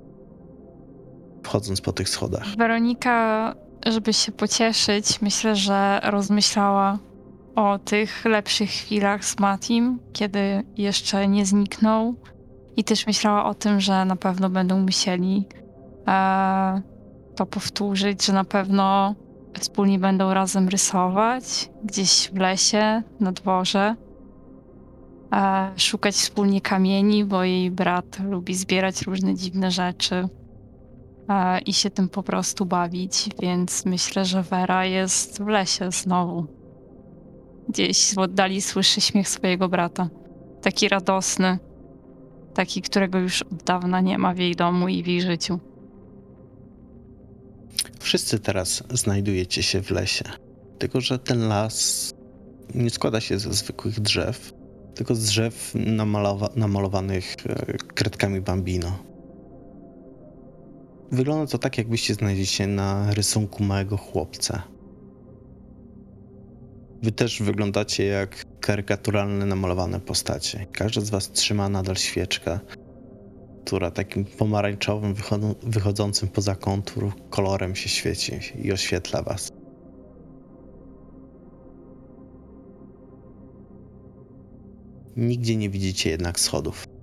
wchodząc 1.45 1.81
po 1.81 1.93
tych 1.93 2.09
schodach? 2.09 2.43
Weronika, 2.57 3.55
żeby 3.85 4.13
się 4.13 4.31
pocieszyć, 4.31 5.21
myślę, 5.21 5.55
że 5.55 5.99
rozmyślała 6.03 6.99
o 7.55 7.79
tych 7.79 8.25
lepszych 8.25 8.69
chwilach 8.69 9.25
z 9.25 9.39
Matim, 9.39 9.99
kiedy 10.13 10.63
jeszcze 10.77 11.27
nie 11.27 11.45
zniknął. 11.45 12.15
I 12.77 12.83
też 12.83 13.07
myślała 13.07 13.45
o 13.45 13.53
tym, 13.53 13.81
że 13.81 14.05
na 14.05 14.15
pewno 14.15 14.49
będą 14.49 14.79
musieli 14.79 15.47
e, 16.07 16.81
to 17.35 17.45
powtórzyć, 17.45 18.25
że 18.25 18.33
na 18.33 18.43
pewno 18.43 19.15
wspólnie 19.59 19.99
będą 19.99 20.33
razem 20.33 20.69
rysować 20.69 21.69
gdzieś 21.83 22.31
w 22.33 22.37
lesie, 22.37 23.03
na 23.19 23.31
dworze. 23.31 23.95
E, 25.33 25.71
szukać 25.77 26.15
wspólnie 26.15 26.61
kamieni, 26.61 27.25
bo 27.25 27.43
jej 27.43 27.71
brat 27.71 28.19
lubi 28.19 28.55
zbierać 28.55 29.01
różne 29.01 29.35
dziwne 29.35 29.71
rzeczy 29.71 30.29
i 31.65 31.73
się 31.73 31.89
tym 31.89 32.09
po 32.09 32.23
prostu 32.23 32.65
bawić, 32.65 33.29
więc 33.41 33.85
myślę, 33.85 34.25
że 34.25 34.43
Vera 34.43 34.85
jest 34.85 35.43
w 35.43 35.47
lesie 35.47 35.91
znowu. 35.91 36.45
Gdzieś 37.69 38.15
w 38.15 38.17
oddali 38.17 38.61
słyszy 38.61 39.01
śmiech 39.01 39.29
swojego 39.29 39.69
brata. 39.69 40.09
Taki 40.61 40.89
radosny, 40.89 41.59
taki, 42.53 42.81
którego 42.81 43.19
już 43.19 43.41
od 43.41 43.63
dawna 43.63 44.01
nie 44.01 44.17
ma 44.17 44.33
w 44.33 44.37
jej 44.37 44.55
domu 44.55 44.87
i 44.87 45.03
w 45.03 45.07
jej 45.07 45.21
życiu. 45.21 45.59
Wszyscy 47.99 48.39
teraz 48.39 48.83
znajdujecie 48.89 49.63
się 49.63 49.81
w 49.81 49.91
lesie. 49.91 50.25
Tylko, 50.79 51.01
że 51.01 51.19
ten 51.19 51.47
las 51.47 52.11
nie 52.75 52.89
składa 52.89 53.21
się 53.21 53.39
ze 53.39 53.53
zwykłych 53.53 53.99
drzew, 53.99 54.53
tylko 54.95 55.15
z 55.15 55.25
drzew 55.25 55.75
namalowa- 55.75 56.57
namalowanych 56.57 57.35
e, 57.45 57.77
kredkami 57.77 58.41
bambino. 58.41 59.14
Wygląda 61.11 61.51
to 61.51 61.57
tak, 61.57 61.77
jakbyście 61.77 62.13
znaleźli 62.13 62.45
się 62.45 62.67
na 62.67 63.13
rysunku 63.13 63.63
małego 63.63 63.97
chłopca. 63.97 64.63
Wy 67.03 67.11
też 67.11 67.41
wyglądacie 67.43 68.05
jak 68.05 68.45
karykaturalne 68.59 69.45
namalowane 69.45 69.99
postacie. 69.99 70.65
Każdy 70.71 71.01
z 71.01 71.09
was 71.09 71.31
trzyma 71.31 71.69
nadal 71.69 71.95
świeczkę, 71.95 72.59
która 73.65 73.91
takim 73.91 74.25
pomarańczowym, 74.25 75.13
wychodzą- 75.13 75.55
wychodzącym 75.63 76.29
poza 76.29 76.55
kontur 76.55 77.11
kolorem 77.29 77.75
się 77.75 77.89
świeci 77.89 78.39
i 78.63 78.71
oświetla 78.71 79.23
was. 79.23 79.51
Nigdzie 85.17 85.55
nie 85.55 85.69
widzicie 85.69 86.09
jednak 86.09 86.39
schodów. 86.39 86.94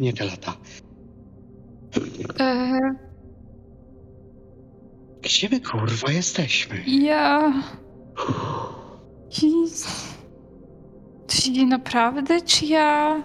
Nie 0.00 0.12
te 0.12 0.24
lata. 0.24 0.56
E, 2.40 2.80
Gdzie 5.22 5.48
my 5.48 5.60
kurwa 5.60 6.12
jesteśmy? 6.12 6.84
ja. 6.86 7.52
Się 9.30 9.48
dzieje 11.52 11.66
naprawdę, 11.66 12.40
czy 12.42 12.66
ja. 12.66 13.22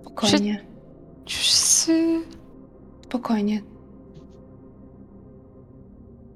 Spokojnie, 0.00 0.66
Wszyscy. 1.26 2.20
spokojnie. 3.04 3.62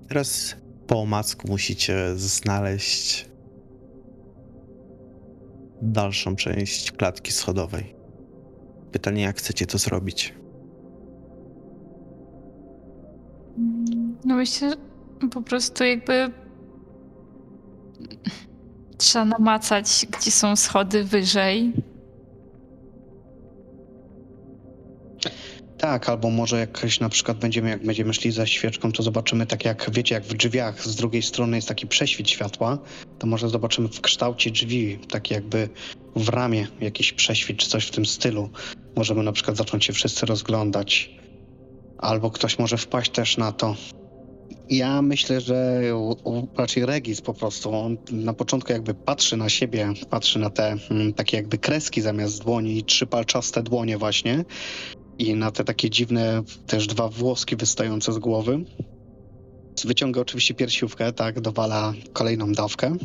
Teraz 0.09 0.57
po 0.87 1.01
omacku 1.01 1.49
musicie 1.49 1.97
znaleźć 2.17 3.29
dalszą 5.83 6.37
część 6.37 6.93
klatki 6.93 7.33
schodowej. 7.33 7.95
Pytanie, 8.93 9.23
jak 9.23 9.39
chcecie 9.39 9.67
to 9.67 9.79
zrobić? 9.79 10.35
No 14.25 14.35
myślę, 14.35 14.71
że 14.71 15.29
po 15.29 15.43
prostu 15.43 15.85
jakby. 15.85 16.31
Trzeba 18.99 19.25
namacać, 19.25 20.07
gdzie 20.11 20.31
są 20.31 20.57
schody 20.57 21.05
wyżej. 21.05 21.73
Tak, 25.79 26.09
albo 26.09 26.31
może 26.31 26.59
jakoś 26.59 27.01
na 27.01 27.09
przykład 27.09 27.39
będziemy, 27.39 27.71
jak 27.71 27.87
będziemy 27.87 28.15
szli 28.15 28.33
za 28.33 28.47
świeczką, 28.47 28.93
to 28.93 29.03
zobaczymy 29.03 29.47
tak 29.47 29.65
jak, 29.65 29.91
wiecie, 29.93 30.15
jak 30.15 30.25
w 30.25 30.35
drzwiach 30.35 30.85
z 30.87 30.97
drugiej 30.97 31.23
strony 31.23 31.57
jest 31.57 31.69
taki 31.69 31.87
prześwit 31.87 32.31
światła, 32.31 32.79
to 33.19 33.27
może 33.27 33.49
zobaczymy 33.49 33.89
w 33.89 34.01
kształcie 34.01 34.51
drzwi, 34.51 34.99
taki 35.11 35.35
jakby 35.35 35.69
w 36.17 36.29
ramię 36.29 36.67
jakiś 36.81 37.13
prześwit 37.13 37.57
czy 37.57 37.69
coś 37.69 37.87
w 37.87 37.91
tym 37.91 38.07
stylu. 38.07 38.51
Możemy 38.97 39.23
na 39.23 39.33
przykład 39.33 39.57
zacząć 39.57 39.85
się 39.85 39.93
wszyscy 39.93 40.27
rozglądać. 40.27 41.11
Albo 41.99 42.31
ktoś 42.31 42.59
może 42.59 42.77
wpaść 42.79 43.11
też 43.11 43.37
na 43.37 43.53
to. 43.53 43.77
Ja 44.71 45.03
myślę, 45.03 45.41
że 45.41 45.83
raczej 46.57 46.87
Regis 46.87 47.21
po 47.21 47.35
prostu, 47.35 47.75
on 47.75 47.97
na 48.13 48.35
początku 48.35 48.73
jakby 48.73 48.95
patrzy 48.95 49.37
na 49.37 49.49
siebie, 49.49 49.93
patrzy 50.11 50.39
na 50.39 50.51
te 50.51 50.77
mm, 50.91 51.13
takie 51.13 51.37
jakby 51.37 51.59
kreski 51.59 52.01
zamiast 52.01 52.43
dłoni 52.43 52.79
i 52.79 52.85
trzy 52.85 53.07
palczaste 53.07 53.63
dłonie 53.63 53.99
właśnie 53.99 54.45
i 55.19 55.35
na 55.35 55.51
te 55.51 55.65
takie 55.65 55.91
dziwne 55.91 56.43
też 56.67 56.87
dwa 56.87 57.09
włoski 57.09 57.57
wystające 57.57 58.13
z 58.13 58.19
głowy. 58.19 58.65
Wyciąga 59.85 60.21
oczywiście 60.21 60.55
piersiówkę, 60.55 61.13
tak, 61.13 61.41
dowala 61.41 61.93
kolejną 62.13 62.53
dawkę 62.53 62.97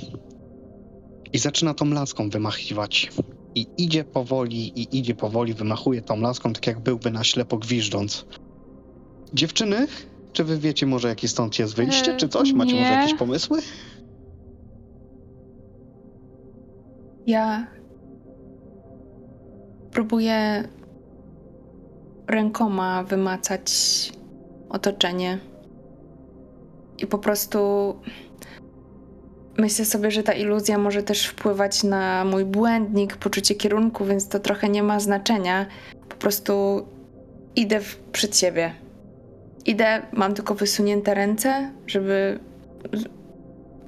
i 1.34 1.38
zaczyna 1.38 1.74
tą 1.74 1.90
laską 1.90 2.30
wymachiwać. 2.30 3.10
I 3.58 3.68
idzie 3.78 4.04
powoli, 4.04 4.80
i 4.82 4.98
idzie 4.98 5.16
powoli, 5.16 5.54
wymachuje 5.54 6.02
tą 6.02 6.20
laską, 6.22 6.54
tak 6.54 6.68
jak 6.68 6.80
byłby 6.80 7.12
na 7.12 7.24
ślepo 7.24 7.58
gwiżdżąc. 7.58 8.26
Dziewczyny, 9.34 9.88
czy 10.34 10.44
wy 10.44 10.58
wiecie 10.58 10.86
może 10.86 11.08
jakie 11.08 11.28
stąd 11.28 11.60
jest 11.60 11.76
wyjście, 11.76 12.14
E, 12.14 12.18
czy 12.18 12.30
coś? 12.30 12.54
Macie 12.54 12.74
może 12.76 12.86
nie. 12.86 12.92
jakieś 12.92 13.14
pomysły? 13.14 13.60
Ja 17.28 17.68
próbuję 19.92 20.68
rękoma 22.28 23.04
wymacać 23.04 23.72
otoczenie. 24.70 25.40
I 26.98 27.08
po 27.08 27.18
prostu 27.18 27.60
myślę 29.58 29.86
sobie, 29.86 30.12
że 30.12 30.24
ta 30.24 30.34
iluzja 30.34 30.78
może 30.78 31.04
też 31.04 31.26
wpływać 31.26 31.84
na 31.84 32.26
mój 32.26 32.46
błędnik, 32.46 33.18
poczucie 33.18 33.56
kierunku, 33.56 34.06
więc 34.06 34.28
to 34.28 34.40
trochę 34.40 34.70
nie 34.70 34.84
ma 34.84 35.00
znaczenia. 35.00 35.66
Po 36.10 36.16
prostu 36.16 36.86
idę 37.56 37.80
w, 37.80 37.96
przed 37.96 38.38
siebie. 38.38 38.72
Idę, 39.66 40.02
mam 40.12 40.34
tylko 40.34 40.56
wysunięte 40.56 41.14
ręce, 41.14 41.72
żeby 41.88 42.40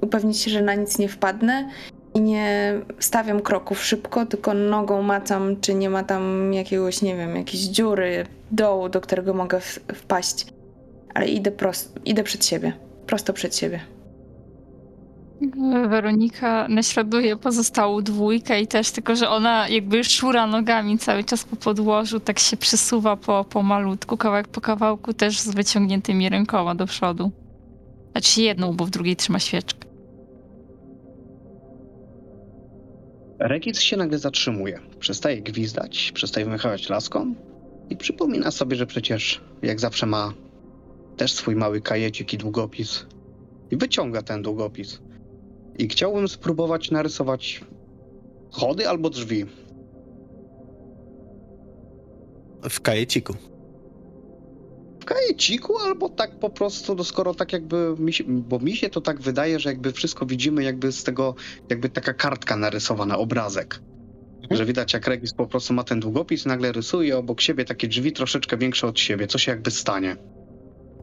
upewnić 0.00 0.38
się, 0.38 0.50
że 0.50 0.62
na 0.62 0.74
nic 0.74 0.98
nie 0.98 1.08
wpadnę 1.08 1.70
i 2.14 2.20
nie 2.20 2.74
stawiam 2.98 3.40
kroków 3.40 3.84
szybko, 3.84 4.26
tylko 4.26 4.54
nogą 4.54 5.02
macam, 5.02 5.60
czy 5.60 5.74
nie 5.74 5.90
ma 5.90 6.04
tam 6.04 6.54
jakiegoś, 6.54 7.02
nie 7.02 7.16
wiem, 7.16 7.36
jakiejś 7.36 7.62
dziury, 7.62 8.26
dołu, 8.50 8.88
do 8.88 9.00
którego 9.00 9.34
mogę 9.34 9.60
wpaść. 9.94 10.46
Ale 11.14 11.26
idę 11.26 11.50
prosto, 11.50 12.00
idę 12.04 12.22
przed 12.22 12.44
siebie. 12.44 12.72
prosto 13.06 13.32
przed 13.32 13.56
siebie. 13.56 13.80
Weronika 15.88 16.68
naśladuje 16.68 17.36
pozostałą 17.36 18.02
dwójkę 18.02 18.60
i 18.60 18.66
też 18.66 18.90
tylko, 18.90 19.16
że 19.16 19.28
ona 19.28 19.68
jakby 19.68 20.04
szura 20.04 20.46
nogami 20.46 20.98
cały 20.98 21.24
czas 21.24 21.44
po 21.44 21.56
podłożu, 21.56 22.20
tak 22.20 22.38
się 22.38 22.56
przesuwa 22.56 23.16
po, 23.16 23.44
po 23.44 23.62
malutku, 23.62 24.16
kawałek 24.16 24.48
po 24.48 24.60
kawałku, 24.60 25.14
też 25.14 25.40
z 25.40 25.54
wyciągniętymi 25.54 26.28
rękoma 26.28 26.74
do 26.74 26.86
przodu. 26.86 27.30
Znaczy 28.12 28.42
jedną, 28.42 28.76
bo 28.76 28.84
w 28.84 28.90
drugiej 28.90 29.16
trzyma 29.16 29.38
świeczkę. 29.38 29.88
Regis 33.38 33.80
się 33.80 33.96
nagle 33.96 34.18
zatrzymuje. 34.18 34.80
Przestaje 34.98 35.42
gwizdać, 35.42 36.12
przestaje 36.14 36.46
wymachiwać 36.46 36.88
laską 36.88 37.34
i 37.90 37.96
przypomina 37.96 38.50
sobie, 38.50 38.76
że 38.76 38.86
przecież 38.86 39.40
jak 39.62 39.80
zawsze 39.80 40.06
ma 40.06 40.32
też 41.16 41.32
swój 41.32 41.56
mały 41.56 41.80
kajecik 41.80 42.32
i 42.32 42.38
długopis. 42.38 43.06
I 43.70 43.76
wyciąga 43.76 44.22
ten 44.22 44.42
długopis. 44.42 45.00
I 45.78 45.88
chciałbym 45.88 46.28
spróbować 46.28 46.90
narysować 46.90 47.60
chody 48.50 48.88
albo 48.88 49.10
drzwi. 49.10 49.46
W 52.70 52.80
kajeciku. 52.80 53.34
W 55.00 55.04
kajeciku 55.04 55.78
albo 55.78 56.08
tak 56.08 56.38
po 56.38 56.50
prostu, 56.50 56.94
no 56.94 57.04
skoro 57.04 57.34
tak 57.34 57.52
jakby, 57.52 57.94
mi 57.98 58.12
się, 58.12 58.24
bo 58.26 58.58
mi 58.58 58.76
się 58.76 58.90
to 58.90 59.00
tak 59.00 59.20
wydaje, 59.20 59.60
że 59.60 59.68
jakby 59.68 59.92
wszystko 59.92 60.26
widzimy 60.26 60.62
jakby 60.62 60.92
z 60.92 61.04
tego, 61.04 61.34
jakby 61.70 61.88
taka 61.88 62.14
kartka 62.14 62.56
narysowana, 62.56 63.18
obrazek. 63.18 63.80
Że 64.50 64.64
widać 64.64 64.92
jak 64.92 65.06
Regis 65.06 65.34
po 65.34 65.46
prostu 65.46 65.74
ma 65.74 65.84
ten 65.84 66.00
długopis, 66.00 66.46
nagle 66.46 66.72
rysuje 66.72 67.18
obok 67.18 67.40
siebie 67.40 67.64
takie 67.64 67.88
drzwi 67.88 68.12
troszeczkę 68.12 68.56
większe 68.56 68.86
od 68.86 69.00
siebie, 69.00 69.26
co 69.26 69.38
się 69.38 69.52
jakby 69.52 69.70
stanie. 69.70 70.16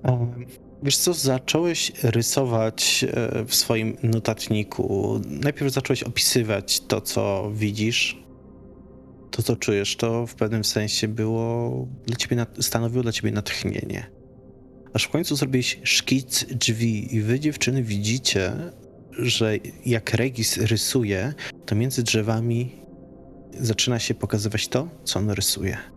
Em, 0.04 0.46
Wiesz 0.84 0.98
co, 0.98 1.14
zacząłeś 1.14 1.92
rysować 2.04 3.06
e, 3.08 3.46
w 3.46 3.56
swoim 3.56 3.98
notatniku. 4.04 5.22
Najpierw 5.26 5.74
zacząłeś 5.74 6.04
opisywać 6.04 6.80
to, 6.80 7.02
co 7.02 7.52
widzisz, 7.54 8.18
to, 9.32 9.44
co 9.44 9.56
czujesz. 9.56 9.96
To 9.96 10.28
w 10.28 10.36
pewnym 10.36 10.64
sensie 10.64 11.08
było 11.08 11.88
dla 12.06 12.16
ciebie, 12.16 12.46
stanowiło 12.60 13.04
dla 13.04 13.12
ciebie 13.12 13.32
natchnienie. 13.32 14.12
Aż 14.94 15.04
w 15.04 15.10
końcu 15.10 15.36
zrobiłeś 15.36 15.80
szkic 15.84 16.46
drzwi 16.46 17.16
i 17.16 17.22
wy, 17.22 17.40
dziewczyny, 17.40 17.84
widzicie, 17.84 18.54
że 19.12 19.58
jak 19.86 20.14
Regis 20.14 20.58
rysuje, 20.58 21.34
to 21.66 21.76
między 21.76 22.04
drzewami 22.04 22.72
zaczyna 23.60 24.00
się 24.00 24.14
pokazywać 24.14 24.68
to, 24.68 24.88
co 25.04 25.20
on 25.20 25.30
rysuje 25.30 25.97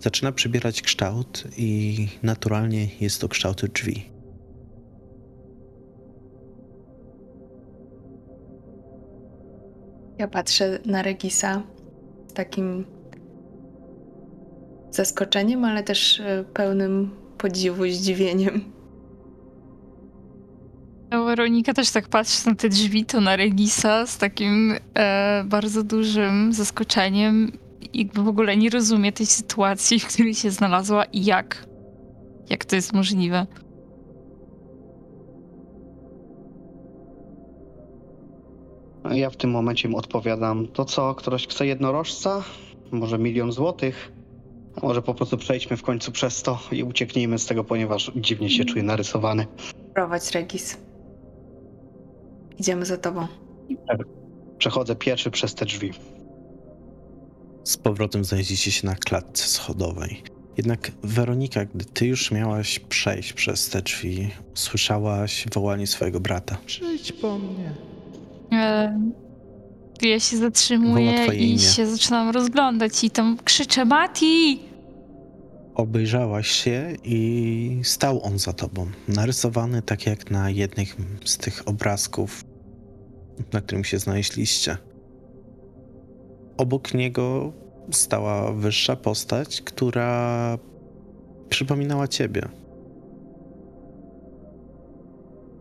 zaczyna 0.00 0.32
przybierać 0.32 0.82
kształt 0.82 1.44
i 1.56 2.08
naturalnie 2.22 2.88
jest 3.00 3.20
to 3.20 3.28
kształt 3.28 3.66
drzwi. 3.66 4.18
Ja 10.18 10.28
patrzę 10.28 10.78
na 10.86 11.02
Regisa 11.02 11.62
z 12.26 12.32
takim 12.32 12.84
zaskoczeniem, 14.90 15.64
ale 15.64 15.82
też 15.82 16.20
e, 16.20 16.44
pełnym 16.54 17.10
podziwu, 17.38 17.84
zdziwieniem. 17.90 18.78
No, 21.10 21.24
Weronika 21.24 21.74
też 21.74 21.90
tak 21.90 22.08
patrzy 22.08 22.48
na 22.48 22.54
te 22.54 22.68
drzwi, 22.68 23.04
to 23.04 23.20
na 23.20 23.36
Regisa 23.36 24.06
z 24.06 24.18
takim 24.18 24.74
e, 24.94 25.44
bardzo 25.46 25.82
dużym 25.82 26.52
zaskoczeniem. 26.52 27.52
Jakby 27.94 28.22
w 28.22 28.28
ogóle 28.28 28.56
nie 28.56 28.70
rozumie 28.70 29.12
tej 29.12 29.26
sytuacji, 29.26 30.00
w 30.00 30.06
której 30.06 30.34
się 30.34 30.50
znalazła 30.50 31.04
i 31.04 31.24
jak. 31.24 31.66
Jak 32.50 32.64
to 32.64 32.76
jest 32.76 32.92
możliwe. 32.92 33.46
A 39.02 39.14
ja 39.14 39.30
w 39.30 39.36
tym 39.36 39.50
momencie 39.50 39.88
mu 39.88 39.98
odpowiadam, 39.98 40.66
to 40.66 40.84
co, 40.84 41.14
ktoś 41.14 41.46
chce 41.48 41.66
jednorożca? 41.66 42.44
Może 42.90 43.18
milion 43.18 43.52
złotych? 43.52 44.12
A 44.82 44.86
może 44.86 45.02
po 45.02 45.14
prostu 45.14 45.36
przejdźmy 45.36 45.76
w 45.76 45.82
końcu 45.82 46.12
przez 46.12 46.42
to 46.42 46.58
i 46.72 46.82
ucieknijmy 46.82 47.38
z 47.38 47.46
tego, 47.46 47.64
ponieważ 47.64 48.12
dziwnie 48.16 48.50
się 48.50 48.64
czuję 48.64 48.82
narysowany. 48.82 49.46
Prowadź, 49.94 50.30
Regis. 50.30 50.78
Idziemy 52.58 52.86
za 52.86 52.96
tobą. 52.96 53.26
Przechodzę 54.58 54.96
pierwszy 54.96 55.30
przez 55.30 55.54
te 55.54 55.64
drzwi. 55.64 55.92
Z 57.68 57.76
powrotem 57.76 58.24
znajdziecie 58.24 58.70
się 58.70 58.86
na 58.86 58.94
klatce 58.94 59.48
schodowej. 59.48 60.22
Jednak 60.56 60.92
Weronika, 61.02 61.64
gdy 61.64 61.84
ty 61.84 62.06
już 62.06 62.30
miałaś 62.30 62.78
przejść 62.78 63.32
przez 63.32 63.68
te 63.68 63.82
drzwi, 63.82 64.30
słyszałaś 64.54 65.46
wołanie 65.54 65.86
swojego 65.86 66.20
brata. 66.20 66.58
Przyjdź 66.66 67.12
po 67.12 67.38
mnie. 67.38 67.74
E, 68.52 69.00
ja 70.02 70.20
się 70.20 70.36
zatrzymuję 70.36 71.26
i 71.26 71.50
imię. 71.50 71.58
się 71.58 71.86
zaczynam 71.86 72.30
rozglądać 72.30 73.04
i 73.04 73.10
tam 73.10 73.38
krzyczę 73.44 73.84
Mati! 73.84 74.60
Obejrzałaś 75.74 76.48
się 76.48 76.96
i 77.04 77.80
stał 77.84 78.24
on 78.24 78.38
za 78.38 78.52
tobą, 78.52 78.90
narysowany 79.08 79.82
tak 79.82 80.06
jak 80.06 80.30
na 80.30 80.50
jednym 80.50 80.86
z 81.24 81.38
tych 81.38 81.68
obrazków, 81.68 82.44
na 83.52 83.60
którym 83.60 83.84
się 83.84 83.98
znaleźliście. 83.98 84.76
Obok 86.58 86.94
niego 86.94 87.52
stała 87.92 88.52
wyższa 88.52 88.96
postać, 88.96 89.62
która 89.62 90.58
przypominała 91.48 92.08
ciebie. 92.08 92.48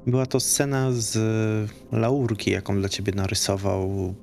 Była 0.08 0.26
to 0.26 0.40
scena 0.40 0.92
z 0.92 1.18
laurki, 1.92 2.52
jaką 2.52 2.80
dla 2.80 2.90
ciebie 2.90 3.14
narysował. 3.16 4.14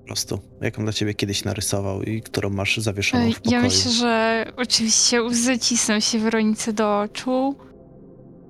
Po 0.00 0.06
prostu, 0.06 0.38
jaką 0.60 0.82
dla 0.82 0.92
ciebie 0.92 1.14
kiedyś 1.14 1.44
narysował 1.44 2.02
i 2.02 2.22
którą 2.22 2.50
masz 2.50 2.76
zawieszoną 2.76 3.32
w 3.32 3.36
pokoju. 3.36 3.56
Ja 3.56 3.62
myślę, 3.62 3.90
że 3.90 4.44
oczywiście 4.56 5.22
łzy 5.22 5.58
cisną 5.58 6.00
się 6.00 6.18
Weronice 6.18 6.72
do 6.72 7.00
oczu, 7.00 7.54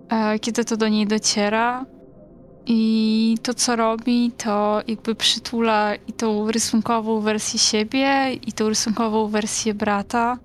e, 0.09 0.38
kiedy 0.38 0.64
to 0.64 0.76
do 0.76 0.88
niej 0.88 1.07
dociera. 1.07 1.86
I 2.66 3.36
to, 3.42 3.54
co 3.54 3.76
robi, 3.76 4.32
to 4.32 4.82
jakby 4.88 5.14
przytula 5.14 5.94
i 5.94 6.12
tą 6.12 6.50
rysunkową 6.50 7.20
wersję 7.20 7.58
siebie, 7.58 8.34
i 8.46 8.52
tą 8.52 8.68
rysunkową 8.68 9.28
wersję 9.28 9.74
brata. 9.74 10.38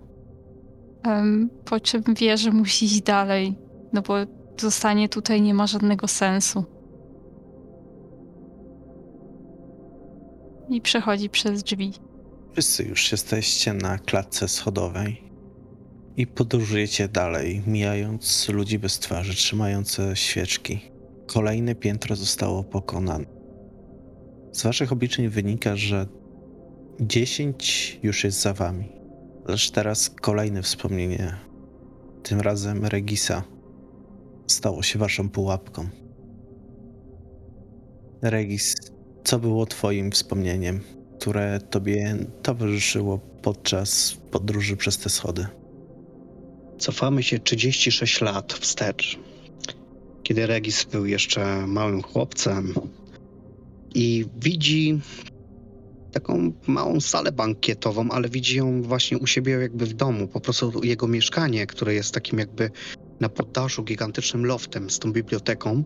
Em, 1.04 1.50
po 1.66 1.80
czym 1.80 2.04
wie, 2.20 2.38
że 2.38 2.52
musi 2.52 2.86
iść 2.86 3.02
dalej, 3.02 3.56
no 3.94 4.02
bo 4.02 4.14
zostanie 4.58 5.10
tutaj 5.10 5.42
nie 5.42 5.54
ma 5.54 5.68
żadnego 5.68 6.08
sensu. 6.08 6.64
I 10.70 10.82
przechodzi 10.82 11.30
przez 11.30 11.64
drzwi. 11.64 11.94
Wszyscy 12.52 12.84
już 12.84 13.12
jesteście 13.12 13.74
na 13.74 13.98
klatce 13.98 14.48
schodowej 14.48 15.24
i 16.18 16.28
podróżujecie 16.28 17.08
dalej, 17.08 17.62
mijając 17.68 18.50
ludzi 18.50 18.80
bez 18.80 19.00
twarzy, 19.00 19.36
trzymające 19.36 20.16
świeczki. 20.16 20.99
Kolejne 21.34 21.76
piętro 21.76 22.16
zostało 22.16 22.64
pokonane. 22.64 23.26
Z 24.52 24.64
waszych 24.64 24.92
obliczeń 24.92 25.28
wynika, 25.28 25.76
że 25.76 26.08
10 27.00 28.00
już 28.04 28.24
jest 28.24 28.42
za 28.42 28.54
wami. 28.54 28.90
Lecz 29.48 29.72
teraz 29.72 30.10
kolejne 30.10 30.62
wspomnienie, 30.62 31.36
tym 32.24 32.42
razem 32.42 32.86
Regisa, 32.86 33.44
stało 34.48 34.84
się 34.84 35.00
waszą 35.00 35.30
pułapką. 35.30 35.88
Regis, 38.22 38.76
co 39.24 39.40
było 39.40 39.66
twoim 39.66 40.12
wspomnieniem? 40.12 40.82
które 41.20 41.60
tobie 41.60 42.18
towarzyszyło 42.44 43.18
podczas 43.18 44.18
podróży 44.32 44.78
przez 44.78 44.98
te 44.98 45.10
schody. 45.10 45.48
Cofamy 46.78 47.24
się 47.24 47.40
36 47.40 48.22
lat 48.22 48.54
wstecz, 48.54 49.20
kiedy 50.24 50.48
Regis 50.48 50.86
był 50.86 51.06
jeszcze 51.06 51.68
małym 51.68 52.02
chłopcem 52.02 52.74
i 53.96 54.26
widzi 54.42 55.00
taką 56.12 56.54
małą 56.68 57.02
salę 57.02 57.32
bankietową, 57.32 58.10
ale 58.12 58.30
widzi 58.30 58.58
ją 58.58 58.82
właśnie 58.82 59.18
u 59.18 59.28
siebie 59.28 59.52
jakby 59.52 59.86
w 59.86 59.94
domu, 59.94 60.28
po 60.28 60.40
prostu 60.42 60.84
jego 60.84 61.08
mieszkanie, 61.08 61.68
które 61.68 61.94
jest 61.94 62.14
takim 62.14 62.40
jakby 62.40 62.72
na 63.20 63.30
poddaszu 63.30 63.84
gigantycznym 63.84 64.46
loftem 64.46 64.90
z 64.90 65.00
tą 65.00 65.14
biblioteką, 65.14 65.84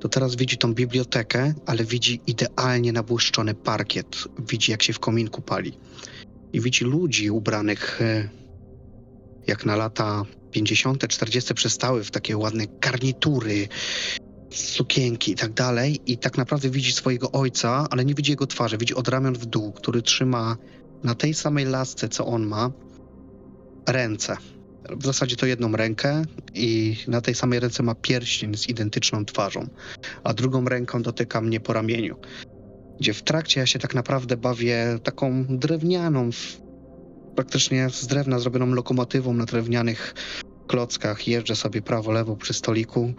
to 0.00 0.08
teraz 0.08 0.36
widzi 0.36 0.58
tą 0.58 0.74
bibliotekę, 0.74 1.54
ale 1.66 1.84
widzi 1.84 2.20
idealnie 2.26 2.92
nabłyszczony 2.92 3.54
parkiet, 3.54 4.24
widzi 4.50 4.70
jak 4.70 4.82
się 4.82 4.92
w 4.92 4.98
kominku 4.98 5.42
pali. 5.42 5.72
I 6.52 6.60
widzi 6.60 6.84
ludzi 6.84 7.30
ubranych 7.30 8.02
e, 8.02 8.28
jak 9.46 9.66
na 9.66 9.76
lata 9.76 10.24
50., 10.50 11.08
40. 11.08 11.54
przystały 11.54 12.04
w 12.04 12.10
takie 12.10 12.36
ładne 12.36 12.64
garnitury, 12.80 13.68
sukienki 14.50 15.32
i 15.32 15.34
tak 15.34 15.52
dalej. 15.52 16.00
I 16.06 16.18
tak 16.18 16.38
naprawdę 16.38 16.70
widzi 16.70 16.92
swojego 16.92 17.32
ojca, 17.32 17.86
ale 17.90 18.04
nie 18.04 18.14
widzi 18.14 18.32
jego 18.32 18.46
twarzy. 18.46 18.78
Widzi 18.78 18.94
od 18.94 19.08
ramion 19.08 19.34
w 19.34 19.46
dół, 19.46 19.72
który 19.72 20.02
trzyma 20.02 20.56
na 21.04 21.14
tej 21.14 21.34
samej 21.34 21.64
lasce, 21.64 22.08
co 22.08 22.26
on 22.26 22.46
ma, 22.46 22.70
ręce. 23.86 24.36
w 24.96 25.04
zasadzie 25.06 25.36
to 25.36 25.46
jedną 25.46 25.72
rękę 25.72 26.22
i 26.54 26.96
na 27.08 27.20
tej 27.20 27.34
samej 27.34 27.60
ręce 27.60 27.82
ma 27.82 27.94
pierścień 27.94 28.54
z 28.56 28.68
identyczną 28.68 29.24
twarzą, 29.24 29.68
a 30.24 30.34
drugą 30.34 30.64
ręką 30.64 31.02
dotyka 31.02 31.40
mnie 31.40 31.60
po 31.60 31.72
ramieniu. 31.72 32.16
Gdzie 33.00 33.14
w 33.14 33.22
trakcie 33.22 33.60
ja 33.60 33.66
się 33.66 33.78
tak 33.78 33.94
naprawdę 33.94 34.36
bawię 34.36 34.98
taką 35.02 35.44
drewnianą, 35.48 36.30
praktycznie 37.38 37.90
z 37.90 38.06
drewna 38.06 38.38
zrobioną 38.38 38.66
lokomotywą 38.66 39.34
na 39.34 39.44
drewnianych 39.44 40.14
klockach. 40.66 41.28
Jeżdżę 41.28 41.56
sobie 41.56 41.82
prawo-lewo 41.82 42.36
przy 42.36 42.54
stoliku 42.54 43.12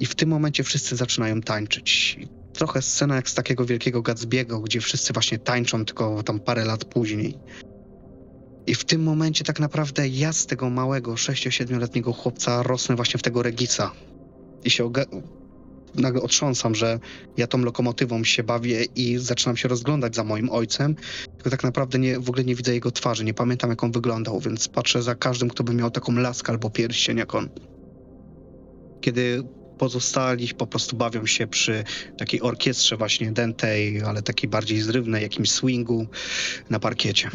i 0.00 0.06
w 0.06 0.14
tym 0.14 0.28
momencie 0.28 0.64
wszyscy 0.64 0.96
zaczynają 0.96 1.40
tańczyć. 1.40 2.18
Trochę 2.52 2.82
scena 2.82 3.16
jak 3.16 3.30
z 3.30 3.34
takiego 3.34 3.64
wielkiego 3.64 4.02
Gatsby'ego, 4.02 4.62
gdzie 4.62 4.80
wszyscy 4.80 5.12
właśnie 5.12 5.38
tańczą, 5.38 5.84
tylko 5.84 6.22
tam 6.22 6.40
parę 6.40 6.64
lat 6.64 6.84
później. 6.84 7.38
I 8.66 8.74
w 8.74 8.84
tym 8.84 9.02
momencie 9.02 9.44
tak 9.44 9.60
naprawdę 9.60 10.08
ja 10.08 10.32
z 10.32 10.46
tego 10.46 10.70
małego 10.70 11.14
6-7-letniego 11.14 12.12
chłopca 12.12 12.62
rosnę 12.62 12.96
właśnie 12.96 13.18
w 13.18 13.22
tego 13.22 13.42
Regisa. 13.42 13.92
I 14.64 14.70
się 14.70 14.84
nagle 15.94 16.22
otrząsam, 16.22 16.74
że 16.74 16.98
ja 17.36 17.46
tą 17.46 17.58
lokomotywą 17.58 18.24
się 18.24 18.42
bawię 18.42 18.84
i 18.96 19.18
zaczynam 19.18 19.56
się 19.56 19.68
rozglądać 19.68 20.16
za 20.16 20.24
moim 20.24 20.50
ojcem, 20.50 20.96
tylko 21.36 21.50
tak 21.50 21.64
naprawdę 21.64 21.98
nie, 21.98 22.20
w 22.20 22.28
ogóle 22.28 22.44
nie 22.44 22.54
widzę 22.54 22.74
jego 22.74 22.90
twarzy, 22.90 23.24
nie 23.24 23.34
pamiętam 23.34 23.70
jak 23.70 23.84
on 23.84 23.92
wyglądał, 23.92 24.40
więc 24.40 24.68
patrzę 24.68 25.02
za 25.02 25.14
każdym, 25.14 25.48
kto 25.48 25.64
by 25.64 25.74
miał 25.74 25.90
taką 25.90 26.12
laskę 26.12 26.52
albo 26.52 26.70
pierścień 26.70 27.18
jak 27.18 27.34
on. 27.34 27.48
Kiedy 29.00 29.42
pozostali 29.78 30.48
po 30.48 30.66
prostu 30.66 30.96
bawią 30.96 31.26
się 31.26 31.46
przy 31.46 31.84
takiej 32.18 32.40
orkiestrze 32.42 32.96
właśnie 32.96 33.32
dętej, 33.32 34.02
ale 34.02 34.22
takiej 34.22 34.50
bardziej 34.50 34.80
zrywnej, 34.80 35.22
jakimś 35.22 35.50
swingu 35.50 36.06
na 36.70 36.80
parkiecie. 36.80 37.30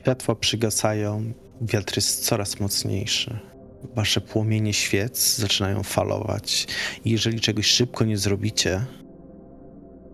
Światła 0.00 0.34
przygasają, 0.34 1.32
wiatr 1.60 1.96
jest 1.96 2.24
coraz 2.24 2.60
mocniejszy. 2.60 3.49
Wasze 3.94 4.20
płomienie 4.20 4.72
świec 4.72 5.36
zaczynają 5.36 5.82
falować. 5.82 6.66
I 7.04 7.10
jeżeli 7.10 7.40
czegoś 7.40 7.66
szybko 7.66 8.04
nie 8.04 8.18
zrobicie, 8.18 8.84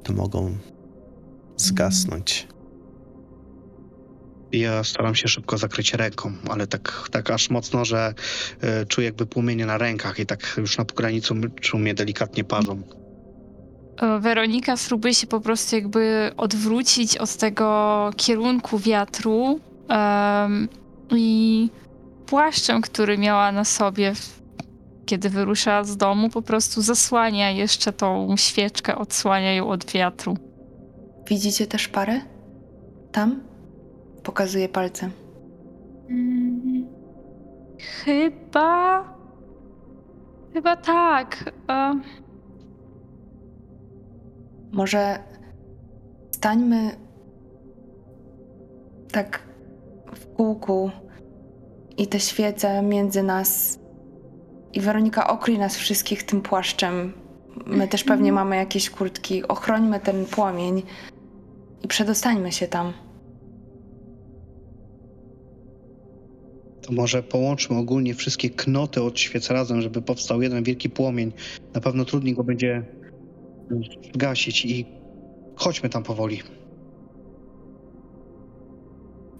to 0.02 0.12
mogą 0.12 0.56
zgasnąć. 1.56 2.46
Ja 4.52 4.84
staram 4.84 5.14
się 5.14 5.28
szybko 5.28 5.58
zakryć 5.58 5.94
ręką, 5.94 6.32
ale 6.48 6.66
tak, 6.66 7.08
tak 7.10 7.30
aż 7.30 7.50
mocno, 7.50 7.84
że 7.84 8.14
e, 8.60 8.86
czuję 8.86 9.04
jakby 9.04 9.26
płomienie 9.26 9.66
na 9.66 9.78
rękach 9.78 10.18
i 10.18 10.26
tak 10.26 10.54
już 10.56 10.78
na 10.78 10.84
pograniczu 10.84 11.34
czuł 11.60 11.80
mnie 11.80 11.94
delikatnie 11.94 12.44
parzą. 12.44 12.82
E, 14.02 14.20
Weronika 14.20 14.76
spróbuje 14.76 15.14
się 15.14 15.26
po 15.26 15.40
prostu 15.40 15.76
jakby 15.76 16.30
odwrócić 16.36 17.16
od 17.16 17.36
tego 17.36 18.10
kierunku 18.16 18.78
wiatru 18.78 19.60
em, 19.88 20.68
i 21.10 21.68
płaszczem, 22.26 22.80
który 22.80 23.18
miała 23.18 23.52
na 23.52 23.64
sobie, 23.64 24.12
kiedy 25.06 25.30
wyrusza 25.30 25.84
z 25.84 25.96
domu, 25.96 26.28
po 26.28 26.42
prostu 26.42 26.82
zasłania 26.82 27.50
jeszcze 27.50 27.92
tą 27.92 28.36
świeczkę, 28.36 28.96
odsłania 28.96 29.52
ją 29.54 29.68
od 29.68 29.86
wiatru. 29.86 30.36
Widzicie 31.28 31.66
też 31.66 31.88
parę? 31.88 32.20
Tam? 33.12 33.40
Pokazuje 34.22 34.68
palcem. 34.68 35.10
Mm, 36.10 36.86
Chyba. 38.04 39.04
Chyba 40.52 40.76
tak. 40.76 41.52
E, 41.70 42.00
Może 44.72 45.18
stańmy 46.30 46.90
tak 49.12 49.42
w 50.14 50.26
kółku 50.34 50.90
i 51.98 52.06
te 52.06 52.20
świece 52.20 52.82
między 52.82 53.22
nas. 53.22 53.78
I 54.72 54.80
Weronika 54.80 55.26
okryj 55.26 55.58
nas 55.58 55.76
wszystkich 55.76 56.22
tym 56.22 56.42
płaszczem. 56.42 57.12
My 57.66 57.88
też 57.88 58.04
pewnie 58.04 58.32
mamy 58.32 58.56
jakieś 58.56 58.90
kurtki. 58.90 59.48
Ochrońmy 59.48 60.00
ten 60.00 60.26
płomień 60.26 60.82
i 61.84 61.88
przedostańmy 61.88 62.52
się 62.52 62.68
tam. 62.68 62.92
To 66.82 66.92
może 66.92 67.22
połączmy 67.22 67.78
ogólnie 67.78 68.14
wszystkie 68.14 68.50
knoty 68.50 69.02
od 69.02 69.20
świec 69.20 69.50
razem, 69.50 69.82
żeby 69.82 70.02
powstał 70.02 70.42
jeden 70.42 70.64
wielki 70.64 70.90
płomień. 70.90 71.32
Na 71.74 71.80
pewno 71.80 72.04
trudniej 72.04 72.34
go 72.34 72.44
będzie 72.44 72.82
gasić 74.14 74.64
i 74.64 74.86
chodźmy 75.56 75.88
tam 75.88 76.02
powoli. 76.02 76.42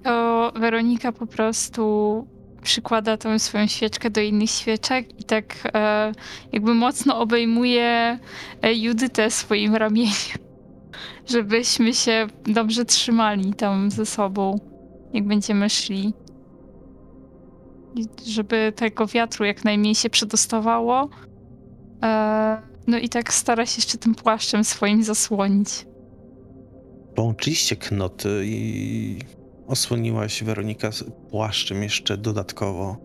to 0.03 0.53
Weronika 0.61 1.13
po 1.13 1.27
prostu 1.27 2.27
przykłada 2.67 3.17
tą 3.17 3.39
swoją 3.39 3.67
świeczkę 3.67 4.11
do 4.11 4.21
innych 4.21 4.51
świeczek 4.51 5.21
i 5.21 5.25
tak 5.25 5.45
e, 5.75 6.13
jakby 6.53 6.75
mocno 6.75 7.19
obejmuje 7.19 8.19
e, 8.63 8.75
Judytę 8.75 9.31
swoim 9.31 9.75
ramieniem, 9.75 10.39
żebyśmy 11.33 11.95
się 11.95 12.27
dobrze 12.45 12.85
trzymali 12.85 13.55
tam 13.55 13.91
ze 13.91 14.07
sobą, 14.07 14.61
jak 15.13 15.27
będziemy 15.27 15.71
szli. 15.71 16.13
I 17.95 18.07
żeby 18.27 18.73
tego 18.77 19.07
wiatru 19.07 19.45
jak 19.45 19.65
najmniej 19.65 19.95
się 19.95 20.11
przedostawało. 20.11 21.09
E, 22.03 22.63
no 22.87 22.99
i 22.99 23.09
tak 23.09 23.33
stara 23.33 23.67
się 23.67 23.77
jeszcze 23.77 23.99
tym 23.99 24.15
płaszczem 24.15 24.65
swoim 24.65 25.05
zasłonić. 25.05 25.69
Połączyliście 27.15 27.77
knoty 27.77 28.43
i 28.45 29.19
osłoniłaś 29.67 30.43
Weronika 30.43 30.93
z 30.93 31.05
płaszczem 31.31 31.83
jeszcze 31.83 32.17
dodatkowo. 32.17 32.97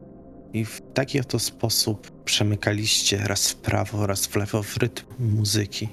I 0.54 0.66
w 0.66 0.82
taki 0.94 1.20
oto 1.20 1.40
sposób 1.40 2.24
przemykaliście 2.24 3.18
raz 3.18 3.50
w 3.50 3.56
prawo, 3.56 4.08
raz 4.08 4.28
w 4.28 4.36
lewo 4.36 4.64
w 4.64 4.78
rytm 4.78 5.06
muzyki, 5.20 5.90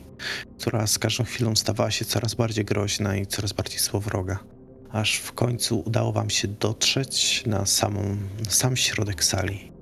która 0.58 0.86
z 0.86 0.98
każdą 0.98 1.24
chwilą 1.24 1.56
stawała 1.56 1.90
się 1.90 2.04
coraz 2.04 2.34
bardziej 2.34 2.64
groźna 2.64 3.16
i 3.16 3.26
coraz 3.26 3.52
bardziej 3.52 3.78
złowroga. 3.78 4.38
Aż 4.90 5.16
w 5.16 5.32
końcu 5.32 5.82
udało 5.86 6.12
wam 6.12 6.30
się 6.30 6.48
dotrzeć 6.48 7.42
na, 7.46 7.66
samą, 7.66 8.16
na 8.44 8.50
sam 8.50 8.76
środek 8.76 9.24
sali. 9.24 9.72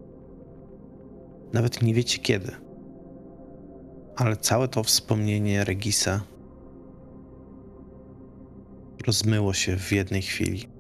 Nawet 1.53 1.82
nie 1.82 1.95
wiecie 1.95 2.18
kiedy. 2.18 2.53
Ale 4.16 4.37
całe 4.37 4.68
to 4.68 4.82
wspomnienie 4.82 5.64
Regisa 5.64 6.20
rozmyło 9.07 9.55
się 9.55 9.76
w 9.76 9.93
jednej 9.93 10.22
chwili 10.22 10.76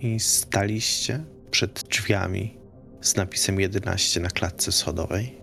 i 0.00 0.20
staliście 0.20 1.24
przed 1.50 1.82
drzwiami 1.82 2.58
z 3.00 3.16
napisem 3.16 3.60
11 3.60 4.20
na 4.20 4.28
klatce 4.28 4.72
schodowej. 4.72 5.40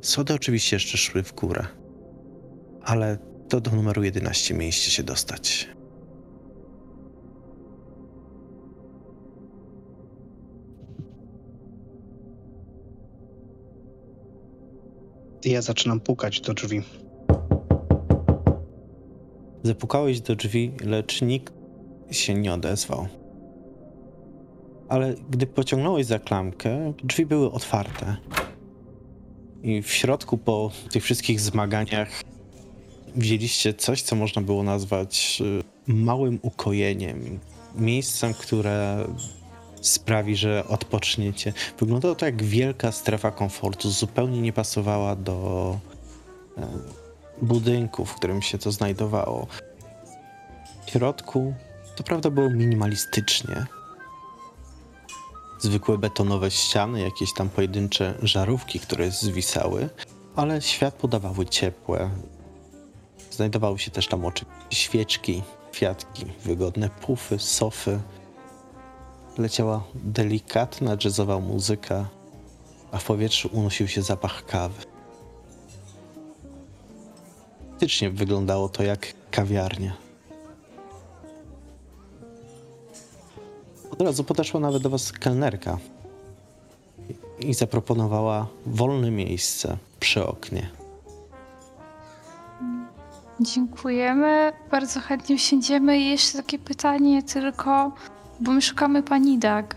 Schody 0.00 0.34
oczywiście 0.34 0.76
jeszcze 0.76 0.98
szły 0.98 1.22
w 1.22 1.34
górę, 1.34 1.66
ale 2.82 3.18
to 3.48 3.60
do 3.60 3.70
numeru 3.70 4.04
11 4.04 4.54
mieliście 4.54 4.90
się 4.90 5.02
dostać. 5.02 5.68
Ja 15.44 15.62
zaczynam 15.62 16.00
pukać 16.00 16.40
do 16.40 16.54
drzwi. 16.54 16.82
Zapukałeś 19.62 20.20
do 20.20 20.36
drzwi, 20.36 20.72
lecz 20.84 21.22
nikt 21.22 21.54
się 22.10 22.34
nie 22.34 22.54
odezwał. 22.54 23.21
Ale 24.92 25.14
gdy 25.30 25.46
pociągnąłeś 25.46 26.06
za 26.06 26.18
klamkę, 26.18 26.92
drzwi 27.04 27.26
były 27.26 27.52
otwarte. 27.52 28.16
I 29.62 29.82
w 29.82 29.92
środku, 29.92 30.38
po 30.38 30.70
tych 30.90 31.04
wszystkich 31.04 31.40
zmaganiach, 31.40 32.08
widzieliście 33.16 33.74
coś, 33.74 34.02
co 34.02 34.16
można 34.16 34.42
było 34.42 34.62
nazwać 34.62 35.42
y, 35.88 35.92
małym 35.92 36.38
ukojeniem. 36.42 37.40
Miejscem, 37.74 38.34
które 38.34 39.06
sprawi, 39.80 40.36
że 40.36 40.64
odpoczniecie. 40.68 41.52
Wyglądało 41.78 42.14
to 42.14 42.26
jak 42.26 42.42
wielka 42.42 42.92
strefa 42.92 43.30
komfortu, 43.30 43.90
zupełnie 43.90 44.40
nie 44.40 44.52
pasowała 44.52 45.16
do 45.16 45.78
e, 46.58 46.68
budynku, 47.42 48.04
w 48.04 48.14
którym 48.14 48.42
się 48.42 48.58
to 48.58 48.72
znajdowało. 48.72 49.46
W 50.86 50.90
środku 50.90 51.54
to 51.96 52.04
prawda 52.04 52.30
było 52.30 52.50
minimalistycznie. 52.50 53.66
Zwykłe 55.62 55.98
betonowe 55.98 56.50
ściany, 56.50 57.00
jakieś 57.00 57.32
tam 57.32 57.48
pojedyncze 57.48 58.14
żarówki, 58.22 58.80
które 58.80 59.10
zwisały, 59.10 59.88
ale 60.36 60.62
światło 60.62 61.08
dawały 61.08 61.46
ciepłe. 61.46 62.10
Znajdowały 63.30 63.78
się 63.78 63.90
też 63.90 64.08
tam 64.08 64.24
oczywiście 64.24 64.62
świeczki, 64.70 65.42
kwiatki, 65.72 66.26
wygodne 66.44 66.90
pufy, 66.90 67.38
sofy. 67.38 68.00
Leciała 69.38 69.84
delikatna 69.94 70.96
jazzowa 71.04 71.38
muzyka, 71.38 72.08
a 72.92 72.98
w 72.98 73.04
powietrzu 73.04 73.48
unosił 73.52 73.88
się 73.88 74.02
zapach 74.02 74.46
kawy. 74.46 74.82
Faktycznie 77.70 78.10
wyglądało 78.10 78.68
to 78.68 78.82
jak 78.82 79.14
kawiarnia. 79.30 80.01
Od 83.92 84.02
razu 84.02 84.24
podeszła 84.24 84.60
nawet 84.60 84.82
do 84.82 84.90
was 84.90 85.12
kelnerka 85.12 85.78
i- 87.40 87.54
zaproponowała 87.54 88.46
wolne 88.66 89.10
miejsce 89.10 89.76
przy 90.00 90.26
oknie. 90.26 90.68
Dziękujemy. 93.40 94.52
Bardzo 94.70 95.00
chętnie 95.00 95.34
usiądziemy. 95.34 95.98
I 95.98 96.08
jeszcze 96.10 96.38
takie 96.38 96.58
pytanie 96.58 97.22
tylko, 97.22 97.92
bo 98.40 98.52
my 98.52 98.62
szukamy 98.62 99.02
pani 99.02 99.38
Dag. 99.38 99.76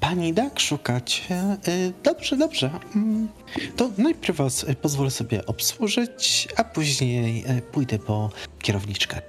Pani 0.00 0.32
Dak 0.32 0.60
szukacie? 0.60 1.56
Y, 1.68 1.92
Dobrze, 2.02 2.36
dobrze. 2.36 2.70
Mm, 2.96 3.28
To 3.76 3.90
najpierw 3.98 4.38
was 4.38 4.64
y, 4.64 4.74
pozwolę 4.74 5.10
sobie 5.10 5.46
obsłużyć, 5.46 6.48
a 6.56 6.64
później 6.64 7.44
y, 7.58 7.62
pójdę 7.62 7.98
po 7.98 8.30
kierowniczkę. 8.58 9.20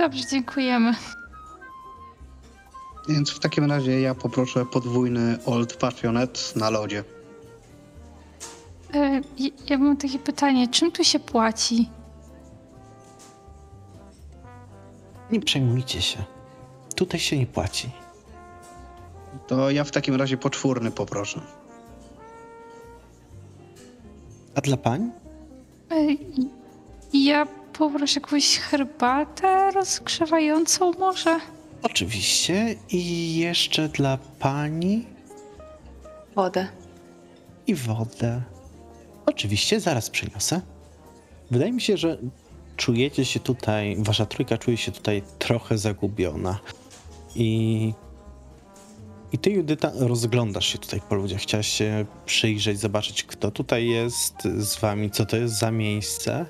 Dobrze, 0.00 0.26
dziękujemy. 0.30 0.94
Więc 3.08 3.30
w 3.30 3.38
takim 3.38 3.64
razie 3.70 4.00
ja 4.00 4.14
poproszę 4.14 4.66
podwójny 4.66 5.38
Old 5.46 5.72
Fashioned 5.72 6.52
na 6.56 6.70
lodzie. 6.70 7.04
Y, 8.94 9.22
ja- 9.68 9.78
mam 9.78 9.96
takie 9.96 10.18
pytanie, 10.18 10.68
czym 10.68 10.92
tu 10.92 11.04
się 11.04 11.18
płaci? 11.20 11.88
Nie 15.32 15.40
przejmujcie 15.40 16.02
się. 16.02 16.24
Tutaj 16.94 17.20
się 17.20 17.38
nie 17.38 17.46
płaci. 17.46 17.90
To 19.46 19.70
ja 19.70 19.84
w 19.84 19.90
takim 19.90 20.14
razie 20.14 20.36
poczwórny 20.36 20.90
poproszę. 20.90 21.40
A 24.54 24.60
dla 24.60 24.76
pań? 24.76 25.10
Y, 25.92 26.16
Ja 27.12 27.46
poproszę 27.80 28.20
jakąś 28.20 28.58
herbatę 28.58 29.70
rozgrzewającą 29.70 30.92
może? 30.92 31.40
Oczywiście. 31.82 32.76
I 32.88 33.34
jeszcze 33.36 33.88
dla 33.88 34.18
pani 34.38 35.06
Wodę. 36.36 36.68
i 37.66 37.74
wodę. 37.74 38.42
Oczywiście, 39.26 39.80
zaraz 39.80 40.10
przyniosę. 40.10 40.60
Wydaje 41.50 41.72
mi 41.72 41.80
się, 41.80 41.96
że 41.96 42.18
czujecie 42.76 43.24
się 43.24 43.40
tutaj, 43.40 43.96
wasza 43.98 44.26
trójka 44.26 44.58
czuje 44.58 44.76
się 44.76 44.92
tutaj 44.92 45.22
trochę 45.38 45.78
zagubiona. 45.78 46.58
I, 47.34 47.92
i 49.32 49.38
ty, 49.38 49.50
Judyta, 49.50 49.92
rozglądasz 49.94 50.66
się 50.66 50.78
tutaj 50.78 51.00
po 51.08 51.14
ludziach. 51.14 51.40
Chciałaś 51.40 51.68
się 51.68 52.06
przyjrzeć, 52.26 52.78
zobaczyć, 52.78 53.24
kto 53.24 53.50
tutaj 53.50 53.86
jest 53.86 54.34
z 54.58 54.80
wami, 54.80 55.10
co 55.10 55.26
to 55.26 55.36
jest 55.36 55.58
za 55.58 55.70
miejsce. 55.70 56.46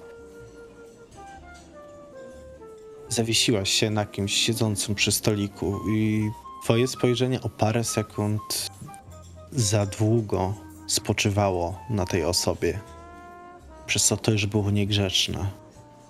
Zawiesiłaś 3.11 3.71
się 3.71 3.91
na 3.91 4.07
kimś 4.07 4.35
siedzącym 4.35 4.95
przy 4.95 5.13
stoliku 5.13 5.81
i 5.89 6.31
twoje 6.65 6.89
spojrzenie 6.89 7.41
o 7.41 7.49
parę 7.49 7.85
sekund 7.85 8.71
za 9.53 9.87
długo 9.87 10.55
spoczywało 10.87 11.79
na 11.91 12.07
tej 12.07 12.25
osobie, 12.25 12.81
przez 13.87 14.05
co 14.05 14.17
to 14.17 14.33
już 14.33 14.47
było 14.47 14.71
niegrzeczne. 14.71 15.51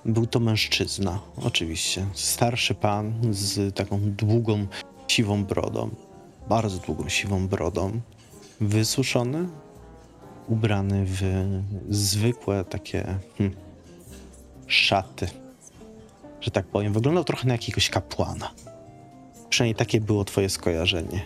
Był 0.05 0.27
to 0.27 0.41
mężczyzna, 0.41 1.21
oczywiście. 1.43 2.07
Starszy 2.15 2.75
pan 2.75 3.15
z 3.31 3.75
taką 3.75 4.01
długą, 4.03 4.67
siwą 5.09 5.45
brodą. 5.45 5.91
Bardzo 6.49 6.79
długą, 6.79 7.09
siwą 7.09 7.49
brodą. 7.49 8.01
Wysuszony, 8.61 9.49
ubrany 10.49 11.05
w 11.07 11.23
zwykłe 11.89 12.65
takie 12.65 13.19
hm, 13.39 13.55
szaty. 14.67 15.40
Że 16.41 16.51
tak 16.51 16.67
powiem, 16.67 16.93
wyglądał 16.93 17.25
trochę 17.25 17.49
na 17.49 17.55
jakiegoś 17.55 17.91
kapłana. 17.91 18.51
Przynajmniej 19.49 19.75
takie 19.75 20.01
było 20.01 20.25
twoje 20.25 20.49
skojarzenie. 20.49 21.23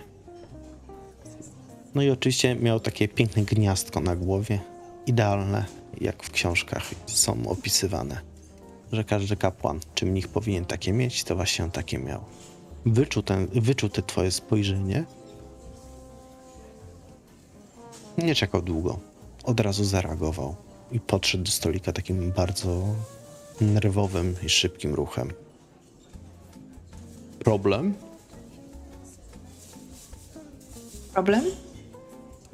No 1.94 2.02
i 2.02 2.10
oczywiście 2.10 2.54
miał 2.54 2.80
takie 2.80 3.08
piękne 3.08 3.42
gniazdko 3.42 4.00
na 4.00 4.16
głowie. 4.16 4.60
Idealne, 5.06 5.64
jak 6.00 6.22
w 6.22 6.30
książkach 6.30 6.90
są 7.06 7.48
opisywane. 7.48 8.20
Że 8.92 9.04
każdy 9.04 9.36
kapłan, 9.36 9.80
czy 9.94 10.06
mnich 10.06 10.28
powinien 10.28 10.64
takie 10.64 10.92
mieć, 10.92 11.24
to 11.24 11.36
właśnie 11.36 11.64
on 11.64 11.70
takie 11.70 11.98
miał. 11.98 12.24
Wyczuł, 12.86 13.22
ten, 13.22 13.46
wyczuł 13.46 13.88
te 13.88 14.02
twoje 14.02 14.30
spojrzenie. 14.30 15.04
Nie 18.18 18.34
czekał 18.34 18.62
długo. 18.62 18.98
Od 19.44 19.60
razu 19.60 19.84
zareagował 19.84 20.56
i 20.92 21.00
podszedł 21.00 21.44
do 21.44 21.50
stolika 21.50 21.92
takim 21.92 22.32
bardzo 22.32 22.82
nerwowym 23.61 24.34
i 24.42 24.48
szybkim 24.48 24.94
ruchem. 24.94 25.32
Problem? 27.38 27.94
Problem? 31.12 31.44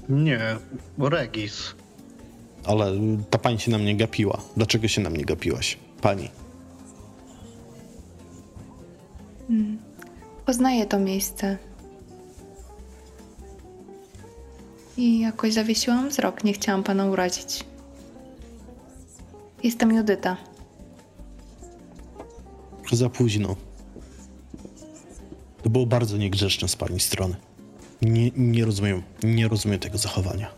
Nie, 0.09 0.57
Regis. 0.98 1.74
Ale 2.64 2.92
ta 3.30 3.38
pani 3.38 3.61
się 3.61 3.70
na 3.70 3.78
mnie 3.78 3.96
gapiła. 3.96 4.40
Dlaczego 4.57 4.88
się 4.88 5.01
na 5.01 5.11
mnie 5.11 5.24
gapiłaś? 5.24 5.78
Pani. 6.01 6.28
Poznaję 10.46 10.86
to 10.86 10.98
miejsce. 10.98 11.59
I 14.96 15.20
jakoś 15.20 15.53
zawiesiłam 15.53 16.09
wzrok, 16.09 16.44
nie 16.44 16.53
chciałam 16.53 16.82
pana 16.82 17.07
urazić. 17.07 17.64
Jestem 19.62 19.92
Judyta. 19.92 20.36
Za 22.93 23.09
późno. 23.11 23.57
To 25.62 25.70
było 25.70 25.86
bardzo 25.86 26.16
niegrzeczne 26.16 26.68
z 26.68 26.76
pani 26.76 27.01
strony. 27.01 27.36
Nie, 28.03 28.30
nie 28.36 28.64
rozumiem, 28.64 29.03
nie 29.22 29.49
rozumiem 29.49 29.78
tego 29.78 29.99
zachowania. 29.99 30.51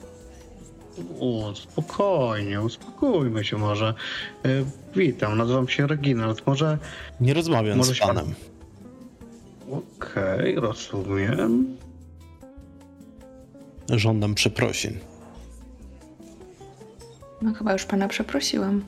O, 1.20 1.52
spokojnie, 1.54 2.60
uspokójmy 2.60 3.44
się 3.44 3.58
może. 3.58 3.94
E, 4.44 4.48
witam, 4.96 5.38
nazywam 5.38 5.68
się 5.68 5.86
Reginald. 5.86 6.46
Może... 6.46 6.78
Nie 7.20 7.34
rozmawiam 7.34 7.78
Może 7.78 7.94
z 7.94 7.98
pan- 7.98 8.08
panem. 8.08 8.34
Okej, 9.70 10.54
rozumiem. 10.54 11.76
Żądam 13.90 14.34
przeprosin. 14.34 14.98
No 17.42 17.54
chyba 17.54 17.72
już 17.72 17.84
pana 17.84 18.08
przeprosiłam. 18.08 18.84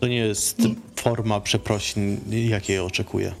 To 0.00 0.06
nie 0.06 0.16
jest 0.16 0.58
Nie. 0.58 0.74
Forma 1.08 1.40
przeprosin, 1.40 2.20
jakiej 2.30 2.78
oczekuję. 2.78 3.34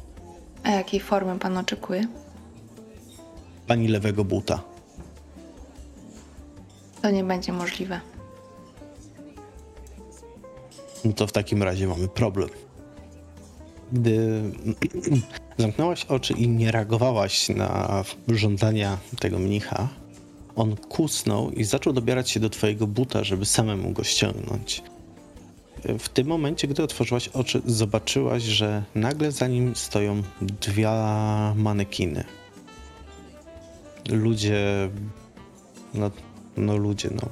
A 0.62 0.70
jakiej 0.70 1.00
formy 1.00 1.38
pan 1.38 1.56
oczekuje? 1.56 2.06
Pani 3.66 3.88
lewego 3.88 4.24
buta. 4.24 4.62
To 7.02 7.10
nie 7.10 7.24
będzie 7.24 7.52
możliwe. 7.52 8.00
No 11.04 11.12
to 11.12 11.26
w 11.26 11.32
takim 11.32 11.62
razie 11.62 11.86
mamy 11.88 12.08
problem. 12.08 12.48
Gdy 13.92 14.42
zamknęłaś 15.58 16.04
oczy 16.04 16.32
i 16.32 16.48
nie 16.48 16.72
reagowałaś 16.72 17.48
na 17.48 18.04
żądania 18.28 18.98
tego 19.20 19.38
mnicha, 19.38 19.88
on 20.56 20.76
kusnął 20.76 21.50
i 21.50 21.64
zaczął 21.64 21.92
dobierać 21.92 22.30
się 22.30 22.40
do 22.40 22.50
twojego 22.50 22.86
buta, 22.86 23.24
żeby 23.24 23.44
samemu 23.44 23.92
go 23.92 24.04
ściągnąć. 24.04 24.82
W 25.98 26.08
tym 26.08 26.26
momencie, 26.26 26.68
gdy 26.68 26.82
otworzyłaś 26.82 27.28
oczy, 27.28 27.62
zobaczyłaś, 27.66 28.42
że 28.42 28.82
nagle 28.94 29.32
za 29.32 29.48
nim 29.48 29.76
stoją 29.76 30.22
dwie 30.40 30.88
manekiny. 31.54 32.24
Ludzie. 34.08 34.90
No, 35.94 36.10
no 36.56 36.76
ludzie, 36.76 37.10
no. 37.14 37.28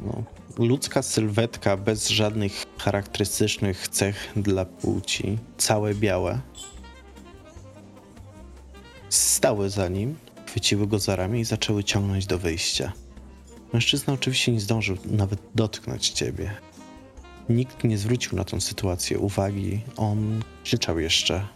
no 0.00 0.38
ludzka 0.58 1.02
sylwetka 1.02 1.76
bez 1.76 2.08
żadnych 2.08 2.64
charakterystycznych 2.78 3.88
cech 3.88 4.32
dla 4.36 4.64
płci, 4.64 5.38
całe 5.58 5.94
białe. 5.94 6.40
Stały 9.08 9.70
za 9.70 9.88
nim, 9.88 10.16
chwyciły 10.46 10.86
go 10.86 10.98
za 10.98 11.16
ramię 11.16 11.40
i 11.40 11.44
zaczęły 11.44 11.84
ciągnąć 11.84 12.26
do 12.26 12.38
wyjścia. 12.38 12.92
Mężczyzna 13.72 14.12
oczywiście 14.12 14.52
nie 14.52 14.60
zdążył 14.60 14.96
nawet 15.04 15.40
dotknąć 15.54 16.08
ciebie. 16.08 16.50
Nikt 17.48 17.84
nie 17.84 17.98
zwrócił 17.98 18.36
na 18.36 18.44
tą 18.44 18.60
sytuację 18.60 19.18
uwagi, 19.18 19.80
on 19.96 20.42
krzyczał 20.64 20.98
jeszcze. 20.98 21.46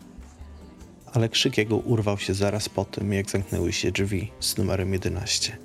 Ale 1.13 1.29
krzyk 1.29 1.59
jego 1.59 1.77
urwał 1.77 2.19
się 2.19 2.35
zaraz 2.35 2.69
po 2.69 2.85
tym, 2.85 3.13
jak 3.13 3.31
zamknęły 3.31 3.73
się 3.73 3.93
drzwi 3.93 4.31
z 4.41 4.57
numerem 4.59 4.93
11. 4.93 5.57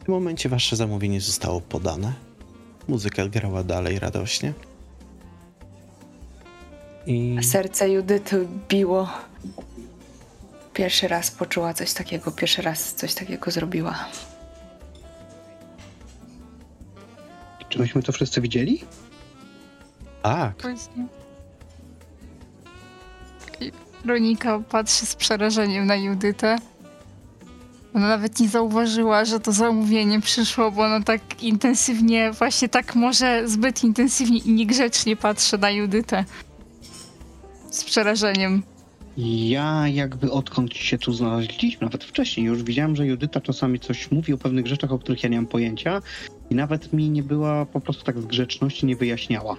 W 0.00 0.04
tym 0.04 0.14
momencie 0.14 0.48
wasze 0.48 0.76
zamówienie 0.76 1.20
zostało 1.20 1.60
podane. 1.60 2.12
Muzyka 2.88 3.28
grała 3.28 3.64
dalej 3.64 3.98
radośnie. 3.98 4.52
I 7.06 7.38
Serce 7.42 7.90
Judyty 7.90 8.48
biło. 8.68 9.08
Pierwszy 10.74 11.08
raz 11.08 11.30
poczuła 11.30 11.74
coś 11.74 11.92
takiego, 11.92 12.30
pierwszy 12.30 12.62
raz 12.62 12.94
coś 12.94 13.14
takiego 13.14 13.50
zrobiła. 13.50 14.08
Czy 17.72 17.78
myśmy 17.78 18.02
to 18.02 18.12
wszyscy 18.12 18.40
widzieli? 18.40 18.84
Tak. 20.22 20.56
Później. 20.56 21.06
Ronika 24.04 24.58
patrzy 24.58 25.06
z 25.06 25.14
przerażeniem 25.14 25.86
na 25.86 25.96
Judytę. 25.96 26.58
Ona 27.94 28.08
nawet 28.08 28.40
nie 28.40 28.48
zauważyła, 28.48 29.24
że 29.24 29.40
to 29.40 29.52
zamówienie 29.52 30.20
przyszło, 30.20 30.70
bo 30.70 30.82
ona 30.82 31.02
tak 31.02 31.42
intensywnie, 31.42 32.32
właśnie 32.32 32.68
tak 32.68 32.94
może 32.94 33.48
zbyt 33.48 33.84
intensywnie 33.84 34.38
i 34.38 34.52
niegrzecznie 34.52 35.16
patrzy 35.16 35.58
na 35.58 35.70
Judytę. 35.70 36.24
Z 37.70 37.84
przerażeniem. 37.84 38.62
Ja 39.16 39.88
jakby 39.88 40.30
odkąd 40.30 40.74
się 40.74 40.98
tu 40.98 41.12
znaleźliśmy, 41.12 41.84
nawet 41.84 42.04
wcześniej 42.04 42.46
już 42.46 42.62
widziałem, 42.62 42.96
że 42.96 43.06
Judyta 43.06 43.40
czasami 43.40 43.80
coś 43.80 44.10
mówi 44.10 44.32
o 44.32 44.38
pewnych 44.38 44.66
rzeczach, 44.66 44.92
o 44.92 44.98
których 44.98 45.22
ja 45.22 45.28
nie 45.28 45.36
mam 45.36 45.46
pojęcia 45.46 46.02
i 46.50 46.54
nawet 46.54 46.92
mi 46.92 47.10
nie 47.10 47.22
była 47.22 47.66
po 47.66 47.80
prostu 47.80 48.04
tak 48.04 48.18
z 48.18 48.26
grzeczności 48.26 48.86
nie 48.86 48.96
wyjaśniała. 48.96 49.56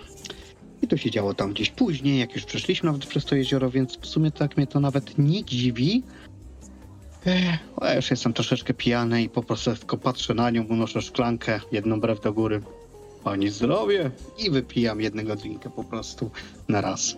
I 0.82 0.88
to 0.88 0.98
się 0.98 1.12
działo 1.12 1.34
tam 1.34 1.54
gdzieś 1.54 1.70
później, 1.70 2.20
jak 2.20 2.36
już 2.36 2.46
przeszliśmy 2.46 2.88
nawet 2.88 3.06
przez 3.06 3.26
to 3.26 3.36
jezioro, 3.36 3.70
więc 3.70 3.98
w 3.98 4.06
sumie 4.06 4.32
tak 4.32 4.58
mnie 4.58 4.68
to 4.68 4.80
nawet 4.80 5.18
nie 5.18 5.44
dziwi. 5.44 6.04
Ech, 7.26 7.60
ja 7.82 7.96
już 7.96 8.12
jestem 8.12 8.34
troszeczkę 8.34 8.74
pijany 8.74 9.24
i 9.24 9.30
po 9.30 9.44
prostu 9.44 9.76
tylko 9.76 9.98
patrzę 9.98 10.34
na 10.34 10.50
nią, 10.50 10.64
unoszę 10.64 11.02
szklankę, 11.02 11.60
jedną 11.72 12.00
brew 12.00 12.22
do 12.22 12.34
góry. 12.34 12.62
Pani 13.24 13.50
zdrowie! 13.50 14.12
I 14.46 14.52
wypijam 14.52 15.02
jednego 15.02 15.36
drinka 15.36 15.70
po 15.70 15.84
prostu 15.84 16.32
na 16.68 16.82
raz. 16.82 17.18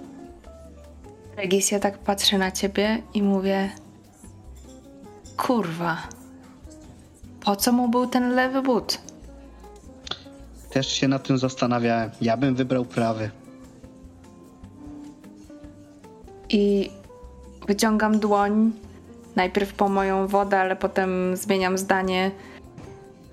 Regis, 1.37 1.71
ja 1.71 1.79
tak 1.79 1.97
patrzę 1.97 2.37
na 2.37 2.51
ciebie 2.51 3.01
i 3.13 3.23
mówię: 3.23 3.69
Kurwa, 5.37 5.97
po 7.41 7.55
co 7.55 7.71
mu 7.71 7.89
był 7.89 8.07
ten 8.07 8.35
lewy 8.35 8.61
but? 8.61 9.01
Też 10.69 10.87
się 10.87 11.07
nad 11.07 11.27
tym 11.27 11.37
zastanawiałem. 11.37 12.09
Ja 12.21 12.37
bym 12.37 12.55
wybrał 12.55 12.85
prawy. 12.85 13.29
I 16.49 16.91
wyciągam 17.67 18.19
dłoń, 18.19 18.71
najpierw 19.35 19.73
po 19.73 19.89
moją 19.89 20.27
wodę, 20.27 20.59
ale 20.59 20.75
potem 20.75 21.37
zmieniam 21.37 21.77
zdanie 21.77 22.31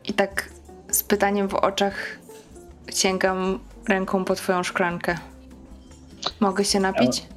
i 0.09 0.13
tak 0.13 0.49
z 0.91 1.03
pytaniem 1.03 1.49
w 1.49 1.55
oczach 1.55 2.19
sięgam 2.91 3.59
ręką 3.89 4.25
po 4.25 4.35
twoją 4.35 4.63
szklankę. 4.63 5.19
Mogę 6.41 6.65
się 6.65 6.81
napić? 6.81 7.32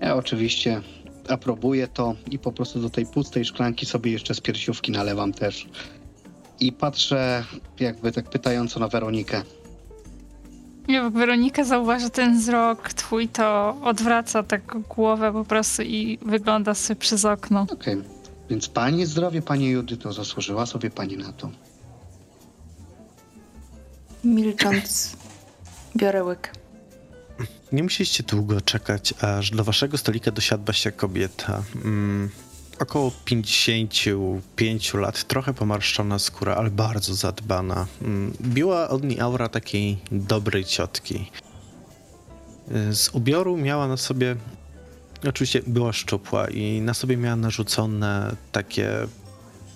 Ja 0.00 0.16
oczywiście 0.16 0.82
aprobuję 1.28 1.88
to 1.88 2.14
i 2.30 2.38
po 2.38 2.52
prostu 2.52 2.80
do 2.80 2.90
tej 2.90 3.06
pustej 3.06 3.44
szklanki 3.44 3.86
sobie 3.86 4.12
jeszcze 4.12 4.34
z 4.34 4.40
piersiówki 4.40 4.92
nalewam 4.92 5.32
też. 5.32 5.66
I 6.60 6.72
patrzę 6.72 7.44
jakby 7.80 8.12
tak 8.12 8.30
pytająco 8.30 8.80
na 8.80 8.88
Weronikę. 8.88 9.42
Jak 10.88 11.12
Weronika 11.12 11.64
zauważy 11.64 12.10
ten 12.10 12.38
wzrok 12.38 12.92
twój, 12.92 13.28
to 13.28 13.76
odwraca 13.82 14.42
tak 14.42 14.76
głowę 14.88 15.32
po 15.32 15.44
prostu 15.44 15.82
i 15.82 16.18
wygląda 16.22 16.74
sobie 16.74 17.00
przez 17.00 17.24
okno. 17.24 17.66
Okej, 17.72 18.02
więc 18.50 18.68
pani 18.68 19.06
zdrowie, 19.06 19.42
pani 19.42 19.68
Judyto, 19.68 20.12
zasłużyła 20.12 20.66
sobie 20.66 20.90
pani 20.90 21.16
na 21.16 21.32
to. 21.32 21.50
Milcząc, 24.24 25.16
biorę 25.96 26.24
łyk. 26.24 26.52
Nie 27.72 27.82
musieliście 27.82 28.22
długo 28.22 28.60
czekać, 28.60 29.14
aż 29.20 29.50
do 29.50 29.64
waszego 29.64 29.98
stolika 29.98 30.30
dosiadła 30.30 30.74
się 30.74 30.92
kobieta. 30.92 31.62
Mm, 31.84 32.30
około 32.78 33.12
55 33.24 34.94
lat, 34.94 35.24
trochę 35.24 35.54
pomarszczona 35.54 36.18
skóra, 36.18 36.54
ale 36.54 36.70
bardzo 36.70 37.14
zadbana. 37.14 37.86
Mm, 38.02 38.32
biła 38.40 38.88
od 38.88 39.04
niej 39.04 39.20
aura 39.20 39.48
takiej 39.48 39.98
dobrej 40.12 40.64
ciotki. 40.64 41.30
Y, 42.90 42.94
Z 42.94 43.08
ubioru 43.14 43.56
miała 43.56 43.88
na 43.88 43.96
sobie, 43.96 44.36
oczywiście 45.28 45.62
była 45.66 45.92
szczupła 45.92 46.48
i 46.48 46.80
na 46.80 46.94
sobie 46.94 47.16
miała 47.16 47.36
narzucone 47.36 48.36
takie, 48.52 48.90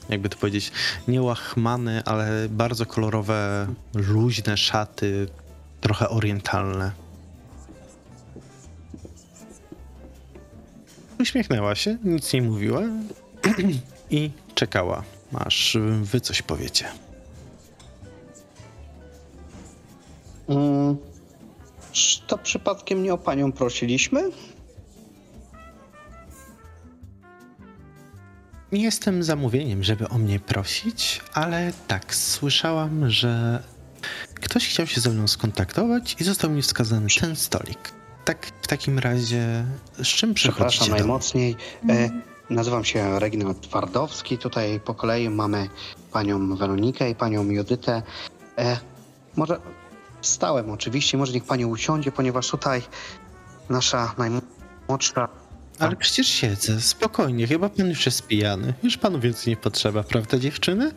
jakby 0.09 0.29
to 0.29 0.39
powiedzieć, 0.39 0.73
nie 1.09 1.23
łachmane, 1.23 2.03
ale 2.05 2.49
bardzo 2.49 2.87
kolorowe, 2.87 3.67
luźne 3.95 4.57
szaty, 4.57 5.29
trochę 5.81 6.09
orientalne. 6.09 7.10
Uśmiechnęła 11.21 11.75
się, 11.75 11.99
nic 12.05 12.33
nie 12.33 12.43
mówiła 12.43 12.83
i 14.11 14.31
czekała, 14.55 15.03
aż 15.35 15.77
wy 16.03 16.21
coś 16.21 16.43
powiecie. 16.43 16.85
Mm, 20.49 20.97
czy 21.93 22.21
to 22.27 22.39
przypadkiem 22.39 23.03
nie 23.03 23.15
o 23.15 23.19
panią 23.19 23.53
prosiliśmy? 23.53 24.31
Nie 28.73 28.83
jestem 28.83 29.23
zamówieniem, 29.23 29.85
żeby 29.85 30.09
o 30.09 30.19
mnie 30.19 30.41
prosić, 30.41 31.21
ale 31.33 31.73
tak, 31.89 32.15
słyszałam, 32.15 33.11
że 33.11 33.63
ktoś 34.35 34.69
chciał 34.69 34.87
się 34.87 35.01
ze 35.01 35.11
mną 35.11 35.29
skontaktować 35.29 36.17
i 36.21 36.25
został 36.25 36.51
mi 36.51 36.63
wskazany 36.63 37.07
ten 37.21 37.37
stolik. 37.37 38.00
Tak, 38.31 38.47
w 38.63 38.67
takim 38.67 38.99
razie, 38.99 39.65
z 39.99 40.07
czym 40.07 40.35
Przepraszam 40.35 40.69
przychodzicie 40.69 40.85
do 40.85 40.91
mnie? 40.91 41.01
najmocniej. 41.01 41.57
E, 41.89 42.11
nazywam 42.51 42.85
się 42.85 43.19
Reginald 43.21 43.61
Twardowski. 43.61 44.39
Tutaj 44.39 44.81
po 44.81 44.95
kolei 44.95 45.31
mamy 45.31 45.69
panią 46.13 46.57
Weronikę 46.57 47.11
i 47.11 47.15
panią 47.15 47.45
Judytę. 47.45 48.03
E, 48.59 48.79
może 49.37 49.61
stałem 50.23 50.71
oczywiście, 50.71 51.19
może 51.19 51.33
niech 51.33 51.45
pani 51.45 51.67
usiądzie, 51.67 52.13
ponieważ 52.13 52.49
tutaj 52.49 52.83
nasza 53.69 54.15
najmłodsza 54.19 55.29
Ale 55.79 55.97
przecież 55.97 56.29
siedzę, 56.29 56.81
spokojnie, 56.81 57.47
chyba 57.47 57.69
pan 57.69 57.89
już 57.89 58.07
jest 58.07 58.27
pijany. 58.27 58.75
Już 58.83 58.97
panu 58.97 59.21
więcej 59.21 59.51
nie 59.51 59.57
potrzeba, 59.57 60.03
prawda 60.03 60.39
dziewczyny? 60.39 60.93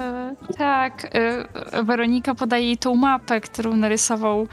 E, 0.00 0.34
tak, 0.58 1.10
e, 1.14 1.84
Weronika 1.84 2.34
podaje 2.34 2.66
jej 2.66 2.78
tą 2.78 2.94
mapę, 2.94 3.40
którą 3.40 3.76
narysował 3.76 4.48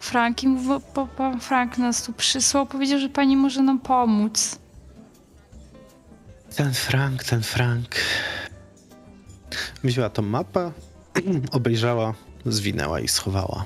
Frank 0.00 0.42
i 0.42 0.48
mówi, 0.48 0.84
bo 0.94 1.06
pan 1.06 1.40
Frank 1.40 1.78
nas 1.78 2.02
tu 2.02 2.12
przysłał, 2.12 2.66
powiedział, 2.66 2.98
że 2.98 3.08
pani 3.08 3.36
może 3.36 3.62
nam 3.62 3.80
pomóc. 3.80 4.58
Ten 6.56 6.74
Frank, 6.74 7.24
ten 7.24 7.42
Frank. 7.42 7.96
Wzięła 9.84 10.10
tą 10.10 10.22
mapę, 10.22 10.72
obejrzała, 11.52 12.14
zwinęła 12.46 13.00
i 13.00 13.08
schowała. 13.08 13.64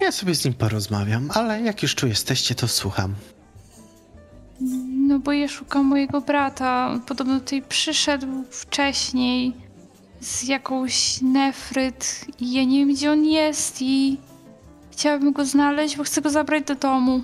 Ja 0.00 0.12
sobie 0.12 0.34
z 0.34 0.44
nim 0.44 0.54
porozmawiam, 0.54 1.30
ale 1.34 1.60
jak 1.60 1.82
już 1.82 1.94
tu 1.94 2.06
jesteście, 2.06 2.54
to 2.54 2.68
słucham. 2.68 3.14
No 5.10 5.18
bo 5.18 5.32
ja 5.32 5.48
szukam 5.48 5.86
mojego 5.86 6.20
brata. 6.20 7.00
Podobno 7.06 7.40
tutaj 7.40 7.62
przyszedł 7.62 8.26
wcześniej 8.50 9.52
z 10.20 10.42
jakąś 10.42 11.20
nefryt 11.22 12.26
i 12.40 12.52
ja 12.52 12.64
nie 12.64 12.78
wiem, 12.78 12.94
gdzie 12.94 13.12
on 13.12 13.24
jest 13.24 13.82
i 13.82 14.18
chciałabym 14.90 15.32
go 15.32 15.44
znaleźć, 15.44 15.96
bo 15.96 16.04
chcę 16.04 16.20
go 16.20 16.30
zabrać 16.30 16.64
do 16.64 16.74
domu. 16.74 17.22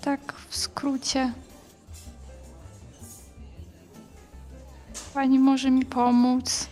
Tak 0.00 0.34
w 0.48 0.56
skrócie. 0.56 1.32
Pani 5.14 5.38
może 5.38 5.70
mi 5.70 5.84
pomóc. 5.84 6.68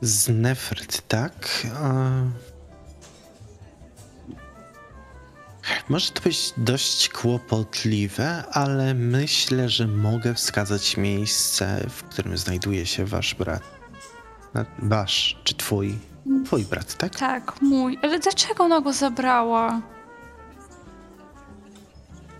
Z 0.00 0.28
Nefryt, 0.28 1.08
tak? 1.08 1.66
E... 1.74 2.53
Może 5.88 6.10
to 6.12 6.22
być 6.22 6.52
dość 6.56 7.08
kłopotliwe, 7.08 8.44
ale 8.52 8.94
myślę, 8.94 9.68
że 9.68 9.86
mogę 9.86 10.34
wskazać 10.34 10.96
miejsce, 10.96 11.86
w 11.90 12.02
którym 12.02 12.38
znajduje 12.38 12.86
się 12.86 13.04
wasz 13.04 13.34
brat. 13.34 13.62
Wasz, 14.78 15.40
czy 15.44 15.54
twój? 15.54 15.98
Twój 16.44 16.64
brat, 16.64 16.94
tak? 16.94 17.16
Tak, 17.16 17.62
mój. 17.62 17.98
Ale 18.02 18.18
dlaczego 18.18 18.64
ona 18.64 18.80
go 18.80 18.92
zabrała? 18.92 19.80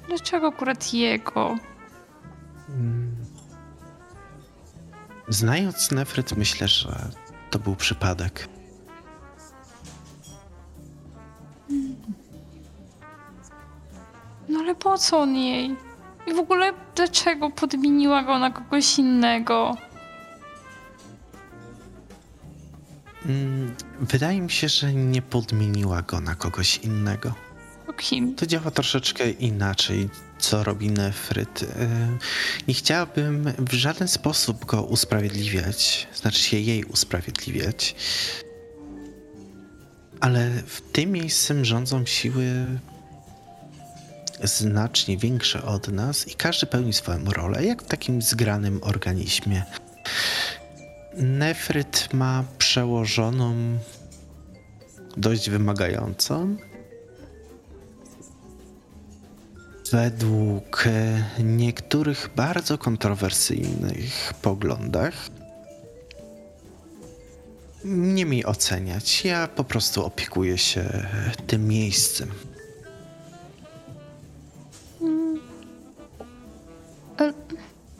Dlaczego 0.08 0.48
akurat 0.48 0.94
jego? 0.94 1.56
Znając 5.28 5.90
Nefryt, 5.90 6.36
myślę, 6.36 6.68
że 6.68 7.08
to 7.50 7.58
był 7.58 7.76
przypadek. 7.76 8.48
No 14.54 14.60
ale 14.60 14.74
po 14.74 14.98
co 14.98 15.18
on 15.20 15.36
jej? 15.36 15.76
I 16.26 16.34
w 16.34 16.38
ogóle 16.38 16.72
dlaczego 16.96 17.50
podmieniła 17.50 18.22
go 18.22 18.38
na 18.38 18.50
kogoś 18.50 18.98
innego? 18.98 19.76
Mm, 23.26 23.74
Wydaje 24.00 24.40
mi 24.40 24.50
się, 24.50 24.68
że 24.68 24.94
nie 24.94 25.22
podmieniła 25.22 26.02
go 26.02 26.20
na 26.20 26.34
kogoś 26.34 26.76
innego. 26.78 27.34
O 27.88 27.92
kim? 27.92 28.34
To 28.34 28.46
działa 28.46 28.70
troszeczkę 28.70 29.30
inaczej, 29.30 30.08
co 30.38 30.64
robi 30.64 30.90
Nefryt. 30.90 31.62
Yy, 31.62 31.68
Nie 32.68 32.74
chciałabym 32.74 33.52
w 33.58 33.72
żaden 33.72 34.08
sposób 34.08 34.64
go 34.64 34.82
usprawiedliwiać, 34.82 36.08
znaczy 36.14 36.38
się 36.38 36.56
jej 36.58 36.84
usprawiedliwiać. 36.84 37.94
Ale 40.20 40.50
w 40.66 40.80
tym 40.80 41.10
miejscem 41.12 41.64
rządzą 41.64 42.06
siły 42.06 42.66
znacznie 44.42 45.16
większe 45.16 45.62
od 45.62 45.88
nas 45.88 46.28
i 46.28 46.34
każdy 46.34 46.66
pełni 46.66 46.92
swoją 46.92 47.24
rolę, 47.24 47.64
jak 47.64 47.82
w 47.82 47.86
takim 47.86 48.22
zgranym 48.22 48.80
organizmie. 48.82 49.64
Nefryt 51.16 52.08
ma 52.12 52.44
przełożoną 52.58 53.78
dość 55.16 55.50
wymagającą. 55.50 56.56
Według 59.92 60.84
niektórych 61.38 62.30
bardzo 62.36 62.78
kontrowersyjnych 62.78 64.34
poglądach 64.42 65.14
nie 67.84 68.24
mi 68.24 68.44
oceniać. 68.44 69.24
Ja 69.24 69.48
po 69.48 69.64
prostu 69.64 70.04
opiekuję 70.04 70.58
się 70.58 71.06
tym 71.46 71.68
miejscem. 71.68 72.30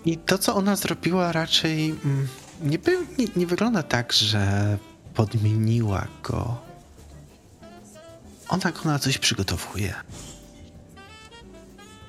I 0.04 0.16
to, 0.16 0.38
co 0.38 0.54
ona 0.54 0.76
zrobiła, 0.76 1.32
raczej 1.32 1.90
mm, 1.90 2.28
nie, 2.62 2.78
był, 2.78 3.00
nie, 3.18 3.26
nie 3.36 3.46
wygląda 3.46 3.82
tak, 3.82 4.12
że 4.12 4.78
podmieniła 5.14 6.06
go. 6.22 6.56
Ona 8.48 8.72
go 8.72 8.80
na 8.84 8.98
coś 8.98 9.18
przygotowuje. 9.18 9.94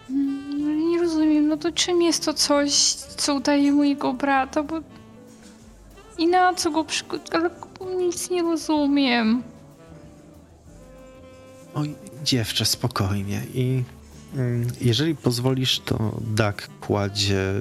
mm, 0.10 0.90
Nie 0.92 1.00
rozumiem, 1.02 1.48
no 1.48 1.58
to 1.58 1.72
czym 1.72 2.02
jest 2.02 2.26
to 2.26 2.34
coś, 2.34 2.74
co 2.94 3.36
udaje 3.36 3.72
mojego 3.72 4.14
brata, 4.14 4.64
bo... 4.64 4.80
I 6.18 6.28
na 6.28 6.54
co 6.54 6.72
go 6.72 6.84
przygotowała? 6.84 7.50
Nic 7.98 8.30
nie 8.30 8.44
rozumiem. 8.44 9.44
Oj, 11.74 11.96
dziewczę, 12.24 12.66
spokojnie. 12.66 13.42
I 13.54 13.84
jeżeli 14.82 15.16
pozwolisz, 15.16 15.80
to 15.80 16.20
Dak 16.36 16.70
kładzie 16.82 17.54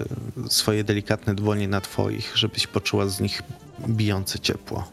swoje 0.49 0.85
delikatne 0.85 1.35
dłonie 1.35 1.69
na 1.69 1.81
twoich, 1.81 2.32
żebyś 2.35 2.66
poczuła 2.66 3.09
z 3.09 3.20
nich 3.20 3.43
bijące 3.89 4.39
ciepło. 4.39 4.89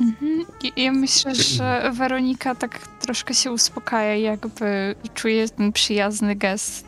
Mhm. 0.00 0.44
Ja- 0.76 0.92
myślę, 0.92 1.34
że 1.34 1.92
Weronika 1.94 2.54
tak 2.54 2.88
troszkę 3.00 3.34
się 3.34 3.52
uspokaja, 3.52 4.16
jakby 4.16 4.94
czuje 5.14 5.48
ten 5.48 5.72
przyjazny 5.72 6.36
gest. 6.36 6.84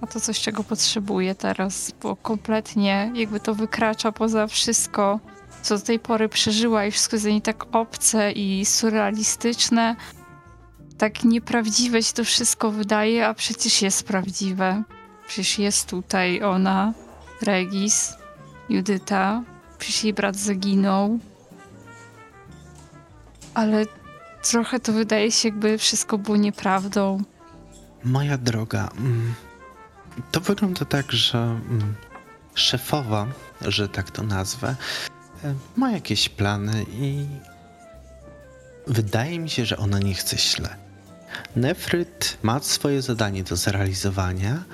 A 0.00 0.06
to 0.06 0.20
coś, 0.20 0.40
czego 0.40 0.64
potrzebuje 0.64 1.34
teraz, 1.34 1.92
bo 2.02 2.16
kompletnie 2.16 3.12
jakby 3.14 3.40
to 3.40 3.54
wykracza 3.54 4.12
poza 4.12 4.46
wszystko, 4.46 5.20
co 5.62 5.78
do 5.78 5.84
tej 5.84 5.98
pory 5.98 6.28
przeżyła 6.28 6.86
i 6.86 6.90
wszystko 6.90 7.16
jest 7.16 7.24
dla 7.24 7.32
niej 7.32 7.42
tak 7.42 7.76
obce 7.76 8.32
i 8.32 8.64
surrealistyczne. 8.64 9.96
Tak 11.00 11.24
nieprawdziwe 11.24 12.02
się 12.02 12.12
to 12.12 12.24
wszystko 12.24 12.70
wydaje, 12.70 13.26
a 13.26 13.34
przecież 13.34 13.82
jest 13.82 14.06
prawdziwe. 14.06 14.82
Przecież 15.28 15.58
jest 15.58 15.88
tutaj 15.88 16.42
ona, 16.42 16.92
Regis, 17.42 18.12
Judyta, 18.68 19.42
przecież 19.78 20.04
jej 20.04 20.12
brat 20.14 20.36
zaginął. 20.36 21.18
Ale 23.54 23.86
trochę 24.42 24.80
to 24.80 24.92
wydaje 24.92 25.32
się, 25.32 25.48
jakby 25.48 25.78
wszystko 25.78 26.18
było 26.18 26.36
nieprawdą. 26.36 27.22
Moja 28.04 28.38
droga, 28.38 28.88
mm, 28.98 29.34
to 30.30 30.40
wygląda 30.40 30.84
tak, 30.84 31.12
że 31.12 31.38
mm, 31.38 31.94
szefowa, 32.54 33.26
że 33.60 33.88
tak 33.88 34.10
to 34.10 34.22
nazwę, 34.22 34.76
e, 35.44 35.54
ma 35.76 35.90
jakieś 35.90 36.28
plany 36.28 36.86
i 36.92 37.26
wydaje 38.86 39.38
mi 39.38 39.50
się, 39.50 39.64
że 39.64 39.76
ona 39.76 39.98
nie 39.98 40.14
chce 40.14 40.38
źle. 40.38 40.79
Nefryt 41.56 42.38
ma 42.42 42.60
swoje 42.60 43.02
zadanie 43.02 43.44
do 43.44 43.56
zrealizowania 43.56 44.64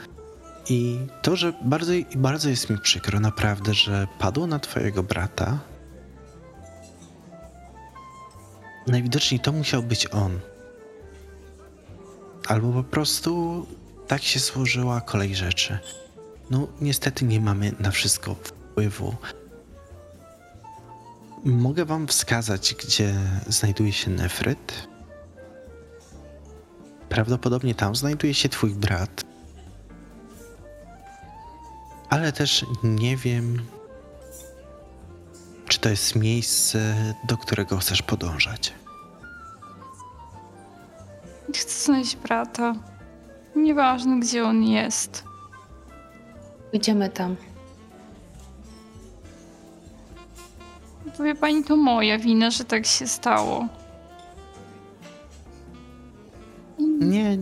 i 0.69 0.99
to, 1.23 1.37
że 1.37 1.53
bardzo, 1.63 1.93
bardzo 2.17 2.49
jest 2.49 2.71
mi 2.71 2.79
przykro, 2.79 3.21
naprawdę, 3.21 3.75
że 3.75 4.07
padło 4.19 4.47
na 4.47 4.59
twojego 4.59 5.03
brata. 5.03 5.59
Najwidoczniej 8.87 9.41
to 9.41 9.53
musiał 9.53 9.83
być 9.83 10.07
on. 10.07 10.41
Albo 12.47 12.73
po 12.73 12.83
prostu 12.83 13.67
tak 14.07 14.23
się 14.23 14.41
złożyła 14.41 15.01
kolej 15.01 15.37
rzeczy. 15.37 15.79
No, 16.51 16.69
niestety 16.81 17.25
nie 17.25 17.41
mamy 17.41 17.73
na 17.81 17.91
wszystko 17.91 18.35
wpływu. 18.35 19.15
Mogę 21.45 21.85
wam 21.85 22.07
wskazać, 22.07 22.75
gdzie 22.75 23.15
znajduje 23.49 23.93
się 23.93 24.11
Nefryt. 24.11 24.89
Prawdopodobnie 27.17 27.75
tam 27.75 27.97
znajduje 27.97 28.35
się 28.35 28.49
twój 28.49 28.71
brat. 28.71 29.25
Ale 32.11 32.33
też 32.33 32.67
nie 32.85 33.17
wiem, 33.17 33.63
czy 35.69 35.79
to 35.79 35.89
jest 35.89 36.17
miejsce, 36.17 36.95
do 37.29 37.37
którego 37.37 37.77
chcesz 37.79 38.03
podążać. 38.03 38.73
Chcę 41.55 41.85
znaleźć 41.85 42.17
brata. 42.17 42.75
Nieważne, 43.55 44.21
gdzie 44.21 44.45
on 44.45 44.63
jest. 44.63 45.25
Pójdziemy 46.71 47.09
tam. 47.09 47.37
Powie 51.17 51.35
pani, 51.35 51.65
to 51.65 51.77
moja 51.77 52.19
wina, 52.19 52.51
że 52.51 52.65
tak 52.65 52.87
się 52.87 53.07
stało. 53.07 53.69
Nie, 57.01 57.39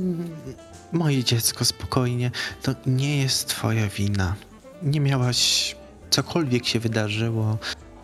moje 0.92 1.24
dziecko, 1.24 1.64
spokojnie. 1.64 2.30
To 2.62 2.74
nie 2.86 3.22
jest 3.22 3.48
twoja 3.48 3.88
wina. 3.88 4.34
Nie 4.82 5.00
miałaś. 5.00 5.76
Cokolwiek 6.10 6.66
się 6.66 6.80
wydarzyło, 6.80 7.58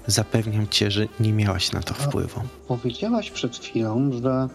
zapewniam 0.07 0.69
cię, 0.69 0.90
że 0.90 1.07
nie 1.20 1.32
miałaś 1.32 1.73
na 1.73 1.82
to 1.82 1.94
wpływu. 1.94 2.40
Powiedziałaś 2.69 3.31
przed 3.31 3.57
chwilą, 3.57 4.11
że 4.23 4.48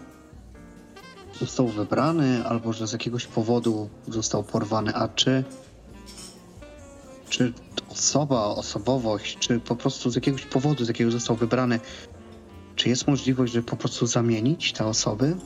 został 1.40 1.68
wybrany 1.68 2.46
albo 2.46 2.72
że 2.72 2.86
z 2.86 2.92
jakiegoś 2.92 3.26
powodu 3.26 3.88
został 4.08 4.42
porwany, 4.42 4.94
a 4.94 5.08
czy 5.08 5.44
czy 7.28 7.52
osoba, 7.88 8.44
osobowość, 8.44 9.38
czy 9.38 9.60
po 9.60 9.76
prostu 9.76 10.10
z 10.10 10.14
jakiegoś 10.14 10.42
powodu, 10.42 10.84
z 10.84 10.88
jakiego 10.88 11.10
został 11.10 11.36
wybrany, 11.36 11.80
czy 12.76 12.88
jest 12.88 13.08
możliwość, 13.08 13.52
żeby 13.52 13.66
po 13.66 13.76
prostu 13.76 14.06
zamienić 14.06 14.72
te 14.72 14.86
osoby? 14.86 15.36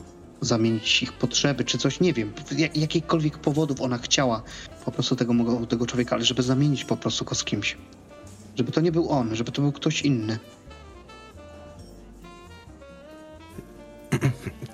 Zamienić 0.41 1.03
ich 1.03 1.13
potrzeby, 1.13 1.63
czy 1.65 1.77
coś, 1.77 1.99
nie 1.99 2.13
wiem, 2.13 2.33
jak, 2.57 2.77
jakichkolwiek 2.77 3.37
powodów 3.37 3.81
ona 3.81 3.97
chciała 3.97 4.43
po 4.85 4.91
prostu 4.91 5.15
tego, 5.15 5.33
tego 5.69 5.85
człowieka, 5.85 6.15
ale 6.15 6.25
żeby 6.25 6.43
zamienić 6.43 6.85
po 6.85 6.97
prostu 6.97 7.25
go 7.25 7.35
z 7.35 7.43
kimś. 7.43 7.77
Żeby 8.55 8.71
to 8.71 8.81
nie 8.81 8.91
był 8.91 9.09
on, 9.09 9.35
żeby 9.35 9.51
to 9.51 9.61
był 9.61 9.71
ktoś 9.71 10.01
inny. 10.01 10.39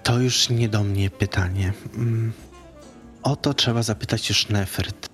To 0.04 0.20
już 0.20 0.50
nie 0.50 0.70
do 0.70 0.84
mnie 0.84 1.10
pytanie. 1.10 1.74
Mm, 1.96 2.32
O 3.24 3.36
to 3.36 3.54
trzeba 3.54 3.84
zapytać 3.84 4.30
już 4.30 4.50
Nefert. 4.50 5.10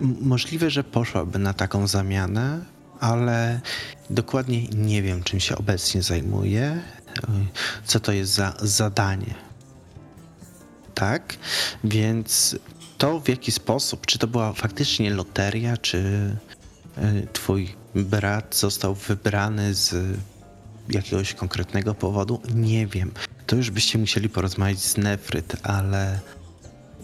Możliwe, 0.00 0.70
że 0.70 0.84
poszłaby 0.84 1.38
na 1.38 1.54
taką 1.54 1.86
zamianę, 1.86 2.64
ale 3.00 3.60
dokładnie 4.10 4.66
nie 4.68 5.02
wiem, 5.02 5.22
czym 5.22 5.40
się 5.40 5.56
obecnie 5.56 6.02
zajmuje, 6.02 6.82
co 7.84 8.00
to 8.00 8.12
jest 8.12 8.32
za 8.32 8.54
zadanie. 8.62 9.34
Tak? 11.00 11.36
Więc 11.84 12.56
to 12.98 13.20
w 13.20 13.28
jaki 13.28 13.52
sposób, 13.52 14.06
czy 14.06 14.18
to 14.18 14.26
była 14.26 14.52
faktycznie 14.52 15.10
loteria, 15.10 15.76
czy 15.76 15.98
y, 16.98 17.26
twój 17.32 17.74
brat 17.94 18.56
został 18.56 18.94
wybrany 18.94 19.74
z 19.74 20.18
jakiegoś 20.88 21.34
konkretnego 21.34 21.94
powodu, 21.94 22.40
nie 22.54 22.86
wiem. 22.86 23.12
To 23.46 23.56
już 23.56 23.70
byście 23.70 23.98
musieli 23.98 24.28
porozmawiać 24.28 24.78
z 24.78 24.96
Nefryt, 24.96 25.56
ale 25.62 26.20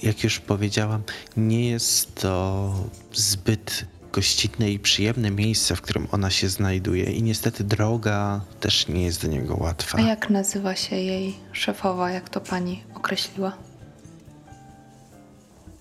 jak 0.02 0.24
już 0.24 0.40
powiedziałam, 0.40 1.02
nie 1.36 1.70
jest 1.70 2.14
to 2.14 2.72
zbyt 3.12 3.84
gościnne 4.12 4.70
i 4.70 4.78
przyjemne 4.78 5.30
miejsce, 5.30 5.76
w 5.76 5.80
którym 5.80 6.08
ona 6.12 6.30
się 6.30 6.48
znajduje 6.48 7.04
i 7.04 7.22
niestety 7.22 7.64
droga 7.64 8.40
też 8.60 8.88
nie 8.88 9.02
jest 9.04 9.22
do 9.22 9.28
niego 9.28 9.56
łatwa. 9.56 9.98
A 9.98 10.00
jak 10.00 10.30
nazywa 10.30 10.76
się 10.76 10.96
jej 10.96 11.34
szefowa, 11.52 12.10
jak 12.10 12.28
to 12.28 12.40
pani 12.40 12.82
określiła? 12.94 13.56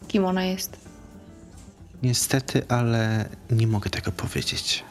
Kim 0.07 0.25
ona 0.25 0.43
jest? 0.43 0.77
Niestety, 2.03 2.63
ale 2.67 3.29
nie 3.51 3.67
mogę 3.67 3.89
tego 3.89 4.11
powiedzieć. 4.11 4.83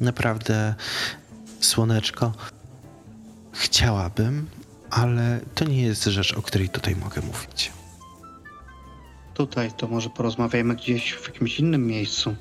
Naprawdę, 0.00 0.74
słoneczko, 1.60 2.32
chciałabym, 3.52 4.48
ale 4.90 5.40
to 5.54 5.64
nie 5.64 5.82
jest 5.82 6.04
rzecz, 6.04 6.32
o 6.32 6.42
której 6.42 6.68
tutaj 6.68 6.96
mogę 6.96 7.20
mówić. 7.22 7.72
Tutaj 9.34 9.72
to 9.72 9.88
może 9.88 10.10
porozmawiajmy 10.10 10.76
gdzieś 10.76 11.12
w 11.12 11.26
jakimś 11.28 11.60
innym 11.60 11.86
miejscu. 11.86 12.34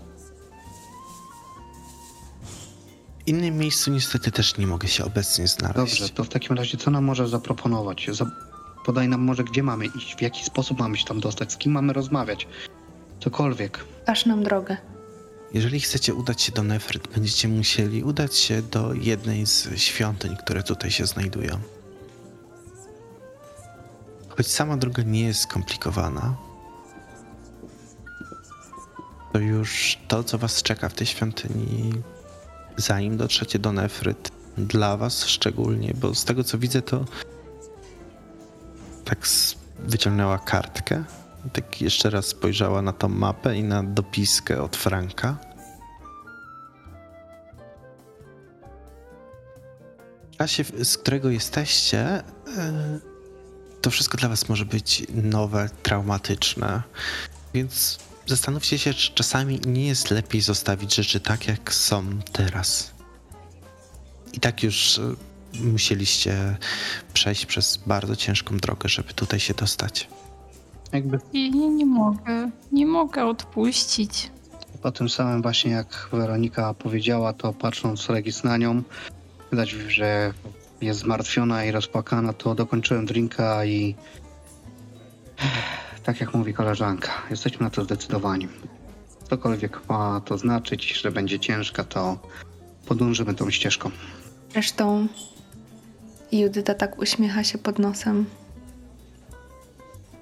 W 3.20 3.28
innym 3.28 3.58
miejscu 3.58 3.92
niestety 3.92 4.32
też 4.32 4.58
nie 4.58 4.68
mogę 4.68 4.88
się 4.88 5.06
obecnie 5.06 5.48
znaleźć. 5.48 5.76
Dobrze, 5.76 6.10
to 6.10 6.24
w 6.24 6.30
takim 6.30 6.58
razie 6.58 6.78
co 6.78 6.92
nam 6.92 7.04
może 7.04 7.28
zaproponować? 7.28 8.10
Za... 8.12 8.26
Podaj 8.88 9.08
nam 9.08 9.22
może, 9.22 9.44
gdzie 9.44 9.64
mamy 9.64 9.86
iść, 9.86 10.16
w 10.16 10.22
jaki 10.22 10.46
sposób 10.46 10.80
mamy 10.80 10.98
się 10.98 11.06
tam 11.06 11.20
dostać, 11.20 11.54
z 11.54 11.58
kim 11.58 11.72
mamy 11.72 11.94
rozmawiać. 11.94 12.48
Cokolwiek. 13.20 13.84
Aż 14.06 14.26
nam 14.26 14.44
drogę. 14.44 14.78
Jeżeli 15.54 15.80
chcecie 15.80 16.14
udać 16.14 16.42
się 16.42 16.52
do 16.52 16.64
Nefryt, 16.64 17.08
będziecie 17.08 17.48
musieli 17.48 18.04
udać 18.04 18.38
się 18.38 18.62
do 18.62 18.94
jednej 18.94 19.46
z 19.46 19.78
świątyń, 19.78 20.36
które 20.38 20.64
tutaj 20.64 20.92
się 20.92 21.06
znajdują. 21.06 21.60
Choć 24.30 24.48
sama 24.48 24.78
droga 24.78 25.04
nie 25.04 25.22
jest 25.22 25.42
skomplikowana, 25.42 26.36
to 29.34 29.40
już 29.40 29.98
to, 30.08 30.24
co 30.24 30.38
was 30.38 30.64
czeka 30.64 30.90
w 30.90 30.94
tej 30.94 31.08
świątyni, 31.08 31.94
zanim 32.78 33.18
dotrzecie 33.18 33.60
do 33.60 33.72
Nefryt, 33.72 34.32
dla 34.58 34.98
was 34.98 35.26
szczególnie, 35.26 35.94
bo 35.96 36.16
z 36.16 36.26
tego 36.26 36.44
co 36.44 36.58
widzę, 36.58 36.82
to 36.82 37.06
tak 39.10 39.28
wyciągnęła 39.80 40.38
kartkę, 40.38 41.04
tak 41.54 41.82
jeszcze 41.82 42.10
raz 42.10 42.26
spojrzała 42.26 42.82
na 42.82 42.94
tą 42.94 43.10
mapę 43.10 43.58
i 43.58 43.64
na 43.64 43.84
dopiskę 43.84 44.62
od 44.62 44.76
Franka. 44.76 45.38
W 50.32 50.38
czasie, 50.38 50.64
z 50.84 50.98
którego 50.98 51.30
jesteście, 51.30 52.00
e, 52.00 52.24
to 53.82 53.90
wszystko 53.90 54.18
dla 54.18 54.30
was 54.30 54.50
może 54.50 54.66
być 54.66 55.04
nowe, 55.14 55.70
traumatyczne, 55.84 56.82
więc 57.54 58.00
zastanówcie 58.26 58.80
się, 58.80 58.94
czy 58.94 59.12
czasami 59.14 59.60
nie 59.68 59.88
jest 59.88 60.12
lepiej 60.12 60.42
zostawić 60.42 60.96
rzeczy 60.96 61.20
tak, 61.20 61.48
jak 61.48 61.74
są 61.74 62.20
teraz. 62.32 62.92
I 64.34 64.40
tak 64.40 64.64
już 64.64 65.00
e, 65.00 65.27
musieliście 65.64 66.58
przejść 67.14 67.46
przez 67.46 67.78
bardzo 67.78 68.16
ciężką 68.16 68.58
drogę, 68.58 68.90
żeby 68.90 69.14
tutaj 69.14 69.40
się 69.40 69.54
dostać. 69.54 70.08
Jakby 70.94 71.20
I 71.34 71.52
nie, 71.52 71.70
nie 71.70 71.86
mogę. 71.86 72.52
Nie 72.72 72.86
mogę 72.86 73.26
odpuścić. 73.26 74.32
po 74.82 74.92
tym 74.92 75.10
samym 75.10 75.42
właśnie 75.42 75.72
jak 75.72 76.10
Weronika 76.12 76.74
powiedziała, 76.74 77.34
to 77.34 77.54
patrząc 77.54 78.10
Regis 78.10 78.44
na 78.44 78.58
nią, 78.58 78.84
widać, 79.52 79.70
że 79.70 80.34
jest 80.82 81.00
zmartwiona 81.00 81.66
i 81.66 81.72
rozpłakana, 81.72 82.34
to 82.34 82.56
dokończyłem 82.56 83.06
drinka 83.06 83.66
i 83.66 83.96
tak 86.04 86.22
jak 86.22 86.34
mówi 86.34 86.54
koleżanka, 86.54 87.12
jesteśmy 87.30 87.64
na 87.64 87.70
to 87.70 87.84
zdecydowani. 87.84 88.48
Cokolwiek 89.30 89.90
ma 89.90 90.22
to 90.26 90.38
znaczyć, 90.38 90.94
że 91.02 91.12
będzie 91.12 91.40
ciężka, 91.40 91.84
to 91.84 92.18
podążymy 92.86 93.34
tą 93.34 93.52
ścieżką. 93.52 93.92
Zresztą 94.54 95.08
Judyta 96.32 96.74
tak 96.74 97.00
uśmiecha 97.00 97.44
się 97.44 97.58
pod 97.58 97.80
nosem. 97.80 98.26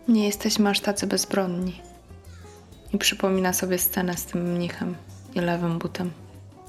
Nie 0.07 0.26
jesteśmy 0.26 0.69
aż 0.69 0.80
tacy 0.80 1.07
bezbronni. 1.07 1.82
I 2.94 2.98
przypomina 2.98 3.53
sobie 3.53 3.80
scenę 3.80 4.18
z 4.18 4.26
tym 4.26 4.53
mnichem 4.53 4.95
i 5.36 5.40
lewym 5.40 5.80
butem. 5.80 6.11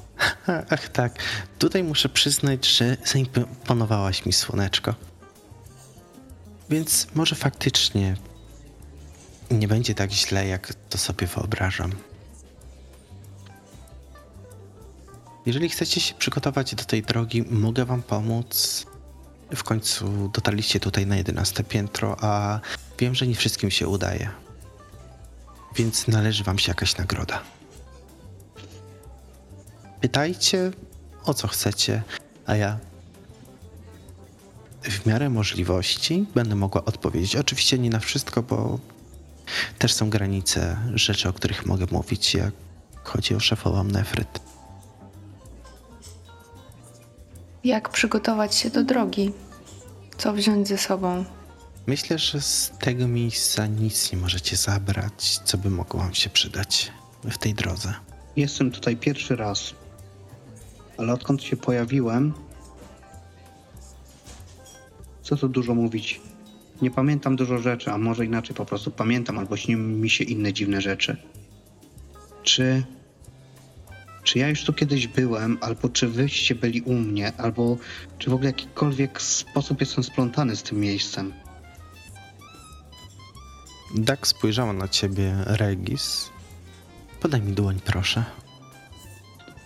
Ach 0.70 0.88
tak, 0.88 1.22
tutaj 1.58 1.84
muszę 1.84 2.08
przyznać, 2.08 2.68
że 2.68 2.96
zaimponowałaś 3.04 4.26
mi 4.26 4.32
słoneczko. 4.32 4.94
Więc 6.70 7.06
może 7.14 7.36
faktycznie 7.36 8.16
nie 9.50 9.68
będzie 9.68 9.94
tak 9.94 10.12
źle, 10.12 10.46
jak 10.46 10.74
to 10.74 10.98
sobie 10.98 11.26
wyobrażam. 11.26 11.92
Jeżeli 15.46 15.68
chcecie 15.68 16.00
się 16.00 16.14
przygotować 16.14 16.74
do 16.74 16.84
tej 16.84 17.02
drogi, 17.02 17.42
mogę 17.50 17.84
wam 17.84 18.02
pomóc. 18.02 18.86
W 19.54 19.64
końcu 19.64 20.30
dotarliście 20.34 20.80
tutaj 20.80 21.06
na 21.06 21.16
11 21.16 21.64
piętro, 21.64 22.16
a 22.20 22.60
wiem, 22.98 23.14
że 23.14 23.26
nie 23.26 23.34
wszystkim 23.34 23.70
się 23.70 23.88
udaje. 23.88 24.30
Więc 25.76 26.08
należy 26.08 26.44
wam 26.44 26.58
się 26.58 26.70
jakaś 26.70 26.96
nagroda. 26.96 27.42
Pytajcie 30.00 30.70
o 31.24 31.34
co 31.34 31.48
chcecie, 31.48 32.02
a 32.46 32.56
ja 32.56 32.78
w 34.82 35.06
miarę 35.06 35.30
możliwości 35.30 36.26
będę 36.34 36.54
mogła 36.54 36.84
odpowiedzieć. 36.84 37.36
Oczywiście 37.36 37.78
nie 37.78 37.90
na 37.90 38.00
wszystko, 38.00 38.42
bo 38.42 38.78
też 39.78 39.92
są 39.92 40.10
granice 40.10 40.76
rzeczy, 40.94 41.28
o 41.28 41.32
których 41.32 41.66
mogę 41.66 41.86
mówić, 41.90 42.34
jak 42.34 42.52
chodzi 43.04 43.34
o 43.34 43.40
szefową 43.40 43.84
Nefryt. 43.84 44.40
Jak 47.66 47.88
przygotować 47.88 48.54
się 48.54 48.70
do 48.70 48.84
drogi? 48.84 49.32
Co 50.18 50.32
wziąć 50.32 50.68
ze 50.68 50.78
sobą? 50.78 51.24
Myślę, 51.86 52.18
że 52.18 52.40
z 52.40 52.72
tego 52.80 53.08
miejsca 53.08 53.66
nic 53.66 54.12
nie 54.12 54.18
możecie 54.18 54.56
zabrać, 54.56 55.38
co 55.44 55.58
by 55.58 55.70
mogło 55.70 56.00
wam 56.00 56.14
się 56.14 56.30
przydać 56.30 56.92
w 57.24 57.38
tej 57.38 57.54
drodze. 57.54 57.94
Jestem 58.36 58.70
tutaj 58.70 58.96
pierwszy 58.96 59.36
raz, 59.36 59.74
ale 60.98 61.12
odkąd 61.12 61.42
się 61.42 61.56
pojawiłem, 61.56 62.34
co 65.22 65.36
tu 65.36 65.48
dużo 65.48 65.74
mówić? 65.74 66.20
Nie 66.82 66.90
pamiętam 66.90 67.36
dużo 67.36 67.58
rzeczy, 67.58 67.90
a 67.90 67.98
może 67.98 68.24
inaczej 68.24 68.56
po 68.56 68.66
prostu 68.66 68.90
pamiętam, 68.90 69.38
albo 69.38 69.56
śnią 69.56 69.78
mi 69.78 70.10
się 70.10 70.24
inne 70.24 70.52
dziwne 70.52 70.80
rzeczy. 70.80 71.16
Czy. 72.42 72.84
Czy 74.26 74.38
ja 74.38 74.48
już 74.48 74.64
tu 74.64 74.72
kiedyś 74.72 75.06
byłem, 75.06 75.58
albo 75.60 75.88
czy 75.88 76.08
wyście 76.08 76.54
byli 76.54 76.82
u 76.82 76.94
mnie, 76.94 77.32
albo 77.36 77.76
czy 78.18 78.30
w 78.30 78.34
ogóle 78.34 78.52
w 78.52 78.52
jakikolwiek 78.52 79.22
sposób 79.22 79.80
jestem 79.80 80.04
splątany 80.04 80.56
z 80.56 80.62
tym 80.62 80.80
miejscem? 80.80 81.32
Dak 83.94 84.26
spojrzała 84.26 84.72
na 84.72 84.88
ciebie, 84.88 85.34
Regis. 85.46 86.30
Podaj 87.20 87.42
mi 87.42 87.52
dłoń, 87.52 87.80
proszę. 87.84 88.24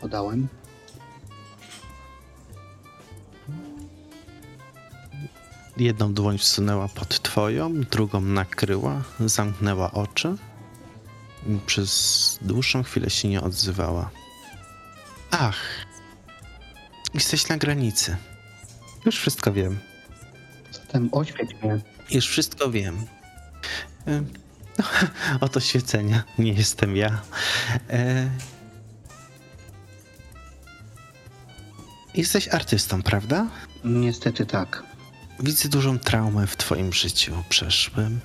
Podałem. 0.00 0.48
Jedną 5.76 6.14
dłoń 6.14 6.38
wsunęła 6.38 6.88
pod 6.88 7.22
twoją, 7.22 7.80
drugą 7.80 8.20
nakryła, 8.20 9.02
zamknęła 9.20 9.92
oczy 9.92 10.36
i 11.46 11.58
przez 11.66 12.38
dłuższą 12.42 12.82
chwilę 12.82 13.10
się 13.10 13.28
nie 13.28 13.42
odzywała. 13.42 14.19
Ach, 15.30 15.56
jesteś 17.14 17.48
na 17.48 17.56
granicy. 17.56 18.16
Już 19.06 19.16
wszystko 19.18 19.52
wiem. 19.52 19.78
Zatem 20.72 21.08
oświeć 21.12 21.50
mnie. 21.62 21.80
Już 22.10 22.26
wszystko 22.28 22.70
wiem. 22.70 23.06
E, 24.06 24.22
No, 24.78 24.84
oto 25.46 25.60
świecenia, 25.60 26.22
nie 26.38 26.52
jestem 26.52 26.96
ja. 26.96 27.20
E, 27.90 28.30
Jesteś 32.14 32.48
artystą, 32.48 33.02
prawda? 33.02 33.46
Niestety 33.84 34.46
tak. 34.46 34.82
Widzę 35.40 35.68
dużą 35.68 35.98
traumę 35.98 36.46
w 36.46 36.56
Twoim 36.56 36.92
życiu 36.92 37.44
przeszłym. 37.48 38.20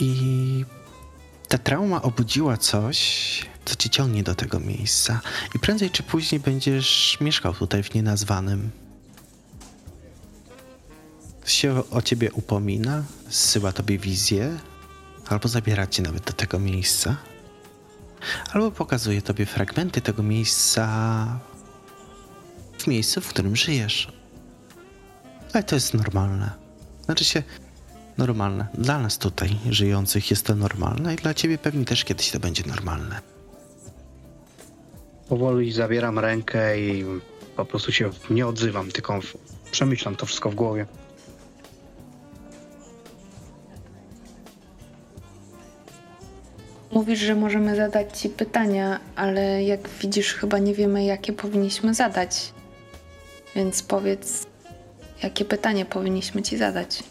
I 0.00 0.64
ta 1.50 1.58
trauma 1.58 2.02
obudziła 2.02 2.56
coś, 2.56 3.46
co 3.64 3.74
Cię 3.74 3.90
ciągnie 3.90 4.22
do 4.22 4.34
tego 4.34 4.60
miejsca. 4.60 5.20
I 5.54 5.58
prędzej 5.58 5.90
czy 5.90 6.02
później 6.02 6.40
będziesz 6.40 7.18
mieszkał 7.20 7.54
tutaj 7.54 7.82
w 7.82 7.94
nienazwanym. 7.94 8.70
Się 11.46 11.90
o 11.90 12.02
Ciebie 12.02 12.32
upomina, 12.32 13.04
zsyła 13.28 13.72
Tobie 13.72 13.98
wizję, 13.98 14.58
albo 15.28 15.48
zabiera 15.48 15.86
Cię 15.86 16.02
nawet 16.02 16.24
do 16.24 16.32
tego 16.32 16.58
miejsca. 16.58 17.16
Albo 18.52 18.70
pokazuje 18.70 19.22
Tobie 19.22 19.46
fragmenty 19.46 20.00
tego 20.00 20.22
miejsca 20.22 21.40
w 22.78 22.86
miejscu, 22.86 23.20
w 23.20 23.28
którym 23.28 23.56
żyjesz. 23.56 24.12
Ale 25.52 25.62
to 25.62 25.74
jest 25.74 25.94
normalne. 25.94 26.50
Znaczy 27.04 27.24
się 27.24 27.42
normalne. 28.20 28.66
Dla 28.74 28.98
nas 28.98 29.18
tutaj 29.18 29.50
żyjących 29.70 30.30
jest 30.30 30.46
to 30.46 30.54
normalne 30.54 31.14
i 31.14 31.16
dla 31.16 31.34
ciebie 31.34 31.58
pewnie 31.58 31.84
też 31.84 32.04
kiedyś 32.04 32.30
to 32.30 32.40
będzie 32.40 32.62
normalne. 32.66 33.20
Powoli 35.28 35.72
zabieram 35.72 36.18
rękę 36.18 36.80
i 36.80 37.04
po 37.56 37.64
prostu 37.64 37.92
się 37.92 38.10
nie 38.30 38.46
odzywam, 38.46 38.90
tylko 38.90 39.20
przemyślam 39.70 40.16
to 40.16 40.26
wszystko 40.26 40.50
w 40.50 40.54
głowie. 40.54 40.86
Mówisz, 46.92 47.18
że 47.18 47.34
możemy 47.34 47.76
zadać 47.76 48.18
ci 48.18 48.28
pytania, 48.28 49.00
ale 49.16 49.64
jak 49.64 49.88
widzisz, 49.88 50.34
chyba 50.34 50.58
nie 50.58 50.74
wiemy, 50.74 51.04
jakie 51.04 51.32
powinniśmy 51.32 51.94
zadać. 51.94 52.52
Więc 53.56 53.82
powiedz, 53.82 54.46
jakie 55.22 55.44
pytanie 55.44 55.84
powinniśmy 55.84 56.42
ci 56.42 56.56
zadać. 56.56 57.02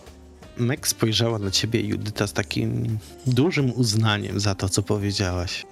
Meg 0.60 0.88
spojrzała 0.88 1.40
na 1.40 1.52
ciebie, 1.52 1.82
Judyta, 1.82 2.28
z 2.28 2.34
takim 2.34 2.98
dużym 3.28 3.74
uznaniem 3.74 4.40
za 4.40 4.56
to, 4.56 4.70
co 4.70 4.84
powiedziałaś. 4.84 5.66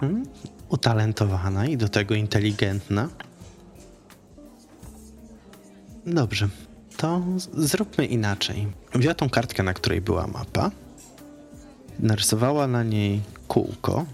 Hmm? 0.00 0.24
utalentowana 0.68 1.66
i 1.66 1.76
do 1.76 1.88
tego 1.88 2.14
inteligentna. 2.14 3.08
Dobrze, 6.06 6.48
to 6.96 7.22
zróbmy 7.56 8.06
inaczej. 8.06 8.66
Wzięła 8.94 9.14
tą 9.14 9.30
kartkę, 9.30 9.62
na 9.62 9.74
której 9.74 10.00
była 10.00 10.26
mapa, 10.26 10.70
narysowała 11.98 12.66
na 12.66 12.82
niej 12.82 13.20
kółko, 13.48 14.06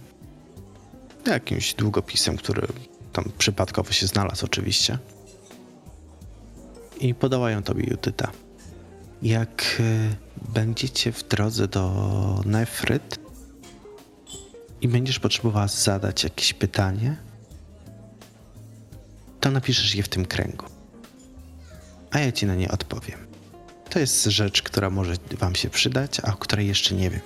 jakimś 1.26 1.74
długopisem, 1.74 2.36
który 2.36 2.66
tam 3.12 3.24
przypadkowo 3.38 3.92
się 3.92 4.06
znalazł 4.06 4.44
oczywiście. 4.44 4.98
I 7.00 7.14
podała 7.14 7.50
ją 7.50 7.62
tobie 7.62 7.84
Judyta. 7.90 8.30
Jak 9.22 9.76
y, 9.80 10.16
będziecie 10.54 11.12
w 11.12 11.28
drodze 11.28 11.68
do 11.68 12.42
Nefryt 12.44 13.18
i 14.80 14.88
będziesz 14.88 15.18
potrzebowała 15.18 15.68
zadać 15.68 16.24
jakieś 16.24 16.54
pytanie, 16.54 17.16
to 19.40 19.50
napiszesz 19.50 19.94
je 19.94 20.02
w 20.02 20.08
tym 20.08 20.26
kręgu. 20.26 20.66
A 22.10 22.18
ja 22.18 22.32
ci 22.32 22.46
na 22.46 22.54
nie 22.54 22.70
odpowiem. 22.70 23.26
To 23.90 23.98
jest 23.98 24.24
rzecz, 24.24 24.62
która 24.62 24.90
może 24.90 25.14
wam 25.38 25.54
się 25.54 25.70
przydać, 25.70 26.20
a 26.20 26.32
o 26.32 26.36
której 26.36 26.66
jeszcze 26.68 26.94
nie 26.94 27.10
wiem. 27.10 27.20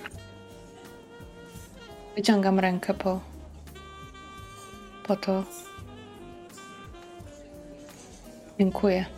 Wyciągam 2.15 2.59
rękę 2.59 2.93
po, 2.93 3.19
po 5.07 5.15
to. 5.15 5.43
Dziękuję. 8.59 9.14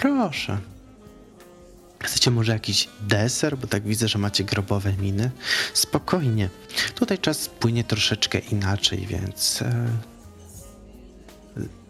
Proszę. 0.00 0.58
Chcecie 2.02 2.30
może 2.30 2.52
jakiś 2.52 2.88
deser, 3.00 3.58
bo 3.58 3.66
tak 3.66 3.82
widzę, 3.82 4.08
że 4.08 4.18
macie 4.18 4.44
grobowe 4.44 4.92
miny? 4.92 5.30
Spokojnie. 5.74 6.48
Tutaj 6.94 7.18
czas 7.18 7.48
płynie 7.48 7.84
troszeczkę 7.84 8.38
inaczej, 8.38 9.06
więc. 9.06 9.62
E, 9.62 9.86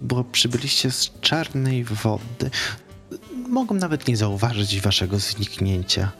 bo 0.00 0.24
przybyliście 0.24 0.90
z 0.90 1.10
czarnej 1.20 1.84
wody. 1.84 2.50
Mogą 3.48 3.74
nawet 3.74 4.08
nie 4.08 4.16
zauważyć 4.16 4.80
waszego 4.80 5.18
zniknięcia. 5.18 6.12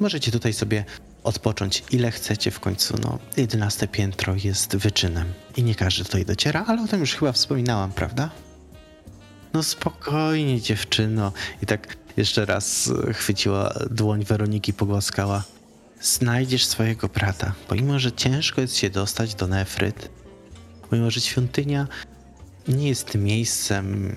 Możecie 0.00 0.32
tutaj 0.32 0.52
sobie 0.52 0.84
odpocząć 1.24 1.84
ile 1.90 2.10
chcecie 2.10 2.50
w 2.50 2.60
końcu. 2.60 2.94
No, 3.02 3.18
11 3.36 3.88
piętro 3.88 4.34
jest 4.44 4.76
wyczynem 4.76 5.32
i 5.56 5.62
nie 5.62 5.74
każdy 5.74 6.04
tutaj 6.04 6.24
dociera, 6.24 6.64
ale 6.66 6.82
o 6.82 6.88
tym 6.88 7.00
już 7.00 7.14
chyba 7.14 7.32
wspominałam, 7.32 7.92
prawda? 7.92 8.30
No 9.54 9.62
spokojnie, 9.62 10.60
dziewczyno. 10.60 11.32
I 11.62 11.66
tak 11.66 11.96
jeszcze 12.16 12.46
raz 12.46 12.92
chwyciła 13.12 13.74
dłoń 13.90 14.24
Weroniki, 14.24 14.72
pogłaskała. 14.72 15.44
Znajdziesz 16.00 16.66
swojego 16.66 17.08
brata. 17.08 17.52
Pomimo, 17.68 17.98
że 17.98 18.12
ciężko 18.12 18.60
jest 18.60 18.76
się 18.76 18.90
dostać 18.90 19.34
do 19.34 19.46
Nefryt, 19.46 20.10
pomimo, 20.90 21.10
że 21.10 21.20
świątynia 21.20 21.86
nie 22.68 22.88
jest 22.88 23.14
miejscem 23.14 24.16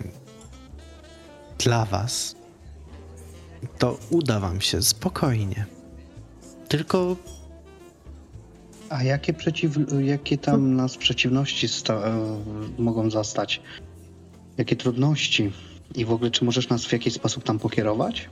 dla 1.58 1.86
was, 1.86 2.36
to 3.78 4.00
uda 4.10 4.40
wam 4.40 4.62
się 4.62 4.82
spokojnie. 4.82 5.66
Tylko 6.68 7.16
A 8.90 9.04
jakie, 9.04 9.34
przeciw, 9.34 9.72
jakie 10.00 10.38
tam 10.38 10.76
nas 10.76 10.98
przeciwności 10.98 11.68
sta, 11.68 11.94
e, 11.94 12.40
mogą 12.78 13.10
zastać? 13.10 13.62
Jakie 14.58 14.76
trudności? 14.76 15.52
I 15.96 16.06
w 16.06 16.12
ogóle, 16.12 16.32
czy 16.32 16.46
możesz 16.46 16.70
nas 16.70 16.86
w 16.86 16.92
jakiś 16.92 17.14
sposób 17.14 17.44
tam 17.44 17.60
pokierować? 17.60 18.30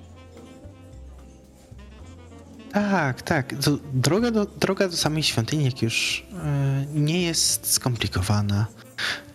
Tak, 2.72 3.22
tak. 3.22 3.56
Droga, 3.94 4.32
do, 4.32 4.46
droga 4.46 4.88
do 4.88 4.98
samej 4.98 5.24
świątyni, 5.24 5.66
jak 5.66 5.82
już 5.82 6.26
e, 6.34 6.86
nie 6.94 7.22
jest 7.22 7.74
skomplikowana. 7.74 8.66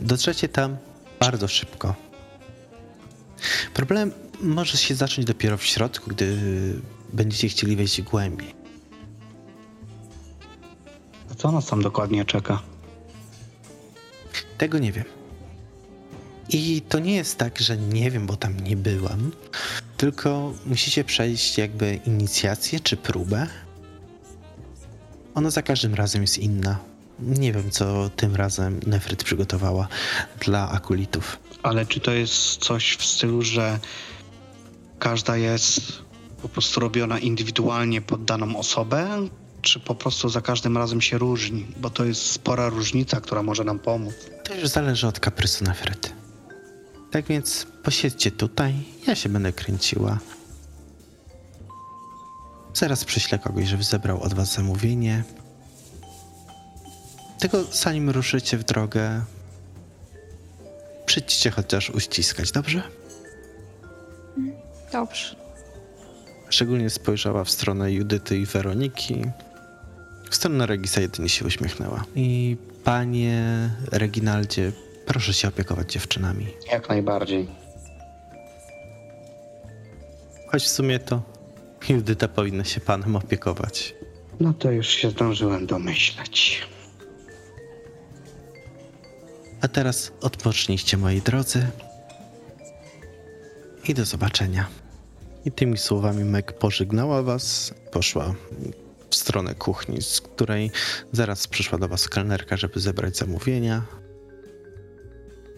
Dotrzecie 0.00 0.48
tam 0.48 0.76
bardzo 1.20 1.48
szybko. 1.48 1.94
Problem 3.74 4.12
może 4.40 4.78
się 4.78 4.94
zacząć 4.94 5.26
dopiero 5.26 5.56
w 5.56 5.64
środku, 5.64 6.10
gdy 6.10 6.36
będziecie 7.12 7.48
chcieli 7.48 7.76
wejść 7.76 8.02
głębiej. 8.02 8.54
A 11.30 11.34
co 11.34 11.52
nas 11.52 11.66
tam 11.66 11.82
dokładnie 11.82 12.24
czeka? 12.24 12.62
Tego 14.58 14.78
nie 14.78 14.92
wiem. 14.92 15.19
I 16.52 16.82
to 16.88 16.98
nie 16.98 17.14
jest 17.14 17.38
tak, 17.38 17.58
że 17.58 17.76
nie 17.76 18.10
wiem, 18.10 18.26
bo 18.26 18.36
tam 18.36 18.60
nie 18.60 18.76
byłam, 18.76 19.30
tylko 19.96 20.54
musicie 20.66 21.04
przejść 21.04 21.58
jakby 21.58 22.00
inicjację 22.06 22.80
czy 22.80 22.96
próbę. 22.96 23.46
Ona 25.34 25.50
za 25.50 25.62
każdym 25.62 25.94
razem 25.94 26.22
jest 26.22 26.38
inna. 26.38 26.78
Nie 27.18 27.52
wiem, 27.52 27.70
co 27.70 28.10
tym 28.16 28.36
razem 28.36 28.80
Nefryt 28.86 29.24
przygotowała 29.24 29.88
dla 30.40 30.70
akulitów. 30.70 31.38
Ale 31.62 31.86
czy 31.86 32.00
to 32.00 32.12
jest 32.12 32.56
coś 32.56 32.96
w 32.96 33.04
stylu, 33.04 33.42
że 33.42 33.78
każda 34.98 35.36
jest 35.36 35.80
po 36.42 36.48
prostu 36.48 36.80
robiona 36.80 37.18
indywidualnie 37.18 38.00
pod 38.00 38.24
daną 38.24 38.56
osobę, 38.56 39.28
czy 39.62 39.80
po 39.80 39.94
prostu 39.94 40.28
za 40.28 40.40
każdym 40.40 40.76
razem 40.76 41.00
się 41.00 41.18
różni? 41.18 41.66
Bo 41.80 41.90
to 41.90 42.04
jest 42.04 42.22
spora 42.26 42.68
różnica, 42.68 43.20
która 43.20 43.42
może 43.42 43.64
nam 43.64 43.78
pomóc. 43.78 44.14
To 44.44 44.54
już 44.54 44.68
zależy 44.68 45.06
od 45.06 45.20
kaprysu 45.20 45.64
Nefryty. 45.64 46.19
Tak 47.10 47.26
więc 47.26 47.66
posiedźcie 47.82 48.30
tutaj, 48.30 48.74
ja 49.06 49.14
się 49.14 49.28
będę 49.28 49.52
kręciła. 49.52 50.18
Zaraz 52.74 53.04
przyślę 53.04 53.38
kogoś, 53.38 53.68
żeby 53.68 53.82
zebrał 53.82 54.22
od 54.22 54.34
was 54.34 54.54
zamówienie. 54.54 55.24
Tylko 57.38 57.64
zanim 57.64 58.10
ruszycie 58.10 58.58
w 58.58 58.64
drogę, 58.64 59.22
przyjdźcie 61.06 61.50
chociaż 61.50 61.90
uściskać, 61.90 62.52
dobrze? 62.52 62.82
Dobrze. 64.92 65.36
Szczególnie 66.48 66.90
spojrzała 66.90 67.44
w 67.44 67.50
stronę 67.50 67.92
Judyty 67.92 68.38
i 68.38 68.46
Weroniki. 68.46 69.22
W 70.30 70.34
stronę 70.34 70.66
Regisa 70.66 71.00
jedynie 71.00 71.28
się 71.28 71.44
uśmiechnęła. 71.44 72.04
I 72.14 72.56
panie 72.84 73.70
Reginaldzie, 73.92 74.72
proszę 75.10 75.32
się 75.34 75.48
opiekować 75.48 75.92
dziewczynami. 75.92 76.46
Jak 76.72 76.88
najbardziej. 76.88 77.48
Choć 80.50 80.62
w 80.62 80.68
sumie 80.68 80.98
to 80.98 81.22
Judyta 81.88 82.28
powinna 82.28 82.64
się 82.64 82.80
panem 82.80 83.16
opiekować. 83.16 83.94
No 84.40 84.52
to 84.54 84.70
już 84.70 84.88
się 84.88 85.10
zdążyłem 85.10 85.66
domyśleć. 85.66 86.62
A 89.60 89.68
teraz 89.68 90.12
odpocznijcie, 90.20 90.96
moi 90.96 91.20
drodzy. 91.20 91.66
I 93.88 93.94
do 93.94 94.04
zobaczenia. 94.04 94.68
I 95.44 95.52
tymi 95.52 95.78
słowami 95.78 96.24
Meg 96.24 96.52
pożegnała 96.52 97.22
was, 97.22 97.74
poszła 97.92 98.34
w 99.10 99.14
stronę 99.14 99.54
kuchni, 99.54 100.02
z 100.02 100.20
której 100.20 100.70
zaraz 101.12 101.46
przyszła 101.46 101.78
do 101.78 101.88
was 101.88 102.08
kelnerka, 102.08 102.56
żeby 102.56 102.80
zebrać 102.80 103.16
zamówienia, 103.16 103.82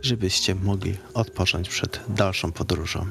żebyście 0.03 0.55
mogli 0.55 0.97
odpocząć 1.15 1.69
przed 1.69 2.01
dalszą 2.09 2.53
podróżą. 2.53 3.07